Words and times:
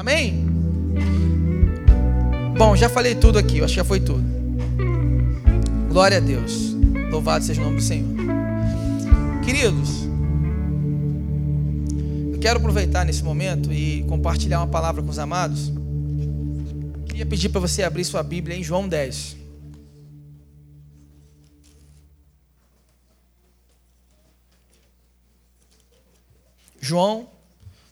Amém? 0.00 0.46
Bom, 2.56 2.74
já 2.74 2.88
falei 2.88 3.14
tudo 3.14 3.38
aqui, 3.38 3.58
eu 3.58 3.66
acho 3.66 3.74
que 3.74 3.80
já 3.80 3.84
foi 3.84 4.00
tudo. 4.00 4.24
Glória 5.90 6.16
a 6.16 6.20
Deus. 6.20 6.74
Louvado 7.10 7.44
seja 7.44 7.60
o 7.60 7.64
nome 7.64 7.76
do 7.76 7.82
Senhor. 7.82 8.08
Queridos, 9.44 10.06
eu 12.32 12.38
quero 12.40 12.58
aproveitar 12.58 13.04
nesse 13.04 13.22
momento 13.22 13.70
e 13.70 14.02
compartilhar 14.04 14.60
uma 14.60 14.68
palavra 14.68 15.02
com 15.02 15.10
os 15.10 15.18
amados. 15.18 15.70
Queria 17.04 17.26
pedir 17.26 17.50
para 17.50 17.60
você 17.60 17.82
abrir 17.82 18.06
sua 18.06 18.22
Bíblia 18.22 18.56
em 18.56 18.62
João 18.62 18.88
10. 18.88 19.36
João, 26.80 27.28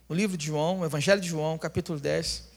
no 0.09 0.17
livro 0.17 0.39
de 0.39 0.47
João, 0.47 0.81
o 0.81 0.85
Evangelho 0.87 1.21
de 1.21 1.29
João, 1.29 1.59
capítulo 1.59 2.01
10. 2.01 2.49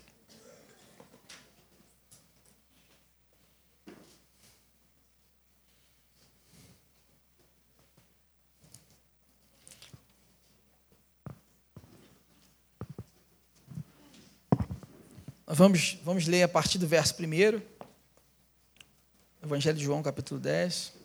Vamos, 15.46 16.00
vamos 16.06 16.28
ler 16.28 16.44
a 16.44 16.48
partir 16.48 16.78
do 16.78 16.88
verso 16.88 17.14
1. 17.22 17.62
Evangelho 19.44 19.78
de 19.78 19.84
João, 19.84 20.02
capítulo 20.02 20.40
10. 20.40 21.01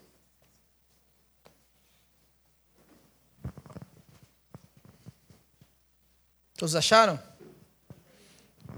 Todos 6.57 6.75
acharam? 6.75 7.19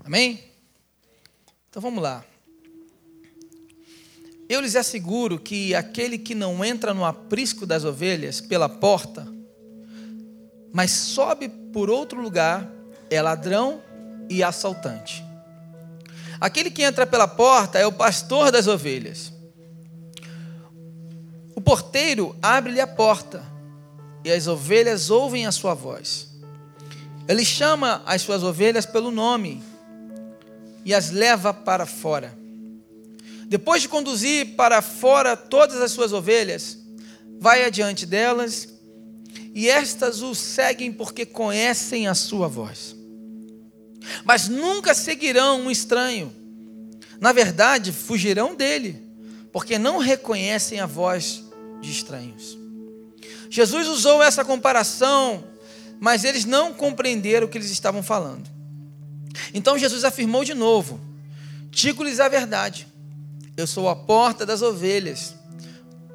Amém? 0.05 0.43
Então 1.71 1.81
vamos 1.81 2.03
lá. 2.03 2.25
Eu 4.49 4.61
lhes 4.61 4.75
asseguro 4.75 5.39
que 5.39 5.75
aquele 5.75 6.19
que 6.19 6.35
não 6.35 6.65
entra 6.65 6.95
no 6.95 7.05
aprisco 7.05 7.67
das 7.67 7.85
ovelhas 7.85 8.41
pela 8.41 8.69
porta, 8.69 9.29
mas 10.73 10.91
sobe 10.91 11.49
por 11.49 11.91
outro 11.91 12.21
lugar, 12.21 12.69
é 13.11 13.21
ladrão 13.21 13.83
e 14.29 14.43
assaltante. 14.43 15.23
Aquele 16.41 16.71
que 16.71 16.83
entra 16.83 17.07
pela 17.07 17.29
porta 17.29 17.79
é 17.79 17.87
o 17.87 17.93
pastor 17.93 18.51
das 18.51 18.67
ovelhas. 18.67 19.33
O 21.55 21.61
porteiro 21.61 22.35
abre-lhe 22.41 22.81
a 22.81 22.87
porta, 22.87 23.45
e 24.25 24.31
as 24.31 24.47
ovelhas 24.47 25.11
ouvem 25.11 25.47
a 25.47 25.53
sua 25.53 25.75
voz. 25.75 26.28
Ele 27.29 27.45
chama 27.45 28.03
as 28.07 28.23
suas 28.23 28.43
ovelhas 28.43 28.87
pelo 28.87 29.11
nome 29.11 29.63
e 30.83 30.95
as 30.95 31.11
leva 31.11 31.53
para 31.53 31.85
fora. 31.85 32.37
Depois 33.47 33.83
de 33.83 33.89
conduzir 33.89 34.57
para 34.57 34.81
fora 34.81 35.37
todas 35.37 35.81
as 35.83 35.93
suas 35.93 36.13
ovelhas, 36.13 36.79
vai 37.39 37.65
adiante 37.65 38.07
delas 38.07 38.69
e 39.55 39.69
estas 39.69 40.23
o 40.23 40.35
seguem 40.35 40.91
porque 40.91 41.27
conhecem 41.27 42.09
a 42.09 42.15
sua 42.15 42.49
voz. 42.49 42.97
Mas 44.25 44.49
nunca 44.49 44.95
seguirão 44.95 45.61
um 45.61 45.71
estranho. 45.71 46.33
Na 47.21 47.33
verdade, 47.33 47.93
fugirão 47.93 48.55
dele, 48.55 49.03
porque 49.53 49.79
não 49.79 49.99
reconhecem 49.99 50.81
a 50.81 50.87
voz 50.87 51.45
de 51.81 51.91
estranhos. 51.91 52.57
Jesus 53.51 53.87
usou 53.89 54.23
essa 54.23 54.45
comparação 54.45 55.45
mas 56.01 56.25
eles 56.25 56.45
não 56.45 56.73
compreenderam 56.73 57.47
o 57.47 57.51
que 57.51 57.59
eles 57.59 57.71
estavam 57.71 58.03
falando. 58.03 58.49
Então 59.53 59.79
Jesus 59.79 60.05
afirmou 60.05 60.45
de 60.45 60.55
novo: 60.55 61.01
Digo-lhes 61.71 62.21
a 62.21 62.29
verdade, 62.29 62.87
eu 63.57 63.67
sou 63.67 63.89
a 63.89 63.97
porta 63.97 64.45
das 64.45 64.63
ovelhas. 64.63 65.35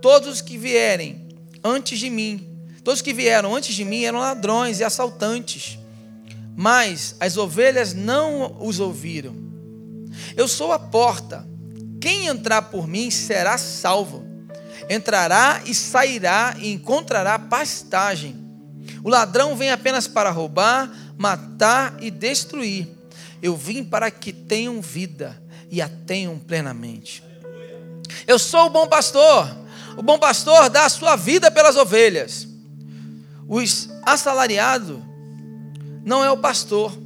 Todos 0.02 0.30
os 0.30 0.42
que 0.42 0.58
vierem 0.58 1.28
antes 1.64 1.98
de 2.00 2.10
mim, 2.10 2.48
todos 2.84 3.02
que 3.02 3.14
vieram 3.14 3.56
antes 3.56 3.74
de 3.74 3.86
mim 3.86 4.04
eram 4.04 4.20
ladrões 4.20 4.80
e 4.80 4.84
assaltantes, 4.84 5.80
mas 6.56 7.16
as 7.20 7.38
ovelhas 7.38 7.94
não 7.94 8.58
os 8.60 8.80
ouviram. 8.80 9.36
Eu 10.36 10.48
sou 10.48 10.72
a 10.72 10.80
porta. 10.80 11.48
Quem 12.00 12.28
entrar 12.28 12.64
por 12.64 12.88
mim 12.88 13.10
será 13.10 13.58
salvo. 13.58 14.26
Entrará 14.90 15.62
e 15.66 15.74
sairá 15.74 16.56
e 16.60 16.72
encontrará 16.74 17.40
pastagem. 17.40 18.43
O 19.04 19.10
ladrão 19.10 19.56
vem 19.56 19.70
apenas 19.70 20.08
para 20.08 20.30
roubar, 20.30 20.90
matar 21.18 21.98
e 22.00 22.10
destruir. 22.10 22.88
Eu 23.42 23.58
vim 23.58 23.84
para 23.84 24.10
que 24.10 24.32
tenham 24.32 24.82
vida 24.82 25.42
e 25.70 25.82
a 25.82 25.90
tenham 25.90 26.40
plenamente. 26.40 27.22
Eu 28.26 28.40
sou 28.40 28.68
o 28.68 28.70
bom 28.70 28.88
pastor. 28.88 29.64
O 29.98 30.02
bom 30.02 30.18
pastor 30.18 30.70
dá 30.70 30.86
a 30.86 30.90
sua 30.90 31.16
vida 31.18 31.52
pelas 31.52 31.76
ovelhas. 31.76 32.48
O 33.48 33.60
assalariado 34.04 35.04
não 36.06 36.24
é 36.24 36.32
o 36.32 36.38
pastor 36.38 36.98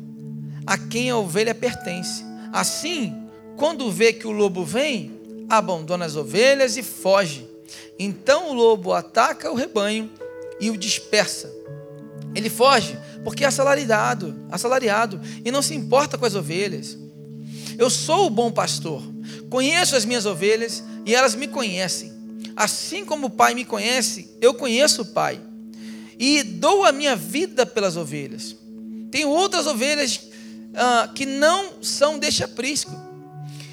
a 0.65 0.77
quem 0.77 1.09
a 1.09 1.17
ovelha 1.17 1.55
pertence. 1.55 2.23
Assim, 2.53 3.27
quando 3.55 3.91
vê 3.91 4.13
que 4.13 4.27
o 4.27 4.31
lobo 4.31 4.63
vem, 4.63 5.19
abandona 5.49 6.05
as 6.05 6.15
ovelhas 6.15 6.77
e 6.77 6.83
foge. 6.83 7.47
Então 7.97 8.49
o 8.49 8.53
lobo 8.53 8.93
ataca 8.93 9.51
o 9.51 9.55
rebanho 9.55 10.11
e 10.59 10.69
o 10.69 10.77
dispersa. 10.77 11.56
Ele 12.37 12.51
foge 12.51 12.95
porque 13.23 13.43
é 13.43 13.47
assalariado, 13.47 14.45
assalariado 14.51 15.19
e 15.43 15.49
não 15.49 15.63
se 15.63 15.73
importa 15.73 16.19
com 16.19 16.25
as 16.25 16.35
ovelhas. 16.35 16.95
Eu 17.79 17.89
sou 17.89 18.27
o 18.27 18.29
bom 18.29 18.51
pastor, 18.51 19.01
conheço 19.49 19.95
as 19.95 20.05
minhas 20.05 20.27
ovelhas 20.27 20.83
e 21.03 21.15
elas 21.15 21.33
me 21.33 21.47
conhecem. 21.47 22.13
Assim 22.55 23.03
como 23.03 23.25
o 23.25 23.29
Pai 23.31 23.55
me 23.55 23.65
conhece, 23.65 24.29
eu 24.39 24.53
conheço 24.53 25.01
o 25.01 25.05
Pai 25.05 25.41
e 26.19 26.43
dou 26.43 26.85
a 26.85 26.91
minha 26.91 27.15
vida 27.15 27.65
pelas 27.65 27.97
ovelhas. 27.97 28.55
Tenho 29.09 29.29
outras 29.29 29.65
ovelhas 29.65 30.21
ah, 30.75 31.09
que 31.15 31.25
não 31.25 31.81
são 31.81 32.19
deste 32.19 32.43
aprisco. 32.43 32.95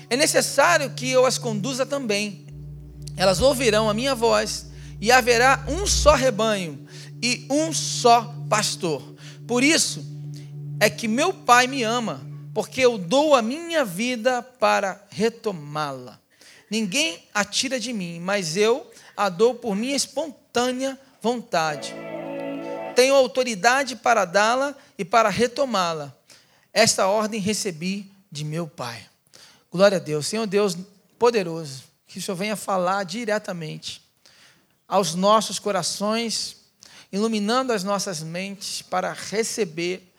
É 0.08 0.16
necessário 0.16 0.88
que 0.96 1.10
eu 1.10 1.26
as 1.26 1.36
conduza 1.36 1.84
também. 1.84 2.46
Elas 3.14 3.42
ouvirão 3.42 3.91
a 3.91 3.94
minha 3.94 4.14
voz 4.14 4.69
e 5.02 5.12
haverá 5.12 5.66
um 5.69 5.86
só 5.86 6.14
rebanho 6.14 6.78
e 7.22 7.46
um 7.50 7.72
só 7.72 8.34
pastor. 8.49 9.03
Por 9.47 9.62
isso 9.62 10.05
é 10.81 10.91
que 10.91 11.09
meu 11.09 11.32
Pai 11.32 11.66
me 11.66 11.82
ama, 11.82 12.27
porque 12.53 12.81
eu 12.81 12.99
dou 12.99 13.34
a 13.34 13.43
minha 13.43 13.84
vida 13.84 14.43
para 14.43 15.05
retomá-la. 15.10 16.21
Ninguém 16.71 17.22
a 17.32 17.44
tira 17.44 17.78
de 17.78 17.93
mim, 17.93 18.21
mas 18.21 18.56
eu 18.56 18.91
a 19.16 19.28
dou 19.28 19.55
por 19.55 19.77
minha 19.77 19.94
espontânea 19.94 20.99
vontade. 21.21 21.94
Tenho 22.94 23.15
autoridade 23.15 23.97
para 23.97 24.25
dá-la 24.25 24.75
e 24.97 25.05
para 25.05 25.28
retomá-la. 25.28 26.15
Esta 26.72 27.06
ordem 27.06 27.41
recebi 27.41 28.11
de 28.31 28.44
meu 28.44 28.66
Pai. 28.66 29.06
Glória 29.71 29.99
a 29.99 30.00
Deus. 30.00 30.26
Senhor 30.26 30.47
Deus 30.47 30.76
poderoso, 31.19 31.84
que 32.06 32.19
o 32.19 32.22
Senhor 32.22 32.37
venha 32.37 32.56
falar 32.56 33.05
diretamente 33.05 34.03
aos 34.87 35.15
nossos 35.15 35.59
corações 35.59 36.63
iluminando 37.14 37.72
as 37.72 37.84
nossas 37.84 38.25
mentes 38.25 38.82
para 38.82 39.12
receber 39.12 40.12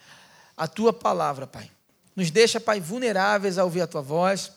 a 0.55 0.65
tua 0.65 0.93
palavra, 0.93 1.45
Pai. 1.45 1.69
Nos 2.15 2.31
deixa, 2.31 2.57
Pai, 2.57 2.79
vulneráveis 2.79 3.57
a 3.57 3.65
ouvir 3.65 3.81
a 3.81 3.87
tua 3.87 4.01
voz. 4.01 4.49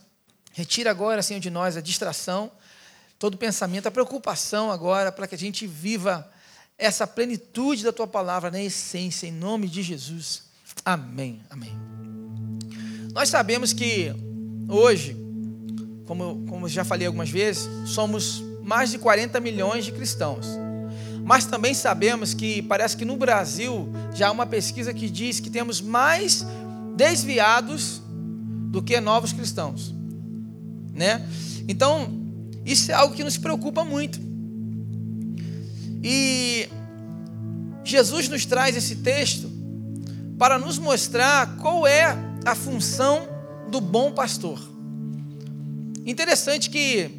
Retira 0.52 0.88
agora, 0.88 1.20
Senhor, 1.20 1.40
de 1.40 1.50
nós 1.50 1.76
a 1.76 1.80
distração, 1.80 2.48
todo 3.18 3.36
pensamento, 3.36 3.88
a 3.88 3.90
preocupação 3.90 4.70
agora, 4.70 5.10
para 5.10 5.26
que 5.26 5.34
a 5.34 5.38
gente 5.38 5.66
viva 5.66 6.30
essa 6.78 7.08
plenitude 7.08 7.82
da 7.82 7.92
tua 7.92 8.06
palavra 8.06 8.52
na 8.52 8.62
essência, 8.62 9.26
em 9.26 9.32
nome 9.32 9.68
de 9.68 9.82
Jesus. 9.82 10.44
Amém. 10.84 11.42
Amém. 11.50 11.76
Nós 13.12 13.30
sabemos 13.30 13.72
que 13.72 14.14
hoje, 14.68 15.16
como, 16.06 16.46
como 16.46 16.68
já 16.68 16.84
falei 16.84 17.08
algumas 17.08 17.30
vezes, 17.30 17.68
somos 17.84 18.40
mais 18.62 18.92
de 18.92 18.98
40 18.98 19.40
milhões 19.40 19.84
de 19.84 19.90
cristãos. 19.90 20.46
Mas 21.28 21.44
também 21.44 21.74
sabemos 21.74 22.32
que 22.32 22.62
parece 22.62 22.96
que 22.96 23.04
no 23.04 23.14
Brasil 23.14 23.92
já 24.14 24.28
há 24.28 24.32
uma 24.32 24.46
pesquisa 24.46 24.94
que 24.94 25.10
diz 25.10 25.40
que 25.40 25.50
temos 25.50 25.78
mais 25.78 26.42
desviados 26.96 28.00
do 28.70 28.82
que 28.82 28.98
novos 28.98 29.30
cristãos, 29.34 29.94
né? 30.94 31.28
Então, 31.68 32.08
isso 32.64 32.90
é 32.90 32.94
algo 32.94 33.14
que 33.14 33.22
nos 33.22 33.36
preocupa 33.36 33.84
muito. 33.84 34.18
E 36.02 36.66
Jesus 37.84 38.26
nos 38.30 38.46
traz 38.46 38.74
esse 38.74 38.96
texto 38.96 39.50
para 40.38 40.58
nos 40.58 40.78
mostrar 40.78 41.58
qual 41.58 41.86
é 41.86 42.06
a 42.46 42.54
função 42.54 43.28
do 43.70 43.82
bom 43.82 44.12
pastor. 44.12 44.58
Interessante 46.06 46.70
que 46.70 47.10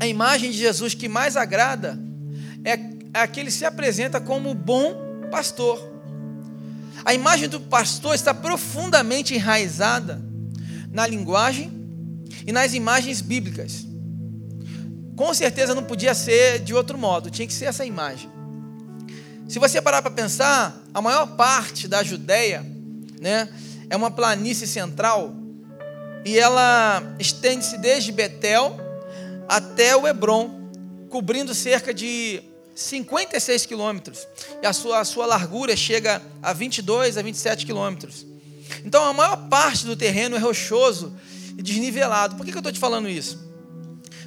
a 0.00 0.06
imagem 0.06 0.50
de 0.50 0.56
Jesus 0.56 0.94
que 0.94 1.10
mais 1.10 1.36
agrada 1.36 2.02
é 2.64 2.96
é 3.12 3.26
que 3.26 3.40
ele 3.40 3.50
se 3.50 3.64
apresenta 3.64 4.20
como 4.20 4.54
bom 4.54 5.28
pastor. 5.30 5.78
A 7.04 7.14
imagem 7.14 7.48
do 7.48 7.60
pastor 7.60 8.14
está 8.14 8.34
profundamente 8.34 9.34
enraizada 9.34 10.22
na 10.90 11.06
linguagem 11.06 11.72
e 12.46 12.52
nas 12.52 12.74
imagens 12.74 13.20
bíblicas. 13.20 13.86
Com 15.16 15.32
certeza 15.34 15.74
não 15.74 15.84
podia 15.84 16.14
ser 16.14 16.60
de 16.60 16.74
outro 16.74 16.96
modo, 16.96 17.30
tinha 17.30 17.46
que 17.46 17.54
ser 17.54 17.66
essa 17.66 17.84
imagem. 17.84 18.30
Se 19.48 19.58
você 19.58 19.80
parar 19.80 20.02
para 20.02 20.10
pensar, 20.10 20.82
a 20.92 21.00
maior 21.00 21.36
parte 21.36 21.88
da 21.88 22.02
Judéia, 22.02 22.64
né, 23.20 23.48
é 23.88 23.96
uma 23.96 24.10
planície 24.10 24.66
central 24.66 25.34
e 26.24 26.38
ela 26.38 27.02
estende-se 27.18 27.78
desde 27.78 28.12
Betel 28.12 28.76
até 29.48 29.96
o 29.96 30.06
Hebron, 30.06 30.68
cobrindo 31.08 31.54
cerca 31.54 31.94
de 31.94 32.42
56 32.78 33.66
quilômetros. 33.66 34.28
E 34.62 34.66
a 34.66 34.72
sua, 34.72 35.00
a 35.00 35.04
sua 35.04 35.26
largura 35.26 35.74
chega 35.76 36.22
a 36.40 36.52
22 36.52 37.18
a 37.18 37.22
27 37.22 37.66
quilômetros. 37.66 38.24
Então 38.84 39.04
a 39.04 39.12
maior 39.12 39.48
parte 39.48 39.84
do 39.84 39.96
terreno 39.96 40.36
é 40.36 40.38
rochoso 40.38 41.16
e 41.58 41.62
desnivelado. 41.62 42.36
Por 42.36 42.46
que, 42.46 42.52
que 42.52 42.56
eu 42.56 42.60
estou 42.60 42.72
te 42.72 42.78
falando 42.78 43.08
isso? 43.08 43.36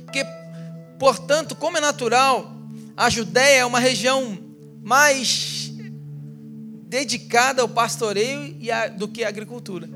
Porque, 0.03 0.25
portanto, 0.99 1.55
como 1.55 1.77
é 1.77 1.81
natural, 1.81 2.51
a 2.97 3.09
Judéia 3.09 3.59
é 3.61 3.65
uma 3.65 3.79
região 3.79 4.37
mais 4.83 5.71
dedicada 6.89 7.61
ao 7.61 7.69
pastoreio 7.69 8.53
do 8.97 9.07
que 9.07 9.23
à 9.23 9.29
agricultura. 9.29 9.89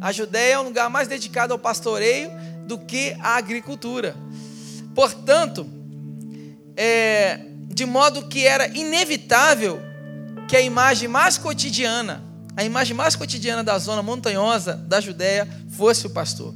A 0.00 0.10
Judéia 0.10 0.54
é 0.54 0.58
um 0.58 0.64
lugar 0.64 0.90
mais 0.90 1.06
dedicado 1.06 1.52
ao 1.52 1.58
pastoreio 1.58 2.32
do 2.66 2.76
que 2.78 3.16
à 3.20 3.36
agricultura. 3.36 4.16
Portanto, 4.92 5.75
é, 6.76 7.40
de 7.68 7.84
modo 7.86 8.26
que 8.28 8.46
era 8.46 8.68
inevitável 8.68 9.80
que 10.48 10.56
a 10.56 10.60
imagem 10.60 11.08
mais 11.08 11.38
cotidiana, 11.38 12.22
a 12.56 12.64
imagem 12.64 12.96
mais 12.96 13.16
cotidiana 13.16 13.64
da 13.64 13.78
zona 13.78 14.02
montanhosa 14.02 14.74
da 14.74 15.00
Judéia 15.00 15.48
fosse 15.70 16.06
o 16.06 16.10
pastor. 16.10 16.54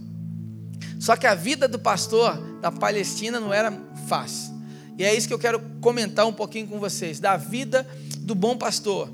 Só 0.98 1.16
que 1.16 1.26
a 1.26 1.34
vida 1.34 1.66
do 1.66 1.78
pastor 1.78 2.36
da 2.60 2.70
Palestina 2.70 3.40
não 3.40 3.52
era 3.52 3.72
fácil. 4.06 4.54
E 4.98 5.04
é 5.04 5.14
isso 5.14 5.26
que 5.26 5.32
eu 5.32 5.38
quero 5.38 5.60
comentar 5.80 6.26
um 6.26 6.32
pouquinho 6.32 6.66
com 6.66 6.78
vocês, 6.78 7.18
da 7.18 7.36
vida 7.36 7.86
do 8.18 8.34
bom 8.34 8.56
pastor. 8.56 9.10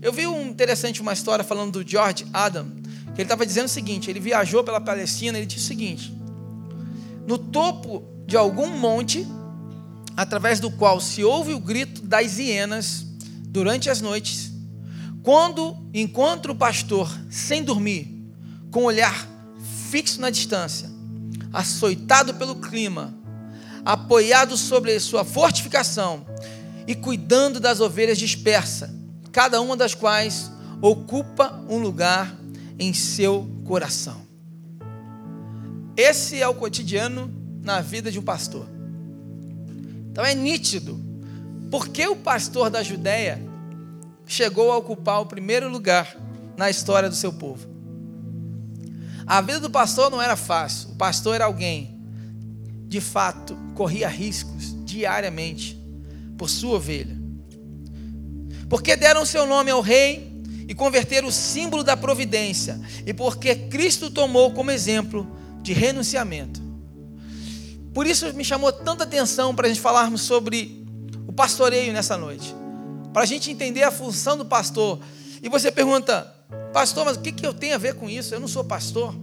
Eu 0.00 0.12
vi 0.12 0.26
um 0.26 0.48
interessante 0.48 1.00
uma 1.00 1.12
história 1.12 1.44
falando 1.44 1.82
do 1.82 1.88
George 1.88 2.26
Adam, 2.32 2.66
que 3.14 3.20
ele 3.20 3.22
estava 3.22 3.46
dizendo 3.46 3.66
o 3.66 3.70
seguinte: 3.70 4.10
ele 4.10 4.20
viajou 4.20 4.62
pela 4.62 4.80
Palestina, 4.80 5.38
ele 5.38 5.46
disse 5.46 5.64
o 5.64 5.68
seguinte: 5.68 6.12
no 7.26 7.38
topo 7.38 8.02
de 8.26 8.36
algum 8.36 8.68
monte 8.68 9.26
através 10.16 10.60
do 10.60 10.70
qual 10.70 11.00
se 11.00 11.24
ouve 11.24 11.54
o 11.54 11.60
grito 11.60 12.02
das 12.02 12.38
hienas 12.38 13.06
durante 13.48 13.90
as 13.90 14.00
noites, 14.00 14.52
quando 15.22 15.76
encontra 15.94 16.50
o 16.50 16.56
pastor 16.56 17.10
sem 17.30 17.62
dormir, 17.62 18.08
com 18.70 18.82
o 18.82 18.86
olhar 18.86 19.28
fixo 19.90 20.20
na 20.20 20.30
distância, 20.30 20.90
açoitado 21.52 22.34
pelo 22.34 22.56
clima, 22.56 23.14
apoiado 23.84 24.56
sobre 24.56 24.98
sua 24.98 25.24
fortificação 25.24 26.24
e 26.86 26.94
cuidando 26.94 27.60
das 27.60 27.80
ovelhas 27.80 28.18
dispersas, 28.18 28.90
cada 29.30 29.60
uma 29.60 29.76
das 29.76 29.94
quais 29.94 30.50
ocupa 30.80 31.62
um 31.68 31.78
lugar 31.78 32.34
em 32.78 32.92
seu 32.92 33.48
coração. 33.64 34.22
Esse 35.96 36.40
é 36.40 36.48
o 36.48 36.54
cotidiano 36.54 37.30
na 37.62 37.80
vida 37.80 38.10
de 38.10 38.18
um 38.18 38.22
pastor. 38.22 38.71
Então 40.12 40.24
é 40.24 40.34
nítido. 40.34 41.00
Porque 41.70 42.06
o 42.06 42.14
pastor 42.14 42.68
da 42.68 42.82
Judéia 42.82 43.42
chegou 44.26 44.70
a 44.70 44.76
ocupar 44.76 45.20
o 45.22 45.26
primeiro 45.26 45.70
lugar 45.70 46.16
na 46.56 46.68
história 46.68 47.08
do 47.08 47.16
seu 47.16 47.32
povo. 47.32 47.66
A 49.26 49.40
vida 49.40 49.58
do 49.58 49.70
pastor 49.70 50.10
não 50.10 50.20
era 50.20 50.36
fácil. 50.36 50.90
O 50.90 50.96
pastor 50.96 51.34
era 51.34 51.46
alguém, 51.46 51.98
de 52.86 53.00
fato, 53.00 53.56
corria 53.74 54.06
riscos 54.06 54.76
diariamente 54.84 55.80
por 56.36 56.50
sua 56.50 56.76
ovelha. 56.76 57.18
Porque 58.68 58.94
deram 58.94 59.24
seu 59.24 59.46
nome 59.46 59.70
ao 59.70 59.80
rei 59.80 60.40
e 60.68 60.74
converteram 60.74 61.28
o 61.28 61.32
símbolo 61.32 61.82
da 61.82 61.96
providência, 61.96 62.80
e 63.04 63.12
porque 63.12 63.54
Cristo 63.54 64.10
tomou 64.10 64.52
como 64.52 64.70
exemplo 64.70 65.26
de 65.62 65.72
renunciamento. 65.72 66.61
Por 67.94 68.06
isso 68.06 68.32
me 68.32 68.44
chamou 68.44 68.72
tanta 68.72 69.04
atenção 69.04 69.54
para 69.54 69.66
a 69.66 69.68
gente 69.68 69.80
falarmos 69.80 70.22
sobre 70.22 70.86
o 71.26 71.32
pastoreio 71.32 71.92
nessa 71.92 72.16
noite. 72.16 72.54
Para 73.12 73.22
a 73.22 73.26
gente 73.26 73.50
entender 73.50 73.82
a 73.82 73.90
função 73.90 74.36
do 74.36 74.46
pastor. 74.46 74.98
E 75.42 75.48
você 75.48 75.70
pergunta, 75.70 76.32
pastor, 76.72 77.04
mas 77.04 77.16
o 77.16 77.20
que, 77.20 77.32
que 77.32 77.46
eu 77.46 77.52
tenho 77.52 77.74
a 77.74 77.78
ver 77.78 77.94
com 77.94 78.08
isso? 78.08 78.34
Eu 78.34 78.40
não 78.40 78.48
sou 78.48 78.64
pastor. 78.64 79.14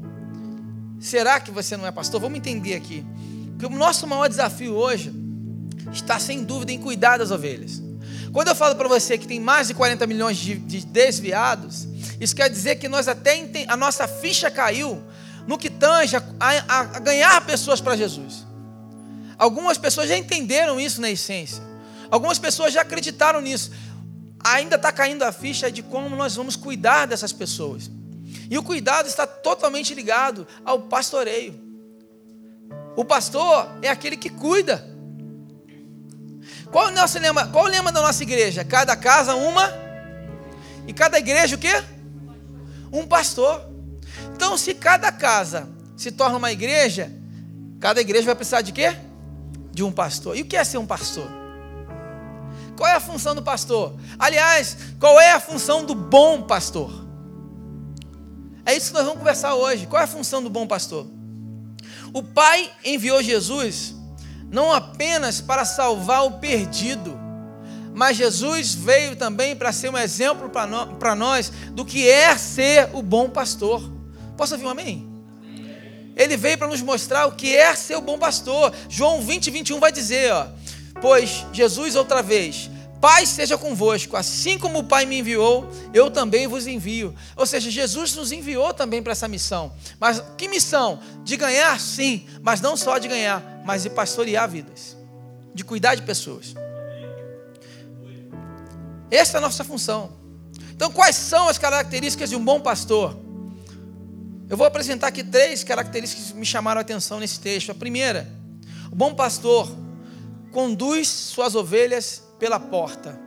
Será 1.00 1.40
que 1.40 1.50
você 1.50 1.76
não 1.76 1.88
é 1.88 1.92
pastor? 1.92 2.22
Vamos 2.22 2.38
entender 2.38 2.76
aqui. 2.76 3.04
Que 3.58 3.66
o 3.66 3.70
nosso 3.70 4.06
maior 4.06 4.28
desafio 4.28 4.76
hoje 4.76 5.12
está 5.92 6.20
sem 6.20 6.44
dúvida 6.44 6.72
em 6.72 6.78
cuidar 6.80 7.18
das 7.18 7.32
ovelhas. 7.32 7.82
Quando 8.32 8.50
eu 8.50 8.56
falo 8.56 8.76
para 8.76 8.88
você 8.88 9.18
que 9.18 9.28
tem 9.28 9.40
mais 9.40 9.70
de 9.70 9.74
40 9.74 10.06
milhões 10.06 10.38
de, 10.38 10.56
de 10.56 10.86
desviados, 10.86 11.88
isso 12.20 12.36
quer 12.36 12.50
dizer 12.50 12.76
que 12.76 12.88
nós 12.88 13.08
até 13.08 13.44
a 13.68 13.76
nossa 13.76 14.08
ficha 14.08 14.52
caiu 14.52 15.02
no 15.48 15.58
que 15.58 15.70
tange 15.70 16.16
a, 16.16 16.24
a, 16.40 16.80
a 16.80 17.00
ganhar 17.00 17.44
pessoas 17.46 17.82
para 17.82 17.96
Jesus. 17.96 18.49
Algumas 19.40 19.78
pessoas 19.78 20.10
já 20.10 20.18
entenderam 20.18 20.78
isso 20.78 21.00
na 21.00 21.10
essência. 21.10 21.64
Algumas 22.12 22.38
pessoas 22.38 22.74
já 22.74 22.82
acreditaram 22.82 23.40
nisso. 23.40 23.72
Ainda 24.44 24.76
está 24.76 24.92
caindo 24.92 25.24
a 25.24 25.32
ficha 25.32 25.72
de 25.72 25.82
como 25.82 26.14
nós 26.14 26.36
vamos 26.36 26.58
cuidar 26.58 27.08
dessas 27.08 27.32
pessoas. 27.32 27.90
E 28.50 28.58
o 28.58 28.64
cuidado 28.64 29.08
está 29.08 29.26
totalmente 29.26 29.94
ligado 29.94 30.46
ao 30.66 30.82
pastoreio. 30.82 31.58
O 32.98 33.06
pastor 33.06 33.70
é 33.82 33.88
aquele 33.88 34.18
que 34.18 34.30
cuida. 34.30 34.86
Qual 36.70 36.90
é 36.90 36.92
o 36.92 36.96
nosso 36.96 37.18
lema? 37.18 37.48
Qual 37.48 37.64
o 37.64 37.70
lema 37.70 37.94
da 37.94 38.02
nossa 38.02 38.22
igreja? 38.22 38.66
Cada 38.66 38.96
casa 38.98 39.36
uma 39.36 39.72
e 40.86 40.92
cada 40.92 41.18
igreja 41.18 41.56
o 41.56 41.60
quê? 41.60 41.82
Um 42.92 43.08
pastor. 43.08 43.70
Então, 44.36 44.58
se 44.58 44.74
cada 44.74 45.12
casa 45.14 45.70
se 45.96 46.12
torna 46.12 46.38
uma 46.38 46.52
igreja, 46.52 47.10
cada 47.80 48.02
igreja 48.02 48.26
vai 48.26 48.36
precisar 48.36 48.62
de 48.62 48.74
quê? 48.74 48.96
De 49.80 49.84
um 49.84 49.94
pastor. 49.94 50.36
E 50.36 50.42
o 50.42 50.46
que 50.46 50.58
é 50.58 50.64
ser 50.66 50.78
um 50.78 50.86
pastor? 50.86 51.26
Qual 52.76 52.90
é 52.90 52.96
a 52.96 53.00
função 53.00 53.34
do 53.34 53.42
pastor? 53.42 53.96
Aliás, 54.18 54.76
qual 55.00 55.18
é 55.22 55.32
a 55.32 55.40
função 55.40 55.86
do 55.86 55.96
bom 55.96 56.42
pastor? 56.42 56.92
É 58.66 58.76
isso 58.76 58.88
que 58.88 58.94
nós 58.94 59.06
vamos 59.06 59.20
conversar 59.20 59.56
hoje. 59.56 59.88
Qual 59.88 60.02
é 60.02 60.04
a 60.04 60.08
função 60.08 60.44
do 60.44 60.50
bom 60.50 60.68
pastor? 60.68 61.08
O 62.14 62.22
Pai 62.22 62.70
enviou 62.84 63.24
Jesus 63.24 63.96
não 64.52 64.74
apenas 64.74 65.40
para 65.40 65.64
salvar 65.64 66.26
o 66.26 66.40
perdido, 66.40 67.18
mas 67.94 68.18
Jesus 68.18 68.76
veio 68.76 69.16
também 69.16 69.56
para 69.56 69.72
ser 69.72 69.90
um 69.90 69.98
exemplo 69.98 70.50
para 70.50 71.16
nós 71.16 71.50
do 71.72 71.86
que 71.86 72.10
é 72.10 72.36
ser 72.38 72.90
o 72.94 73.02
bom 73.02 73.30
pastor. 73.30 73.82
Posso 74.36 74.56
ouvir 74.56 74.66
um 74.66 74.70
amém? 74.70 75.09
Ele 76.20 76.36
veio 76.36 76.58
para 76.58 76.68
nos 76.68 76.82
mostrar 76.82 77.28
o 77.28 77.32
que 77.32 77.56
é 77.56 77.74
ser 77.74 77.96
o 77.96 78.02
bom 78.02 78.20
pastor. 78.20 78.74
João 78.90 79.22
20, 79.22 79.50
21 79.50 79.80
vai 79.80 79.90
dizer: 79.90 80.34
ó, 80.34 80.48
Pois 81.02 81.46
Jesus, 81.54 81.96
outra 81.96 82.22
vez, 82.22 82.70
Pai 83.00 83.26
seja 83.26 83.58
convosco, 83.58 84.18
assim 84.18 84.60
como 84.60 84.80
o 84.80 84.84
Pai 84.84 85.06
me 85.06 85.20
enviou, 85.20 85.70
eu 85.94 86.12
também 86.12 86.46
vos 86.46 86.68
envio. 86.68 87.16
Ou 87.38 87.46
seja, 87.46 87.72
Jesus 87.72 88.14
nos 88.16 88.34
enviou 88.34 88.74
também 88.74 89.02
para 89.02 89.14
essa 89.14 89.30
missão. 89.30 89.72
Mas 89.98 90.22
que 90.38 90.50
missão? 90.50 91.00
De 91.24 91.38
ganhar, 91.38 91.80
sim, 91.80 92.28
mas 92.42 92.60
não 92.60 92.76
só 92.76 92.98
de 92.98 93.08
ganhar, 93.08 93.62
mas 93.64 93.84
de 93.84 93.90
pastorear 93.90 94.50
vidas, 94.50 94.98
de 95.54 95.64
cuidar 95.64 95.96
de 95.96 96.02
pessoas. 96.02 96.54
Essa 99.10 99.38
é 99.38 99.40
a 99.40 99.42
nossa 99.42 99.64
função. 99.64 100.12
Então, 100.72 100.92
quais 100.92 101.16
são 101.16 101.48
as 101.48 101.58
características 101.58 102.30
de 102.30 102.36
um 102.36 102.44
bom 102.44 102.60
pastor? 102.60 103.29
Eu 104.50 104.58
vou 104.58 104.66
apresentar 104.66 105.08
aqui 105.08 105.24
três 105.24 105.64
características 105.64 106.32
que 106.32 106.38
me 106.38 106.46
chamaram 106.46 106.80
a 106.80 106.82
atenção 106.82 107.20
nesse 107.20 107.40
texto. 107.40 107.72
A 107.72 107.76
primeira, 107.76 108.28
o 108.92 108.96
bom 108.96 109.14
pastor 109.14 109.70
conduz 110.52 111.08
suas 111.08 111.54
ovelhas 111.54 112.24
pela 112.40 112.60
porta. 112.60 113.20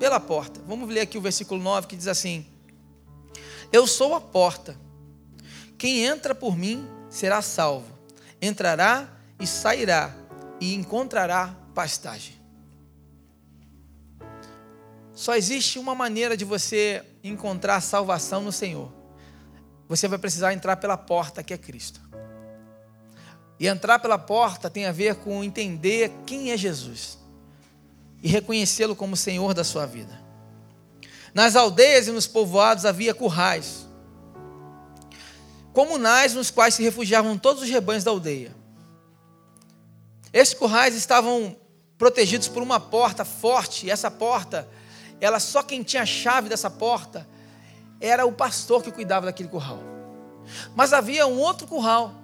Pela 0.00 0.18
porta. 0.18 0.60
Vamos 0.66 0.88
ler 0.88 1.02
aqui 1.02 1.16
o 1.16 1.20
versículo 1.20 1.62
9 1.62 1.86
que 1.86 1.96
diz 1.96 2.08
assim: 2.08 2.44
Eu 3.72 3.86
sou 3.86 4.16
a 4.16 4.20
porta. 4.20 4.76
Quem 5.78 6.04
entra 6.04 6.34
por 6.34 6.56
mim 6.56 6.84
será 7.08 7.40
salvo. 7.40 7.96
Entrará 8.42 9.08
e 9.38 9.46
sairá 9.46 10.12
e 10.60 10.74
encontrará 10.74 11.54
pastagem. 11.72 12.34
Só 15.12 15.36
existe 15.36 15.78
uma 15.78 15.94
maneira 15.94 16.36
de 16.36 16.44
você 16.44 17.04
encontrar 17.22 17.80
salvação 17.80 18.42
no 18.42 18.50
Senhor 18.50 19.03
você 19.94 20.08
vai 20.08 20.18
precisar 20.18 20.52
entrar 20.52 20.76
pela 20.76 20.96
porta 20.96 21.42
que 21.42 21.54
é 21.54 21.58
Cristo. 21.58 22.00
E 23.58 23.66
entrar 23.68 24.00
pela 24.00 24.18
porta 24.18 24.68
tem 24.68 24.86
a 24.86 24.92
ver 24.92 25.16
com 25.16 25.44
entender 25.44 26.10
quem 26.26 26.50
é 26.50 26.56
Jesus 26.56 27.18
e 28.22 28.28
reconhecê-lo 28.28 28.96
como 28.96 29.16
Senhor 29.16 29.54
da 29.54 29.62
sua 29.62 29.86
vida. 29.86 30.20
Nas 31.32 31.54
aldeias 31.54 32.08
e 32.08 32.10
nos 32.10 32.26
povoados 32.26 32.84
havia 32.84 33.14
currais, 33.14 33.86
comunais 35.72 36.34
nos 36.34 36.50
quais 36.50 36.74
se 36.74 36.82
refugiavam 36.82 37.38
todos 37.38 37.62
os 37.62 37.68
rebanhos 37.68 38.04
da 38.04 38.10
aldeia. 38.10 38.54
Esses 40.32 40.54
currais 40.54 40.94
estavam 40.96 41.56
protegidos 41.96 42.48
por 42.48 42.62
uma 42.62 42.80
porta 42.80 43.24
forte, 43.24 43.86
e 43.86 43.90
essa 43.90 44.10
porta, 44.10 44.68
ela 45.20 45.38
só 45.38 45.62
quem 45.62 45.82
tinha 45.82 46.02
a 46.02 46.06
chave 46.06 46.48
dessa 46.48 46.68
porta 46.68 47.33
era 48.00 48.26
o 48.26 48.32
pastor 48.32 48.82
que 48.82 48.90
cuidava 48.90 49.26
daquele 49.26 49.48
curral. 49.48 49.80
Mas 50.74 50.92
havia 50.92 51.26
um 51.26 51.38
outro 51.38 51.66
curral 51.66 52.14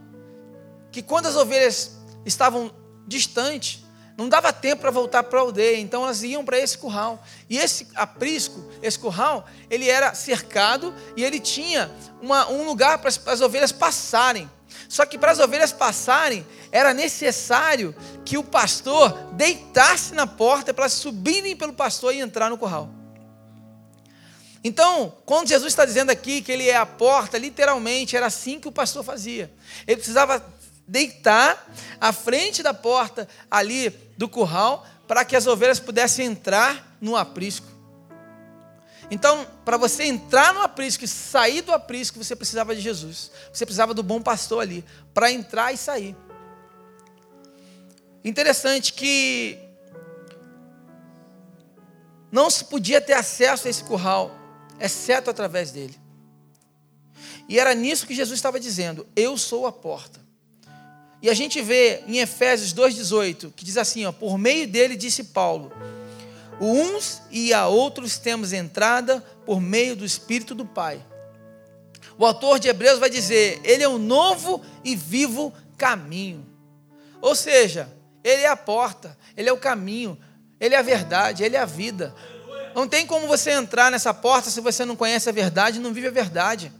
que 0.91 1.03
quando 1.03 1.27
as 1.27 1.37
ovelhas 1.37 1.99
estavam 2.25 2.71
distantes, 3.07 3.85
não 4.17 4.29
dava 4.29 4.53
tempo 4.53 4.83
para 4.83 4.91
voltar 4.91 5.23
para 5.23 5.39
a 5.39 5.43
aldeia, 5.43 5.79
então 5.79 6.03
elas 6.03 6.23
iam 6.23 6.45
para 6.45 6.59
esse 6.59 6.77
curral. 6.77 7.25
E 7.49 7.57
esse 7.57 7.89
aprisco, 7.95 8.63
esse 8.83 8.99
curral, 8.99 9.47
ele 9.71 9.89
era 9.89 10.15
cercado 10.15 10.95
e 11.17 11.25
ele 11.25 11.41
tinha 11.41 11.91
uma, 12.21 12.47
um 12.51 12.65
lugar 12.65 12.99
para 12.99 13.09
as, 13.09 13.17
para 13.17 13.33
as 13.33 13.41
ovelhas 13.41 13.73
passarem. 13.73 14.51
Só 14.89 15.07
que 15.07 15.17
para 15.17 15.33
as 15.33 15.39
ovelhas 15.39 15.73
passarem, 15.73 16.47
era 16.71 16.93
necessário 16.93 17.95
que 18.25 18.37
o 18.37 18.45
pastor 18.45 19.13
deitasse 19.33 20.15
na 20.15 20.27
porta 20.27 20.75
para 20.75 20.85
elas 20.85 20.93
subirem 20.93 21.57
pelo 21.57 21.73
pastor 21.73 22.15
e 22.15 22.21
entrar 22.21 22.51
no 22.51 22.59
curral. 22.59 23.00
Então, 24.63 25.15
quando 25.25 25.49
Jesus 25.49 25.73
está 25.73 25.85
dizendo 25.85 26.11
aqui 26.11 26.43
que 26.43 26.53
ele 26.53 26.69
é 26.69 26.77
a 26.77 26.85
porta, 26.85 27.39
literalmente 27.39 28.17
era 28.17 28.27
assim 28.27 28.61
que 28.61 28.69
o 28.69 28.73
pastor 28.73 29.03
fazia. 29.03 29.51
Ele 29.87 29.97
precisava 29.97 30.45
deitar 30.87 31.67
à 32.01 32.13
frente 32.13 32.63
da 32.63 32.75
porta 32.75 33.27
ali 33.51 33.91
do 34.19 34.29
curral 34.29 34.87
para 35.07 35.25
que 35.25 35.35
as 35.35 35.47
ovelhas 35.47 35.81
pudessem 35.81 36.27
entrar 36.27 36.97
no 37.01 37.17
aprisco. 37.17 37.67
Então, 39.11 39.47
para 39.65 39.77
você 39.77 40.05
entrar 40.05 40.55
no 40.55 40.63
aprisco 40.63 41.05
e 41.05 41.09
sair 41.09 41.63
do 41.63 41.73
aprisco, 41.73 42.23
você 42.23 42.37
precisava 42.37 42.75
de 42.75 42.81
Jesus. 42.81 43.31
Você 43.53 43.65
precisava 43.65 43.93
do 43.93 44.03
bom 44.03 44.21
pastor 44.23 44.63
ali 44.63 44.85
para 45.13 45.33
entrar 45.33 45.73
e 45.73 45.77
sair. 45.77 46.17
Interessante 48.25 48.93
que 48.93 49.59
não 52.31 52.49
se 52.51 52.65
podia 52.67 53.01
ter 53.01 53.15
acesso 53.15 53.67
a 53.67 53.71
esse 53.71 53.83
curral, 53.83 54.40
exceto 54.81 55.31
através 55.31 55.71
dele. 55.71 55.97
E 57.49 57.59
era 57.59 57.75
nisso 57.75 58.07
que 58.07 58.15
Jesus 58.15 58.39
estava 58.39 58.59
dizendo: 58.59 59.07
Eu 59.15 59.37
sou 59.37 59.67
a 59.67 59.73
porta. 59.73 60.21
E 61.23 61.29
a 61.29 61.35
gente 61.35 61.61
vê 61.61 62.03
em 62.07 62.19
Efésios 62.19 62.73
2,18, 62.73 63.53
que 63.55 63.65
diz 63.65 63.77
assim: 63.77 64.07
ó, 64.07 64.13
Por 64.13 64.39
meio 64.39 64.67
dele, 64.67 64.97
disse 64.97 65.25
Paulo, 65.25 65.71
uns 66.61 67.23
e 67.31 67.53
a 67.53 67.67
outros 67.67 68.19
temos 68.19 68.53
entrada 68.53 69.21
por 69.45 69.61
meio 69.61 69.97
do 69.97 70.05
Espírito 70.05 70.55
do 70.55 70.65
Pai. 70.65 71.05
O 72.17 72.25
autor 72.25 72.59
de 72.59 72.69
Hebreus 72.69 72.99
vai 72.99 73.11
dizer: 73.11 73.61
Ele 73.65 73.83
é 73.83 73.89
o 73.89 73.99
novo 73.99 74.63
e 74.85 74.95
vivo 74.95 75.53
caminho. 75.77 76.47
Ou 77.21 77.35
seja, 77.35 77.91
Ele 78.23 78.43
é 78.43 78.49
a 78.49 78.57
porta, 78.57 79.17
Ele 79.37 79.49
é 79.49 79.53
o 79.53 79.59
caminho, 79.59 80.19
Ele 80.59 80.75
é 80.75 80.79
a 80.79 80.83
verdade, 80.83 81.43
Ele 81.43 81.57
é 81.57 81.61
a 81.61 81.67
vida. 81.67 82.15
Não 82.75 82.87
tem 82.87 83.07
como 83.07 83.27
você 83.27 83.51
entrar 83.51 83.91
nessa 83.91 84.13
porta 84.15 84.51
se 84.51 84.61
você 84.61 84.85
não 84.85 84.97
conhece 84.97 85.29
a 85.29 85.33
verdade 85.33 85.79
e 85.79 85.83
não 85.83 85.93
vive 85.93 86.09
a 86.09 86.11
verdade. 86.11 86.73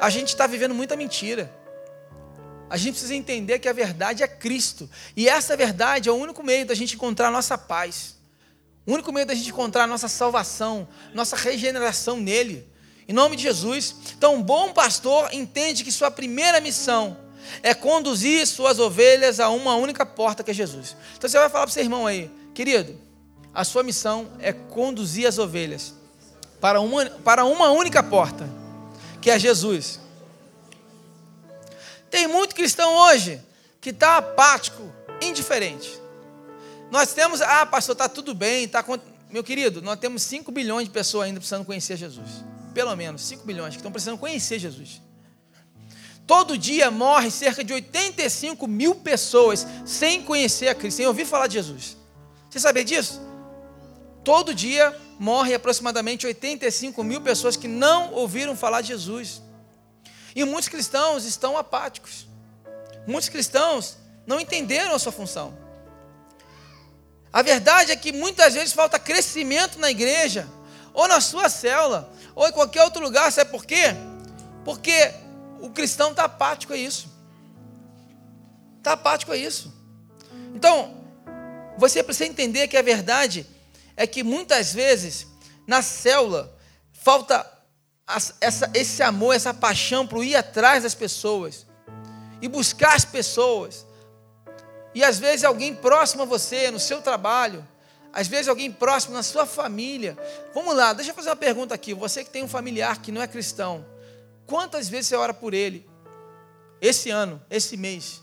A 0.00 0.10
gente 0.10 0.28
está 0.28 0.46
vivendo 0.46 0.74
muita 0.74 0.96
mentira. 0.96 1.52
A 2.70 2.76
gente 2.76 2.92
precisa 2.92 3.14
entender 3.14 3.58
que 3.58 3.68
a 3.68 3.72
verdade 3.72 4.22
é 4.22 4.28
Cristo. 4.28 4.88
E 5.16 5.28
essa 5.28 5.56
verdade 5.56 6.08
é 6.08 6.12
o 6.12 6.16
único 6.16 6.42
meio 6.42 6.66
da 6.66 6.74
gente 6.74 6.94
encontrar 6.94 7.28
a 7.28 7.30
nossa 7.30 7.56
paz. 7.56 8.16
O 8.86 8.92
único 8.92 9.12
meio 9.12 9.26
da 9.26 9.34
gente 9.34 9.48
encontrar 9.48 9.84
a 9.84 9.86
nossa 9.86 10.08
salvação, 10.08 10.86
nossa 11.14 11.36
regeneração 11.36 12.18
nele. 12.18 12.66
Em 13.08 13.12
nome 13.12 13.36
de 13.36 13.42
Jesus. 13.42 13.94
Então, 14.16 14.34
um 14.34 14.42
bom 14.42 14.72
pastor 14.72 15.32
entende 15.32 15.82
que 15.82 15.90
sua 15.90 16.10
primeira 16.10 16.60
missão 16.60 17.16
é 17.62 17.74
conduzir 17.74 18.46
suas 18.46 18.78
ovelhas 18.78 19.40
a 19.40 19.48
uma 19.48 19.74
única 19.76 20.04
porta 20.04 20.42
que 20.42 20.50
é 20.50 20.54
Jesus. 20.54 20.96
Então 21.16 21.28
você 21.28 21.38
vai 21.38 21.48
falar 21.48 21.64
para 21.64 21.70
o 21.70 21.72
seu 21.72 21.82
irmão 21.82 22.06
aí, 22.06 22.30
querido, 22.54 22.98
a 23.54 23.64
sua 23.64 23.82
missão 23.82 24.28
é 24.38 24.52
conduzir 24.52 25.26
as 25.26 25.38
ovelhas 25.38 25.94
para 26.60 26.80
uma, 26.80 27.06
para 27.06 27.44
uma 27.44 27.70
única 27.70 28.02
porta, 28.02 28.48
que 29.20 29.30
é 29.30 29.38
Jesus. 29.38 30.00
Tem 32.10 32.26
muito 32.26 32.54
cristão 32.54 32.94
hoje 32.96 33.40
que 33.80 33.90
está 33.90 34.18
apático, 34.18 34.82
indiferente. 35.20 36.00
Nós 36.90 37.12
temos, 37.12 37.40
ah, 37.40 37.66
pastor, 37.66 37.92
está 37.92 38.08
tudo 38.08 38.34
bem, 38.34 38.64
está 38.64 38.82
meu 39.30 39.44
querido, 39.44 39.82
nós 39.82 39.98
temos 39.98 40.22
5 40.22 40.50
bilhões 40.50 40.86
de 40.86 40.90
pessoas 40.90 41.26
ainda 41.26 41.38
precisando 41.38 41.64
conhecer 41.64 41.96
Jesus. 41.96 42.44
Pelo 42.72 42.94
menos 42.96 43.22
5 43.22 43.44
bilhões 43.44 43.74
que 43.74 43.78
estão 43.78 43.92
precisando 43.92 44.18
conhecer 44.18 44.58
Jesus. 44.58 45.02
Todo 46.26 46.58
dia 46.58 46.90
morre 46.90 47.30
cerca 47.30 47.64
de 47.64 47.72
85 47.72 48.66
mil 48.66 48.94
pessoas 48.96 49.66
sem 49.86 50.22
conhecer 50.22 50.68
a 50.68 50.74
Cristo, 50.74 50.98
sem 50.98 51.06
ouvir 51.06 51.26
falar 51.26 51.46
de 51.46 51.54
Jesus. 51.54 51.96
Você 52.48 52.60
sabia 52.60 52.84
disso? 52.84 53.27
Todo 54.28 54.54
dia 54.54 54.94
morre 55.18 55.54
aproximadamente 55.54 56.26
85 56.26 57.02
mil 57.02 57.18
pessoas 57.22 57.56
que 57.56 57.66
não 57.66 58.12
ouviram 58.12 58.54
falar 58.54 58.82
de 58.82 58.88
Jesus. 58.88 59.40
E 60.36 60.44
muitos 60.44 60.68
cristãos 60.68 61.24
estão 61.24 61.56
apáticos. 61.56 62.28
Muitos 63.06 63.30
cristãos 63.30 63.96
não 64.26 64.38
entenderam 64.38 64.94
a 64.94 64.98
sua 64.98 65.12
função. 65.12 65.56
A 67.32 67.40
verdade 67.40 67.90
é 67.90 67.96
que 67.96 68.12
muitas 68.12 68.52
vezes 68.52 68.74
falta 68.74 68.98
crescimento 68.98 69.78
na 69.78 69.90
igreja, 69.90 70.46
ou 70.92 71.08
na 71.08 71.22
sua 71.22 71.48
célula, 71.48 72.12
ou 72.34 72.46
em 72.46 72.52
qualquer 72.52 72.82
outro 72.82 73.02
lugar. 73.02 73.32
Sabe 73.32 73.50
por 73.50 73.64
quê? 73.64 73.96
Porque 74.62 75.10
o 75.58 75.70
cristão 75.70 76.10
está 76.10 76.24
apático 76.24 76.74
a 76.74 76.76
isso. 76.76 77.08
Está 78.76 78.92
apático 78.92 79.32
a 79.32 79.36
isso. 79.38 79.72
Então, 80.54 81.02
você 81.78 82.02
precisa 82.02 82.28
entender 82.28 82.68
que 82.68 82.76
a 82.76 82.82
verdade 82.82 83.40
é 83.40 83.57
que 84.06 84.22
muitas 84.22 84.72
vezes 84.72 85.26
na 85.66 85.82
célula 85.82 86.56
falta 86.92 87.58
essa, 88.40 88.70
esse 88.72 89.02
amor, 89.02 89.34
essa 89.34 89.52
paixão 89.52 90.06
para 90.06 90.24
ir 90.24 90.34
atrás 90.34 90.82
das 90.82 90.94
pessoas 90.94 91.66
e 92.40 92.48
buscar 92.48 92.94
as 92.94 93.04
pessoas. 93.04 93.86
E 94.94 95.04
às 95.04 95.18
vezes 95.18 95.44
alguém 95.44 95.74
próximo 95.74 96.22
a 96.22 96.26
você, 96.26 96.70
no 96.70 96.80
seu 96.80 97.02
trabalho, 97.02 97.66
às 98.12 98.26
vezes 98.26 98.48
alguém 98.48 98.72
próximo 98.72 99.14
na 99.14 99.22
sua 99.22 99.44
família. 99.46 100.16
Vamos 100.54 100.74
lá, 100.74 100.92
deixa 100.92 101.10
eu 101.10 101.14
fazer 101.14 101.28
uma 101.28 101.36
pergunta 101.36 101.74
aqui. 101.74 101.92
Você 101.92 102.24
que 102.24 102.30
tem 102.30 102.42
um 102.42 102.48
familiar 102.48 103.00
que 103.02 103.12
não 103.12 103.20
é 103.20 103.28
cristão, 103.28 103.84
quantas 104.46 104.88
vezes 104.88 105.08
você 105.08 105.16
ora 105.16 105.34
por 105.34 105.52
ele? 105.52 105.88
Esse 106.80 107.10
ano, 107.10 107.42
esse 107.50 107.76
mês? 107.76 108.22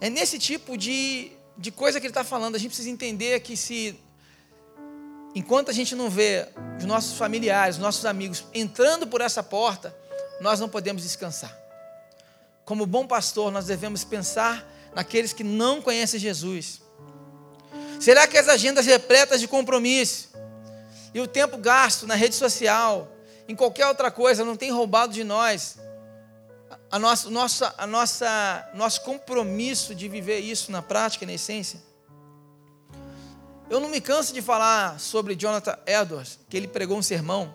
É 0.00 0.10
nesse 0.10 0.38
tipo 0.38 0.76
de, 0.76 1.32
de 1.56 1.70
coisa 1.70 2.00
que 2.00 2.06
ele 2.06 2.10
está 2.10 2.24
falando. 2.24 2.56
A 2.56 2.58
gente 2.58 2.70
precisa 2.70 2.90
entender 2.90 3.40
que 3.40 3.56
se 3.56 3.98
enquanto 5.34 5.70
a 5.70 5.72
gente 5.72 5.94
não 5.94 6.08
vê 6.08 6.48
os 6.78 6.84
nossos 6.84 7.16
familiares, 7.16 7.76
os 7.76 7.82
nossos 7.82 8.04
amigos 8.06 8.44
entrando 8.54 9.06
por 9.06 9.20
essa 9.20 9.42
porta, 9.42 9.94
nós 10.40 10.60
não 10.60 10.68
podemos 10.68 11.02
descansar. 11.02 11.56
Como 12.64 12.86
bom 12.86 13.06
pastor, 13.06 13.50
nós 13.52 13.66
devemos 13.66 14.04
pensar 14.04 14.64
naqueles 14.94 15.32
que 15.32 15.44
não 15.44 15.82
conhecem 15.82 16.20
Jesus. 16.20 16.80
Será 18.00 18.26
que 18.26 18.38
as 18.38 18.48
agendas 18.48 18.86
repletas 18.86 19.40
de 19.40 19.48
compromisso 19.48 20.30
e 21.12 21.20
o 21.20 21.26
tempo 21.26 21.56
gasto 21.58 22.06
na 22.06 22.14
rede 22.14 22.34
social, 22.34 23.08
em 23.48 23.54
qualquer 23.54 23.86
outra 23.86 24.10
coisa, 24.10 24.44
não 24.44 24.56
tem 24.56 24.70
roubado 24.70 25.12
de 25.12 25.24
nós 25.24 25.78
a 26.94 26.98
nossa, 27.00 27.28
nossa, 27.28 27.74
a 27.76 27.88
nossa, 27.88 28.70
nosso 28.72 29.00
compromisso 29.00 29.96
de 29.96 30.08
viver 30.08 30.38
isso 30.38 30.70
na 30.70 30.80
prática, 30.80 31.26
na 31.26 31.32
essência? 31.32 31.82
Eu 33.68 33.80
não 33.80 33.88
me 33.88 34.00
canso 34.00 34.32
de 34.32 34.40
falar 34.40 35.00
sobre 35.00 35.34
Jonathan 35.34 35.76
Edwards, 35.88 36.38
que 36.48 36.56
ele 36.56 36.68
pregou 36.68 36.96
um 36.96 37.02
sermão. 37.02 37.52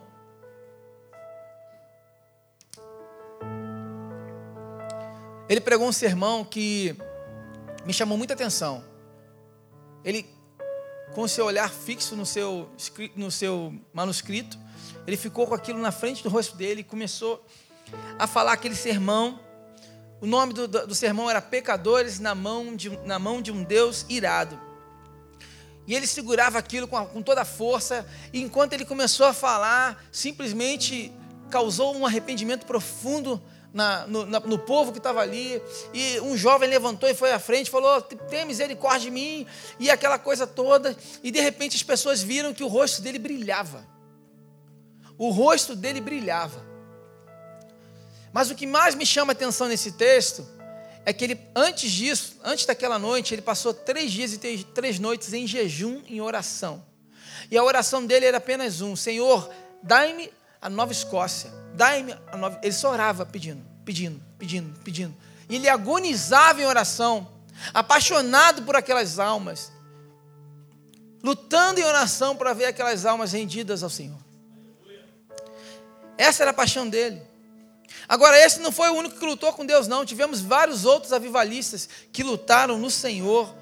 Ele 5.48 5.62
pregou 5.62 5.88
um 5.88 5.94
sermão 5.94 6.44
que 6.44 6.94
me 7.86 7.94
chamou 7.94 8.18
muita 8.18 8.34
atenção. 8.34 8.84
Ele, 10.04 10.30
com 11.16 11.26
seu 11.30 11.46
olhar 11.46 11.70
fixo 11.70 12.14
no 12.14 12.26
seu, 12.26 12.70
no 13.16 13.32
seu 13.32 13.74
manuscrito, 13.94 14.60
ele 15.08 15.16
ficou 15.16 15.48
com 15.48 15.54
aquilo 15.54 15.80
na 15.80 15.94
frente 15.94 16.22
do 16.24 16.28
rosto 16.28 16.58
dele 16.58 16.82
e 16.82 16.84
começou 16.84 17.36
a 17.36 17.69
falar 18.28 18.54
aquele 18.54 18.76
sermão. 18.76 19.40
O 20.22 20.26
nome 20.26 20.54
do, 20.54 20.68
do 20.68 20.96
sermão 20.96 21.30
era 21.30 21.42
Pecadores 21.42 22.20
na 22.20 22.36
mão, 22.36 22.76
de, 22.76 22.90
na 23.06 23.18
mão 23.18 23.42
de 23.42 23.52
um 23.52 23.64
Deus 23.64 24.06
irado. 24.10 24.60
E 25.88 25.96
ele 25.96 26.06
segurava 26.06 26.60
aquilo 26.60 26.88
com, 26.88 26.98
a, 26.98 27.06
com 27.06 27.22
toda 27.22 27.42
a 27.42 27.46
força, 27.46 28.06
e 28.32 28.42
enquanto 28.42 28.74
ele 28.74 28.86
começou 28.86 29.26
a 29.26 29.34
falar, 29.34 30.04
simplesmente 30.12 31.12
causou 31.50 31.96
um 31.96 32.06
arrependimento 32.06 32.66
profundo 32.66 33.42
na, 33.74 34.06
no, 34.06 34.26
na, 34.26 34.40
no, 34.40 34.60
povo 34.60 34.92
que 34.92 35.00
estava 35.00 35.20
ali, 35.20 35.60
e 35.92 36.20
um 36.20 36.38
jovem 36.38 36.70
levantou 36.70 37.10
e 37.10 37.16
foi 37.16 37.32
à 37.32 37.40
frente, 37.40 37.72
falou: 37.72 38.02
tem 38.02 38.46
misericórdia 38.46 39.02
de 39.02 39.12
mim, 39.12 39.48
e 39.80 39.90
aquela 39.90 40.20
coisa 40.20 40.46
toda, 40.46 40.96
e 41.24 41.32
de 41.32 41.40
repente 41.40 41.76
as 41.76 41.82
pessoas 41.82 42.22
viram 42.22 42.54
que 42.54 42.64
o 42.64 42.68
rosto 42.68 43.02
dele 43.02 43.18
brilhava. 43.18 43.84
O 45.18 45.32
rosto 45.32 45.76
dele 45.76 46.00
brilhava. 46.00 46.69
Mas 48.32 48.50
o 48.50 48.56
que 48.56 48.68
mais 48.68 48.96
me 48.96 49.06
chama 49.06 49.32
a 49.32 49.36
atenção 49.36 49.68
nesse 49.68 49.94
texto 49.94 50.48
é 51.06 51.14
que 51.14 51.24
ele, 51.24 51.40
antes 51.56 51.92
disso, 51.92 52.38
antes 52.44 52.66
daquela 52.66 53.00
noite, 53.00 53.34
ele 53.34 53.42
passou 53.42 53.74
três 53.74 54.12
dias 54.12 54.34
e 54.34 54.64
três, 54.64 55.00
noites 55.00 55.34
em 55.34 55.48
jejum, 55.48 56.02
em 56.08 56.22
oração. 56.22 56.86
E 57.50 57.58
a 57.58 57.64
oração 57.64 58.06
dele 58.06 58.26
era 58.26 58.38
apenas 58.38 58.82
um: 58.82 58.96
Senhor, 58.96 59.50
dai-me 59.82 60.32
a 60.62 60.70
Nova 60.70 60.92
Escócia. 60.92 61.52
Dai-me 61.74 62.14
a 62.32 62.38
Nova. 62.38 62.60
Ele 62.62 62.74
só 62.74 62.92
orava 62.92 63.26
pedindo, 63.26 63.66
pedindo, 63.84 64.22
pedindo, 64.38 64.80
pedindo. 64.82 65.16
E 65.50 65.56
ele 65.56 65.68
agonizava 65.68 66.62
em 66.62 66.66
oração, 66.66 67.28
apaixonado 67.74 68.62
por 68.64 68.76
aquelas 68.76 69.18
almas, 69.18 69.72
lutando 71.24 71.80
em 71.80 71.84
oração 71.84 72.36
para 72.36 72.54
ver 72.54 72.66
aquelas 72.66 73.06
almas 73.06 73.32
rendidas 73.32 73.82
ao 73.82 73.90
Senhor. 73.90 74.20
Essa 76.18 76.44
era 76.44 76.52
a 76.52 76.54
paixão 76.54 76.88
dele. 76.88 77.29
Agora, 78.08 78.38
esse 78.40 78.60
não 78.60 78.72
foi 78.72 78.90
o 78.90 78.94
único 78.94 79.20
que 79.20 79.26
lutou 79.26 79.54
com 79.54 79.66
Deus, 79.66 79.88
não. 79.88 80.06
Tivemos 80.06 80.42
vários 80.42 80.86
outros 80.86 81.14
avivalistas 81.14 81.88
que 82.12 82.24
lutaram 82.24 82.78
no 82.78 82.90
Senhor. 82.90 83.54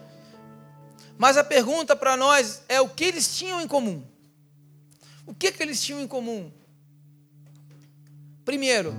Mas 1.18 1.36
a 1.36 1.44
pergunta 1.44 1.96
para 1.96 2.16
nós 2.16 2.62
é 2.70 2.80
o 2.80 2.88
que 2.88 3.04
eles 3.04 3.38
tinham 3.38 3.60
em 3.60 3.68
comum? 3.68 4.04
O 5.26 5.34
que, 5.34 5.52
que 5.52 5.62
eles 5.62 5.82
tinham 5.82 6.00
em 6.00 6.08
comum? 6.08 6.52
Primeiro, 8.46 8.96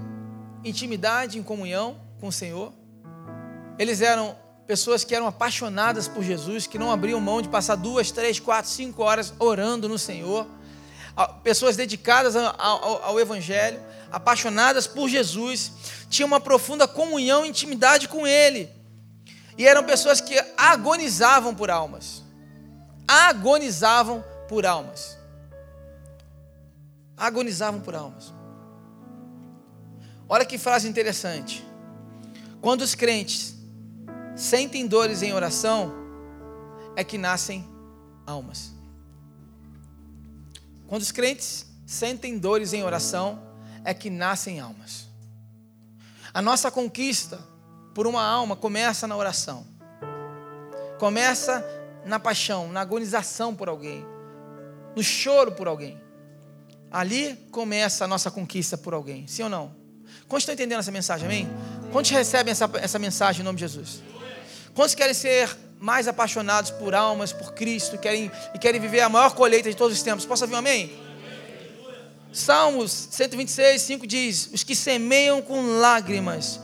intimidade 0.65 1.39
em 1.39 1.43
comunhão 1.43 2.01
com 2.21 2.29
o 2.29 2.33
Senhor. 2.33 2.73
Eles 3.79 4.01
eram 4.01 4.37
pessoas 4.67 5.03
que 5.03 5.15
eram 5.15 5.27
apaixonadas 5.27 6.07
por 6.07 6.23
Jesus, 6.23 6.67
que 6.67 6.79
não 6.79 6.93
abriam 6.93 7.19
mão 7.19 7.41
de 7.41 7.49
passar 7.49 7.77
duas, 7.77 8.11
três, 8.11 8.39
quatro, 8.39 8.71
cinco 8.71 9.03
horas 9.03 9.33
orando 9.39 9.89
no 9.89 9.99
Senhor. 9.99 10.47
Pessoas 11.43 11.77
dedicadas 11.77 12.37
ao, 12.37 13.03
ao 13.03 13.19
Evangelho, 13.19 13.81
apaixonadas 14.11 14.87
por 14.87 15.09
Jesus, 15.09 15.73
tinham 16.09 16.27
uma 16.27 16.41
profunda 16.41 16.89
comunhão 16.89 17.45
e 17.45 17.49
intimidade 17.49 18.09
com 18.09 18.27
Ele. 18.27 18.71
E 19.57 19.67
eram 19.67 19.85
pessoas 19.85 20.21
que 20.21 20.39
agonizavam 20.57 21.55
por 21.55 21.71
almas. 21.71 22.23
Agonizavam 23.07 24.25
por 24.49 24.65
almas. 24.65 25.19
Agonizavam 27.17 27.81
por 27.81 27.95
almas. 27.95 28.33
Olha 30.29 30.45
que 30.45 30.59
frase 30.59 30.89
interessante. 30.89 31.67
Quando 32.61 32.83
os 32.83 32.95
crentes 32.95 33.57
sentem 34.37 34.87
dores 34.87 35.23
em 35.23 35.33
oração, 35.33 35.93
é 36.95 37.03
que 37.03 37.19
nascem 37.19 37.67
almas. 38.27 38.73
Quando 40.87 41.03
os 41.03 41.13
crentes 41.13 41.67
sentem 41.87 42.39
dores 42.39 42.73
em 42.73 42.85
oração, 42.85 43.48
é 43.89 43.95
que 43.95 44.11
nascem 44.11 44.61
almas. 44.61 45.09
A 46.35 46.43
nossa 46.43 46.71
conquista 46.71 47.41
por 47.95 48.07
uma 48.07 48.23
alma 48.23 48.55
começa 48.55 49.07
na 49.07 49.17
oração. 49.17 49.67
Começa 50.99 51.65
na 52.05 52.21
paixão, 52.21 52.71
na 52.71 52.83
agonização 52.83 53.55
por 53.55 53.67
alguém, 53.67 54.05
no 54.95 55.03
choro 55.03 55.53
por 55.53 55.67
alguém. 55.67 55.99
Ali 56.91 57.35
começa 57.51 58.05
a 58.05 58.07
nossa 58.07 58.31
conquista 58.31 58.77
por 58.77 58.93
alguém, 58.93 59.27
sim 59.27 59.45
ou 59.45 59.49
não? 59.49 59.75
Quantos 60.29 60.43
estão 60.43 60.53
entendendo 60.53 60.81
essa 60.81 60.93
mensagem, 60.93 61.25
amém? 61.25 61.49
Quantos 61.91 62.11
recebem 62.11 62.53
essa, 62.53 62.71
essa 62.75 62.99
mensagem 62.99 63.41
em 63.41 63.45
nome 63.45 63.57
de 63.57 63.63
Jesus? 63.63 64.03
Quantos 64.75 64.95
querem 64.95 65.15
ser 65.15 65.57
mais 65.81 66.07
apaixonados 66.07 66.71
por 66.73 66.95
almas, 66.95 67.33
por 67.33 67.55
Cristo, 67.55 67.97
querem, 67.97 68.31
e 68.55 68.59
querem 68.59 68.83
viver 68.83 69.01
a 69.01 69.09
maior 69.09 69.35
colheita 69.35 69.71
de 69.71 69.77
todos 69.77 69.97
os 69.97 70.03
tempos? 70.03 70.27
Posso 70.27 70.45
ouvir 70.45 70.57
um 70.57 70.59
amém? 70.59 71.08
Salmos 72.33 72.93
126, 73.11 73.83
5 73.83 74.07
diz: 74.07 74.51
Os 74.53 74.63
que 74.63 74.75
semeiam 74.75 75.41
com 75.41 75.79
lágrimas, 75.79 76.61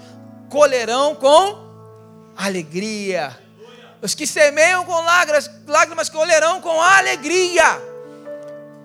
colherão 0.50 1.14
com 1.14 1.64
alegria. 2.37 3.38
Os 4.03 4.14
que 4.14 4.27
semeiam 4.27 4.85
com 4.85 4.92
lágrimas, 4.92 5.50
lágrimas 5.66 6.09
colherão 6.09 6.61
com 6.61 6.81
alegria. 6.81 7.64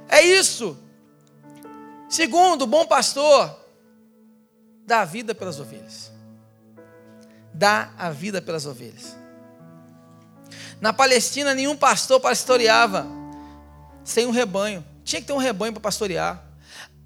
É 0.07 0.21
isso. 0.21 0.77
Segundo, 2.09 2.65
bom 2.65 2.85
pastor 2.85 3.59
dá 4.85 5.01
a 5.01 5.05
vida 5.05 5.35
pelas 5.35 5.59
ovelhas. 5.59 6.11
Dá 7.53 7.91
a 7.97 8.09
vida 8.09 8.41
pelas 8.41 8.65
ovelhas. 8.65 9.15
Na 10.81 10.91
Palestina, 10.91 11.53
nenhum 11.53 11.75
pastor 11.75 12.19
pastoreava 12.19 13.05
sem 14.03 14.25
um 14.25 14.31
rebanho. 14.31 14.83
Tinha 15.03 15.21
que 15.21 15.27
ter 15.27 15.33
um 15.33 15.37
rebanho 15.37 15.73
para 15.73 15.81
pastorear. 15.81 16.48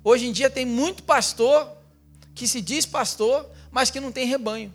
Hoje 0.04 0.28
em 0.28 0.32
dia 0.32 0.50
tem 0.50 0.66
muito 0.66 1.04
pastor 1.04 1.72
que 2.36 2.48
se 2.48 2.60
diz 2.60 2.86
pastor, 2.86 3.50
mas 3.72 3.90
que 3.90 4.00
não 4.00 4.12
tem 4.12 4.28
rebanho. 4.28 4.74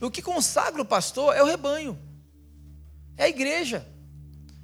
E 0.00 0.04
o 0.04 0.10
que 0.10 0.22
consagra 0.22 0.80
o 0.80 0.84
pastor 0.84 1.34
é 1.34 1.42
o 1.42 1.46
rebanho, 1.46 1.98
é 3.16 3.24
a 3.24 3.28
igreja. 3.28 3.86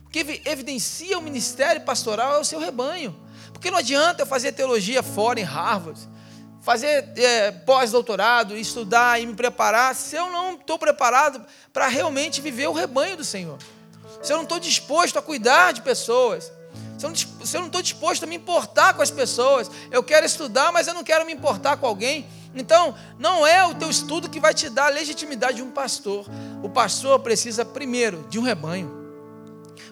O 0.04 0.10
que 0.10 0.42
evidencia 0.44 1.18
o 1.18 1.22
ministério 1.22 1.82
pastoral 1.82 2.34
é 2.34 2.38
o 2.38 2.44
seu 2.44 2.58
rebanho. 2.58 3.16
Porque 3.52 3.70
não 3.70 3.78
adianta 3.78 4.22
eu 4.22 4.26
fazer 4.26 4.52
teologia 4.52 5.02
fora 5.02 5.40
em 5.40 5.44
Harvard, 5.44 6.00
fazer 6.60 7.12
é, 7.16 7.50
pós-doutorado, 7.50 8.56
estudar 8.56 9.20
e 9.20 9.26
me 9.26 9.34
preparar, 9.34 9.94
se 9.94 10.16
eu 10.16 10.30
não 10.30 10.54
estou 10.54 10.78
preparado 10.78 11.44
para 11.72 11.88
realmente 11.88 12.40
viver 12.40 12.68
o 12.68 12.72
rebanho 12.72 13.16
do 13.16 13.24
Senhor. 13.24 13.58
Se 14.22 14.32
eu 14.32 14.36
não 14.36 14.44
estou 14.44 14.58
disposto 14.58 15.18
a 15.18 15.22
cuidar 15.22 15.72
de 15.72 15.80
pessoas, 15.82 16.52
se 17.00 17.56
eu, 17.56 17.60
não, 17.60 17.66
estou 17.66 17.82
disposto 17.82 18.24
a 18.24 18.26
me 18.26 18.36
importar 18.36 18.94
com 18.94 19.02
as 19.02 19.10
pessoas, 19.10 19.70
eu 19.90 20.02
quero 20.02 20.26
estudar, 20.26 20.70
mas 20.72 20.86
eu 20.86 20.94
não 20.94 21.02
quero 21.02 21.24
me 21.24 21.32
importar 21.32 21.76
com 21.76 21.86
alguém. 21.86 22.26
Então, 22.54 22.94
não 23.18 23.46
é 23.46 23.64
o 23.64 23.74
teu 23.74 23.88
estudo 23.88 24.28
que 24.28 24.40
vai 24.40 24.52
te 24.52 24.68
dar 24.68 24.86
a 24.86 24.90
legitimidade 24.90 25.56
de 25.56 25.62
um 25.62 25.70
pastor. 25.70 26.26
O 26.62 26.68
pastor 26.68 27.18
precisa 27.20 27.64
primeiro 27.64 28.26
de 28.28 28.38
um 28.38 28.42
rebanho. 28.42 28.99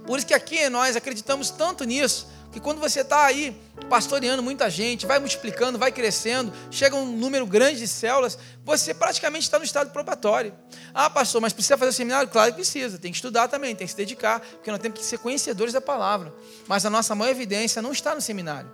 Por 0.09 0.17
isso 0.17 0.27
que 0.27 0.33
aqui 0.33 0.71
nós 0.71 0.97
acreditamos 0.97 1.51
tanto 1.51 1.85
nisso 1.85 2.29
que 2.51 2.59
quando 2.59 2.81
você 2.81 3.03
está 3.03 3.27
aí 3.27 3.55
pastoreando 3.91 4.43
muita 4.43 4.71
gente, 4.71 5.05
vai 5.05 5.19
multiplicando, 5.19 5.79
vai 5.79 5.93
crescendo, 5.93 6.51
chega 6.71 6.97
um 6.97 7.05
número 7.05 7.47
grande 7.47 7.81
de 7.81 7.87
células, 7.87 8.39
você 8.65 8.95
praticamente 8.95 9.45
está 9.45 9.59
no 9.59 9.67
estado 9.67 9.91
probatório. 9.91 10.55
Ah, 10.95 11.11
pastor, 11.11 11.43
mas 11.43 11.53
precisa 11.53 11.77
fazer 11.77 11.93
seminário? 11.93 12.31
Claro 12.31 12.53
que 12.53 12.57
precisa, 12.57 12.97
tem 12.97 13.13
que 13.13 13.19
estudar 13.19 13.49
também, 13.49 13.77
tem 13.77 13.87
que 13.87 13.91
se 13.91 13.97
dedicar, 13.99 14.41
porque 14.41 14.71
nós 14.71 14.81
temos 14.81 14.99
que 14.99 15.05
ser 15.05 15.19
conhecedores 15.19 15.75
da 15.75 15.81
palavra. 15.83 16.33
Mas 16.67 16.87
a 16.87 16.91
nossa 16.91 17.15
maior 17.15 17.31
evidência 17.31 17.83
não 17.83 17.93
está 17.93 18.15
no 18.15 18.23
seminário. 18.23 18.73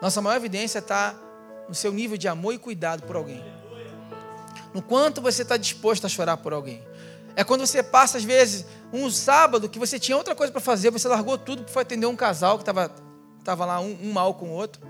Nossa 0.00 0.20
maior 0.20 0.34
evidência 0.34 0.80
está 0.80 1.14
no 1.68 1.76
seu 1.76 1.92
nível 1.92 2.16
de 2.16 2.26
amor 2.26 2.54
e 2.54 2.58
cuidado 2.58 3.04
por 3.04 3.14
alguém. 3.14 3.40
No 4.74 4.82
quanto 4.82 5.22
você 5.22 5.42
está 5.42 5.56
disposto 5.56 6.06
a 6.06 6.08
chorar 6.08 6.38
por 6.38 6.52
alguém. 6.52 6.84
É 7.34 7.44
quando 7.44 7.64
você 7.64 7.82
passa, 7.82 8.18
às 8.18 8.24
vezes, 8.24 8.66
um 8.92 9.10
sábado 9.10 9.68
que 9.68 9.78
você 9.78 9.98
tinha 9.98 10.16
outra 10.16 10.34
coisa 10.34 10.52
para 10.52 10.60
fazer, 10.60 10.90
você 10.90 11.08
largou 11.08 11.38
tudo 11.38 11.64
para 11.64 11.82
atender 11.82 12.06
um 12.06 12.16
casal 12.16 12.56
que 12.58 12.62
estava 12.62 12.92
tava 13.42 13.64
lá 13.64 13.80
um, 13.80 13.98
um, 14.00 14.12
mal 14.12 14.34
com 14.34 14.46
o 14.46 14.52
outro. 14.52 14.80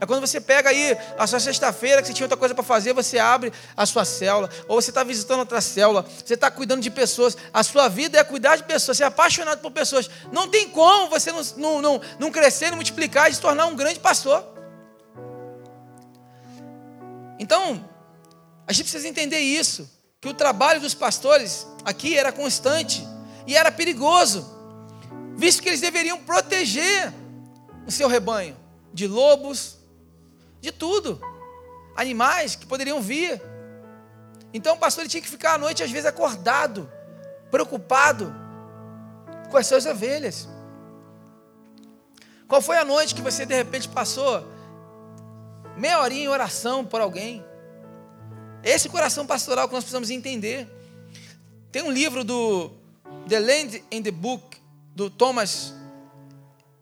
É 0.00 0.06
quando 0.06 0.20
você 0.20 0.40
pega 0.40 0.70
aí 0.70 0.96
a 1.18 1.26
sua 1.26 1.38
sexta-feira, 1.38 2.00
que 2.00 2.08
você 2.08 2.14
tinha 2.14 2.24
outra 2.24 2.38
coisa 2.38 2.54
para 2.54 2.64
fazer, 2.64 2.92
você 2.92 3.18
abre 3.18 3.52
a 3.76 3.84
sua 3.84 4.04
célula, 4.04 4.48
ou 4.66 4.80
você 4.80 4.90
está 4.90 5.04
visitando 5.04 5.40
outra 5.40 5.60
célula, 5.60 6.06
você 6.24 6.34
está 6.34 6.50
cuidando 6.50 6.80
de 6.80 6.90
pessoas. 6.90 7.36
A 7.52 7.62
sua 7.62 7.88
vida 7.88 8.18
é 8.18 8.24
cuidar 8.24 8.56
de 8.56 8.64
pessoas, 8.64 8.96
você 8.96 9.04
é 9.04 9.06
apaixonado 9.06 9.60
por 9.60 9.70
pessoas. 9.70 10.08
Não 10.32 10.48
tem 10.48 10.68
como 10.70 11.10
você 11.10 11.30
não, 11.30 11.42
não, 11.56 11.82
não, 11.82 12.00
não 12.18 12.30
crescer, 12.30 12.70
não 12.70 12.76
multiplicar 12.76 13.30
e 13.30 13.34
se 13.34 13.40
tornar 13.40 13.66
um 13.66 13.76
grande 13.76 14.00
pastor. 14.00 14.44
Então, 17.38 17.84
a 18.66 18.72
gente 18.72 18.84
precisa 18.84 19.06
entender 19.06 19.38
isso 19.38 19.88
que 20.20 20.28
o 20.28 20.34
trabalho 20.34 20.80
dos 20.80 20.94
pastores 20.94 21.66
aqui 21.84 22.16
era 22.16 22.32
constante 22.32 23.06
e 23.48 23.56
era 23.56 23.72
perigoso, 23.72 24.46
visto 25.34 25.62
que 25.62 25.70
eles 25.70 25.80
deveriam 25.80 26.22
proteger 26.22 27.10
o 27.86 27.90
seu 27.90 28.06
rebanho 28.06 28.54
de 28.92 29.06
lobos, 29.08 29.78
de 30.60 30.70
tudo, 30.70 31.18
animais 31.96 32.54
que 32.54 32.66
poderiam 32.66 33.00
vir. 33.00 33.40
Então 34.52 34.74
o 34.74 34.78
pastor 34.78 35.08
tinha 35.08 35.22
que 35.22 35.28
ficar 35.28 35.54
à 35.54 35.58
noite, 35.58 35.82
às 35.82 35.90
vezes, 35.90 36.04
acordado, 36.04 36.92
preocupado 37.50 38.34
com 39.50 39.56
as 39.56 39.66
suas 39.66 39.86
ovelhas. 39.86 40.46
Qual 42.46 42.60
foi 42.60 42.76
a 42.76 42.84
noite 42.84 43.14
que 43.14 43.22
você 43.22 43.46
de 43.46 43.54
repente 43.54 43.88
passou 43.88 44.46
meia 45.74 46.02
horinha 46.02 46.24
em 46.24 46.28
oração 46.28 46.84
por 46.84 47.00
alguém? 47.00 47.42
Esse 48.62 48.90
coração 48.90 49.26
pastoral 49.26 49.68
que 49.68 49.74
nós 49.74 49.84
precisamos 49.84 50.10
entender. 50.10 50.68
Tem 51.72 51.82
um 51.82 51.90
livro 51.90 52.22
do 52.22 52.77
The 53.28 53.40
Land 53.40 53.82
and 53.92 54.02
the 54.02 54.10
Book, 54.10 54.56
do 54.94 55.10
Thomas, 55.10 55.74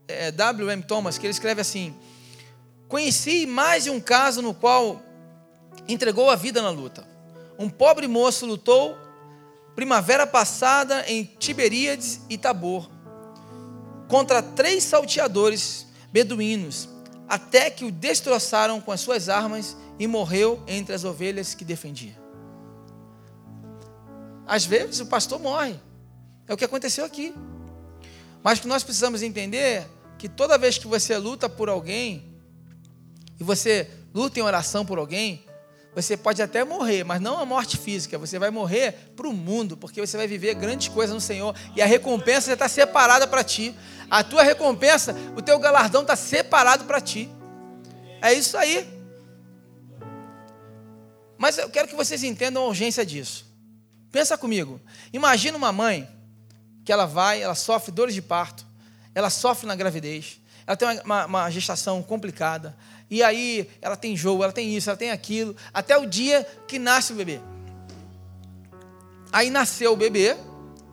é, 0.08 0.30
W.M. 0.30 0.82
Thomas, 0.82 1.18
que 1.18 1.26
ele 1.26 1.32
escreve 1.32 1.60
assim: 1.60 1.94
Conheci 2.88 3.46
mais 3.46 3.84
de 3.84 3.90
um 3.90 4.00
caso 4.00 4.40
no 4.40 4.54
qual 4.54 5.02
entregou 5.88 6.30
a 6.30 6.36
vida 6.36 6.62
na 6.62 6.70
luta. 6.70 7.06
Um 7.58 7.68
pobre 7.68 8.06
moço 8.06 8.46
lutou 8.46 8.96
primavera 9.74 10.26
passada 10.26 11.04
em 11.06 11.24
Tiberíades 11.24 12.20
e 12.30 12.38
Tabor 12.38 12.88
contra 14.08 14.42
três 14.42 14.84
salteadores 14.84 15.86
beduínos, 16.12 16.88
até 17.28 17.70
que 17.70 17.84
o 17.84 17.90
destroçaram 17.90 18.80
com 18.80 18.92
as 18.92 19.00
suas 19.00 19.28
armas 19.28 19.76
e 19.98 20.06
morreu 20.06 20.62
entre 20.66 20.94
as 20.94 21.04
ovelhas 21.04 21.54
que 21.54 21.64
defendia. 21.64 22.16
Às 24.46 24.64
vezes 24.64 25.00
o 25.00 25.06
pastor 25.06 25.40
morre. 25.40 25.74
É 26.48 26.54
o 26.54 26.56
que 26.56 26.64
aconteceu 26.64 27.04
aqui. 27.04 27.34
Mas 28.42 28.60
que 28.60 28.68
nós 28.68 28.84
precisamos 28.84 29.22
entender 29.22 29.86
que 30.18 30.28
toda 30.28 30.56
vez 30.56 30.78
que 30.78 30.86
você 30.86 31.16
luta 31.16 31.48
por 31.48 31.68
alguém, 31.68 32.24
e 33.38 33.44
você 33.44 33.90
luta 34.14 34.38
em 34.38 34.42
oração 34.42 34.84
por 34.84 34.98
alguém, 34.98 35.44
você 35.94 36.16
pode 36.16 36.42
até 36.42 36.62
morrer, 36.62 37.04
mas 37.04 37.20
não 37.20 37.38
a 37.38 37.46
morte 37.46 37.78
física. 37.78 38.18
Você 38.18 38.38
vai 38.38 38.50
morrer 38.50 39.12
para 39.16 39.26
o 39.26 39.32
mundo, 39.32 39.76
porque 39.78 39.98
você 39.98 40.16
vai 40.16 40.26
viver 40.26 40.54
grandes 40.54 40.88
coisas 40.88 41.14
no 41.14 41.20
Senhor. 41.20 41.56
E 41.74 41.80
a 41.80 41.86
recompensa 41.86 42.48
já 42.48 42.52
está 42.52 42.68
separada 42.68 43.26
para 43.26 43.42
ti. 43.42 43.74
A 44.10 44.22
tua 44.22 44.42
recompensa, 44.42 45.16
o 45.34 45.40
teu 45.40 45.58
galardão 45.58 46.02
está 46.02 46.14
separado 46.14 46.84
para 46.84 47.00
ti. 47.00 47.30
É 48.20 48.32
isso 48.32 48.58
aí. 48.58 48.86
Mas 51.38 51.58
eu 51.58 51.68
quero 51.70 51.88
que 51.88 51.94
vocês 51.94 52.22
entendam 52.22 52.62
a 52.62 52.68
urgência 52.68 53.04
disso. 53.04 53.46
Pensa 54.12 54.36
comigo. 54.36 54.80
Imagina 55.12 55.56
uma 55.56 55.72
mãe 55.72 56.08
que 56.86 56.92
ela 56.92 57.04
vai, 57.04 57.42
ela 57.42 57.56
sofre 57.56 57.90
dores 57.90 58.14
de 58.14 58.22
parto, 58.22 58.64
ela 59.12 59.28
sofre 59.28 59.66
na 59.66 59.74
gravidez, 59.74 60.40
ela 60.64 60.76
tem 60.76 61.00
uma, 61.04 61.26
uma, 61.26 61.50
gestação 61.50 62.00
complicada, 62.00 62.76
e 63.10 63.24
aí 63.24 63.68
ela 63.82 63.96
tem 63.96 64.16
jogo, 64.16 64.44
ela 64.44 64.52
tem 64.52 64.72
isso, 64.74 64.88
ela 64.88 64.96
tem 64.96 65.10
aquilo, 65.10 65.56
até 65.74 65.98
o 65.98 66.06
dia 66.06 66.46
que 66.68 66.78
nasce 66.78 67.12
o 67.12 67.16
bebê. 67.16 67.40
Aí 69.32 69.50
nasceu 69.50 69.94
o 69.94 69.96
bebê, 69.96 70.36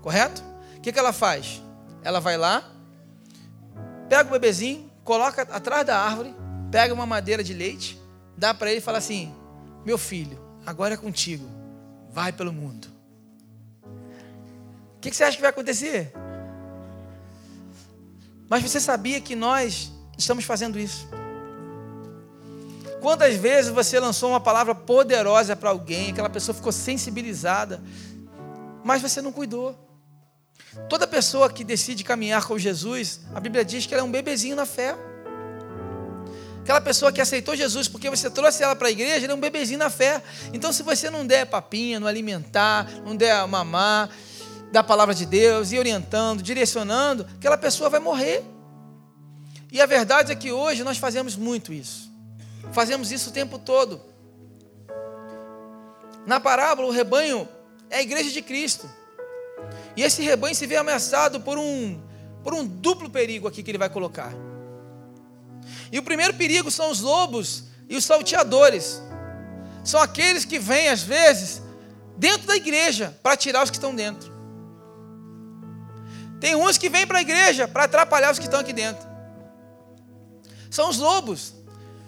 correto? 0.02 0.44
O 0.78 0.82
que, 0.82 0.92
que 0.92 0.98
ela 0.98 1.14
faz? 1.14 1.62
Ela 2.04 2.20
vai 2.20 2.38
lá, 2.38 2.68
pega 4.10 4.28
o 4.28 4.32
bebezinho, 4.32 4.92
coloca 5.04 5.44
atrás 5.44 5.86
da 5.86 6.00
árvore, 6.00 6.36
pega 6.72 6.92
uma 6.92 7.06
madeira 7.06 7.44
de 7.44 7.54
leite, 7.54 8.02
dá 8.36 8.52
para 8.52 8.72
ele 8.72 8.80
e 8.80 8.82
fala 8.82 8.98
assim: 8.98 9.32
Meu 9.86 10.00
filho, 10.00 10.40
agora 10.66 10.96
é 10.96 10.98
contigo, 10.98 11.48
vai 12.10 12.32
pelo 12.32 12.52
mundo 12.52 12.93
que, 15.04 15.10
que 15.10 15.18
você 15.18 15.26
acha 15.26 15.36
que 15.36 15.42
vai 15.42 15.50
acontecer? 15.50 16.13
Mas 18.48 18.63
você 18.63 18.80
sabia 18.80 19.20
que 19.20 19.36
nós 19.36 19.92
estamos 20.18 20.46
fazendo 20.46 20.80
isso? 20.80 21.10
Quantas 23.02 23.36
vezes 23.36 23.70
você 23.70 24.00
lançou 24.00 24.30
uma 24.30 24.39
palavra 24.39 24.74
poderosa 24.74 25.58
para 25.58 25.70
alguém, 25.70 26.12
aquela 26.12 26.30
pessoa 26.30 26.56
ficou 26.56 26.72
sensibilizada, 26.72 27.84
mas 28.82 29.02
você 29.02 29.22
não 29.22 29.34
cuidou? 29.34 29.78
Toda 30.88 31.06
pessoa 31.06 31.52
que 31.52 31.66
decide 31.66 32.02
caminhar 32.06 32.48
com 32.48 32.58
Jesus, 32.58 33.20
a 33.36 33.42
Bíblia 33.42 33.66
diz 33.66 33.86
que 33.86 33.94
ela 33.94 34.04
é 34.04 34.06
um 34.06 34.12
bebezinho 34.12 34.56
na 34.56 34.66
fé. 34.66 34.96
Aquela 36.62 36.80
pessoa 36.80 37.12
que 37.12 37.20
aceitou 37.20 37.58
Jesus 37.58 37.89
porque 37.89 38.10
você 38.10 38.30
trouxe 38.30 38.63
ela 38.63 38.74
para 38.74 38.88
a 38.88 38.92
igreja, 38.92 39.26
ela 39.26 39.34
é 39.34 39.36
um 39.36 39.39
bebezinho 39.39 39.80
na 39.80 39.89
fé. 39.89 40.24
Então, 40.54 40.72
se 40.72 40.82
você 40.82 41.10
não 41.10 41.28
der 41.28 41.46
papinha, 41.46 42.00
não 42.00 42.08
alimentar, 42.08 42.89
não 43.06 43.18
der 43.18 43.46
mamar, 43.46 44.10
da 44.74 44.82
palavra 44.84 45.14
de 45.14 45.28
Deus, 45.28 45.72
e 45.72 45.78
orientando, 45.78 46.42
direcionando, 46.42 47.28
aquela 47.36 47.56
pessoa 47.56 47.92
vai 47.92 48.00
morrer. 48.00 48.44
E 49.72 49.80
a 49.80 49.86
verdade 49.86 50.32
é 50.32 50.36
que 50.36 50.52
hoje 50.52 50.84
nós 50.84 50.98
fazemos 50.98 51.36
muito 51.36 51.72
isso. 51.72 52.12
Fazemos 52.72 53.12
isso 53.12 53.30
o 53.30 53.34
tempo 53.34 53.60
todo. 53.60 54.02
Na 56.26 56.40
parábola, 56.40 56.88
o 56.88 56.92
rebanho 56.92 57.48
é 57.88 57.98
a 57.98 58.02
igreja 58.02 58.32
de 58.32 58.42
Cristo. 58.42 58.90
E 59.96 60.02
esse 60.02 60.24
rebanho 60.24 60.56
se 60.56 60.66
vê 60.66 60.76
ameaçado 60.76 61.40
por 61.42 61.56
um, 61.56 62.02
por 62.44 62.56
um 62.56 62.66
duplo 62.66 63.12
perigo 63.12 63.48
aqui 63.48 63.62
que 63.62 63.70
ele 63.70 63.78
vai 63.78 63.92
colocar. 63.92 64.34
E 65.92 66.00
o 66.00 66.04
primeiro 66.04 66.34
perigo 66.34 66.72
são 66.72 66.90
os 66.90 67.00
lobos 67.00 67.66
e 67.88 67.96
os 67.96 68.06
salteadores. 68.06 69.00
São 69.84 70.02
aqueles 70.02 70.46
que 70.46 70.58
vêm, 70.58 70.90
às 70.90 71.04
vezes, 71.04 71.62
dentro 72.18 72.48
da 72.48 72.56
igreja 72.56 73.16
para 73.22 73.38
tirar 73.38 73.64
os 73.64 73.70
que 73.70 73.78
estão 73.78 73.94
dentro. 73.94 74.33
Tem 76.44 76.58
uns 76.58 76.78
que 76.78 76.90
vêm 76.90 77.08
para 77.08 77.20
a 77.20 77.22
igreja 77.22 77.70
para 77.70 77.86
atrapalhar 77.86 78.30
os 78.30 78.38
que 78.38 78.44
estão 78.44 78.60
aqui 78.60 78.74
dentro. 78.74 79.08
São 80.70 80.90
os 80.90 80.98
lobos. 80.98 81.56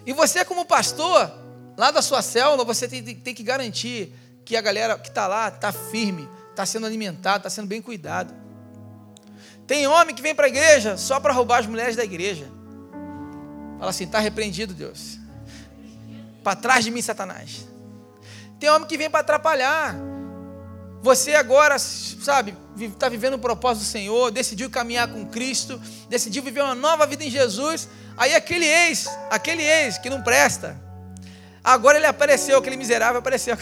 E 0.04 0.12
você, 0.12 0.44
como 0.44 0.66
pastor, 0.66 1.32
lá 1.74 1.90
da 1.90 2.02
sua 2.02 2.20
célula, 2.20 2.62
você 2.62 2.86
tem, 2.86 3.02
tem 3.02 3.34
que 3.34 3.42
garantir 3.42 4.12
que 4.44 4.54
a 4.54 4.60
galera 4.60 4.98
que 4.98 5.08
está 5.08 5.26
lá 5.26 5.48
está 5.48 5.72
firme, 5.72 6.28
está 6.50 6.66
sendo 6.66 6.84
alimentado, 6.84 7.38
está 7.38 7.48
sendo 7.48 7.66
bem 7.66 7.80
cuidado. 7.80 8.34
Tem 9.66 9.86
homem 9.86 10.14
que 10.14 10.20
vem 10.20 10.34
para 10.34 10.44
a 10.44 10.50
igreja 10.50 10.98
só 10.98 11.18
para 11.18 11.32
roubar 11.32 11.60
as 11.60 11.66
mulheres 11.66 11.96
da 11.96 12.04
igreja. 12.04 12.46
Fala 13.78 13.88
assim: 13.88 14.04
está 14.04 14.18
repreendido, 14.18 14.74
Deus. 14.74 15.18
Para 16.44 16.54
trás 16.54 16.84
de 16.84 16.90
mim, 16.90 17.00
Satanás. 17.00 17.66
Tem 18.60 18.68
homem 18.68 18.86
que 18.86 18.98
vem 18.98 19.08
para 19.08 19.20
atrapalhar. 19.20 19.96
Você 21.06 21.36
agora, 21.36 21.78
sabe, 21.78 22.56
está 22.76 23.08
vivendo 23.08 23.34
o 23.34 23.38
propósito 23.38 23.84
do 23.84 23.88
Senhor, 23.88 24.28
decidiu 24.32 24.68
caminhar 24.68 25.06
com 25.06 25.24
Cristo, 25.24 25.80
decidiu 26.08 26.42
viver 26.42 26.62
uma 26.62 26.74
nova 26.74 27.06
vida 27.06 27.22
em 27.22 27.30
Jesus. 27.30 27.88
Aí 28.16 28.34
aquele 28.34 28.66
ex, 28.66 29.08
aquele 29.30 29.62
ex 29.62 29.98
que 29.98 30.10
não 30.10 30.20
presta, 30.20 30.76
agora 31.62 31.96
ele 31.96 32.06
apareceu, 32.06 32.58
aquele 32.58 32.76
miserável 32.76 33.20
apareceu 33.20 33.56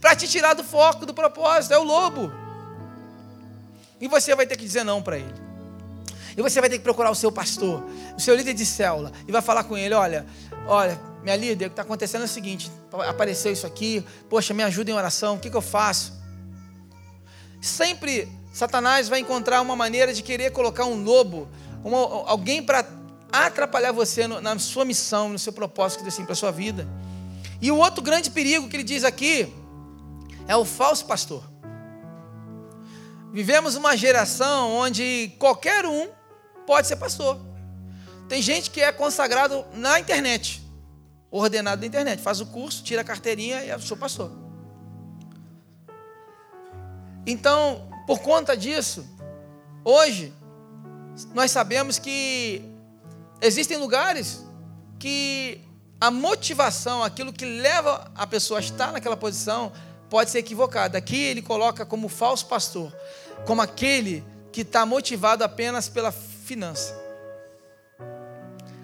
para 0.00 0.14
te 0.14 0.28
tirar 0.28 0.54
do 0.54 0.62
foco, 0.62 1.04
do 1.04 1.12
propósito, 1.12 1.74
é 1.74 1.78
o 1.78 1.82
lobo. 1.82 2.32
E 4.00 4.06
você 4.06 4.32
vai 4.36 4.46
ter 4.46 4.56
que 4.56 4.64
dizer 4.64 4.84
não 4.84 5.02
para 5.02 5.18
ele. 5.18 5.34
E 6.36 6.40
você 6.40 6.60
vai 6.60 6.70
ter 6.70 6.78
que 6.78 6.84
procurar 6.84 7.10
o 7.10 7.16
seu 7.16 7.32
pastor, 7.32 7.82
o 8.16 8.20
seu 8.20 8.36
líder 8.36 8.54
de 8.54 8.64
célula, 8.64 9.10
e 9.26 9.32
vai 9.32 9.42
falar 9.42 9.64
com 9.64 9.76
ele: 9.76 9.92
olha, 9.92 10.24
olha, 10.68 11.00
minha 11.22 11.36
líder, 11.36 11.66
o 11.66 11.68
que 11.68 11.72
está 11.72 11.82
acontecendo 11.82 12.22
é 12.22 12.24
o 12.24 12.28
seguinte: 12.28 12.70
apareceu 13.08 13.52
isso 13.52 13.66
aqui, 13.66 14.04
poxa, 14.28 14.52
me 14.52 14.62
ajuda 14.62 14.90
em 14.90 14.94
oração, 14.94 15.36
o 15.36 15.38
que, 15.38 15.48
que 15.48 15.56
eu 15.56 15.62
faço? 15.62 16.12
Sempre 17.60 18.28
Satanás 18.52 19.08
vai 19.08 19.20
encontrar 19.20 19.60
uma 19.60 19.76
maneira 19.76 20.12
de 20.12 20.22
querer 20.22 20.50
colocar 20.50 20.84
um 20.84 21.02
lobo, 21.02 21.48
uma, 21.84 21.98
alguém 22.28 22.62
para 22.62 22.84
atrapalhar 23.30 23.92
você 23.92 24.26
no, 24.26 24.40
na 24.40 24.58
sua 24.58 24.84
missão, 24.84 25.28
no 25.28 25.38
seu 25.38 25.52
propósito 25.52 25.98
que 25.98 26.04
Deus 26.04 26.16
tem 26.16 26.24
para 26.24 26.34
a 26.34 26.36
sua 26.36 26.50
vida. 26.50 26.86
E 27.60 27.70
o 27.70 27.76
outro 27.76 28.02
grande 28.02 28.30
perigo 28.30 28.68
que 28.68 28.76
ele 28.76 28.82
diz 28.82 29.04
aqui 29.04 29.52
é 30.48 30.56
o 30.56 30.64
falso 30.64 31.06
pastor. 31.06 31.44
Vivemos 33.32 33.76
uma 33.76 33.96
geração 33.96 34.72
onde 34.72 35.32
qualquer 35.38 35.86
um 35.86 36.08
pode 36.66 36.88
ser 36.88 36.96
pastor. 36.96 37.40
Tem 38.28 38.42
gente 38.42 38.70
que 38.70 38.80
é 38.80 38.92
consagrado 38.92 39.64
na 39.72 39.98
internet 39.98 40.61
ordenado 41.32 41.80
da 41.80 41.86
internet. 41.86 42.20
Faz 42.20 42.40
o 42.40 42.46
curso, 42.46 42.84
tira 42.84 43.00
a 43.00 43.04
carteirinha 43.04 43.64
e 43.64 43.70
eu 43.70 43.80
sou 43.80 43.96
pastor. 43.96 44.30
Então, 47.26 47.88
por 48.06 48.20
conta 48.20 48.56
disso, 48.56 49.06
hoje, 49.84 50.32
nós 51.34 51.50
sabemos 51.50 51.98
que 51.98 52.62
existem 53.40 53.78
lugares 53.78 54.44
que 54.98 55.60
a 56.00 56.10
motivação, 56.10 57.02
aquilo 57.02 57.32
que 57.32 57.44
leva 57.44 58.10
a 58.14 58.26
pessoa 58.26 58.58
a 58.58 58.62
estar 58.62 58.92
naquela 58.92 59.16
posição, 59.16 59.72
pode 60.10 60.30
ser 60.30 60.40
equivocada. 60.40 60.98
Aqui 60.98 61.16
ele 61.16 61.40
coloca 61.40 61.86
como 61.86 62.08
falso 62.08 62.46
pastor, 62.46 62.92
como 63.46 63.62
aquele 63.62 64.24
que 64.52 64.60
está 64.62 64.84
motivado 64.84 65.44
apenas 65.44 65.88
pela 65.88 66.12
finança, 66.12 66.94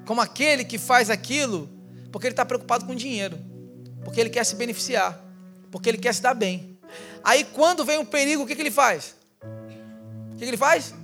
como 0.07 0.21
aquele 0.21 0.65
que 0.65 0.79
faz 0.79 1.11
aquilo 1.11 1.78
porque 2.11 2.27
ele 2.27 2.33
está 2.33 2.45
preocupado 2.45 2.87
com 2.87 2.95
dinheiro. 2.95 3.39
Porque 4.05 4.21
ele 4.21 4.31
quer 4.31 4.45
se 4.45 4.57
beneficiar. 4.57 5.19
Porque 5.71 5.89
ele 5.89 5.99
quer 5.99 6.15
se 6.15 6.23
dar 6.23 6.35
bem. 6.35 6.79
Aí 7.23 7.45
quando 7.45 7.85
vem 7.85 7.99
um 7.99 8.05
perigo, 8.05 8.43
o 8.43 8.47
que, 8.47 8.55
que 8.55 8.63
ele 8.63 8.71
faz? 8.71 9.15
O 10.33 10.37
que, 10.37 10.45
que 10.45 10.51
ele 10.51 10.57
faz? 10.57 10.95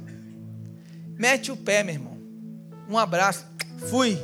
Mete 1.17 1.53
o 1.53 1.57
pé, 1.57 1.83
meu 1.83 1.95
irmão. 1.95 2.19
Um 2.89 2.99
abraço. 2.99 3.45
Fui. 3.89 4.19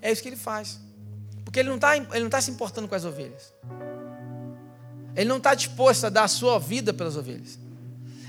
É 0.00 0.10
isso 0.10 0.22
que 0.22 0.28
ele 0.28 0.36
faz. 0.36 0.78
Porque 1.44 1.60
ele 1.60 1.68
não 1.68 1.76
está 1.76 1.94
tá 2.30 2.40
se 2.40 2.50
importando 2.50 2.88
com 2.88 2.94
as 2.94 3.04
ovelhas. 3.04 3.52
Ele 5.14 5.28
não 5.28 5.38
está 5.38 5.54
disposto 5.54 6.04
a 6.04 6.08
dar 6.08 6.24
a 6.24 6.28
sua 6.28 6.58
vida 6.58 6.92
pelas 6.92 7.16
ovelhas. 7.16 7.58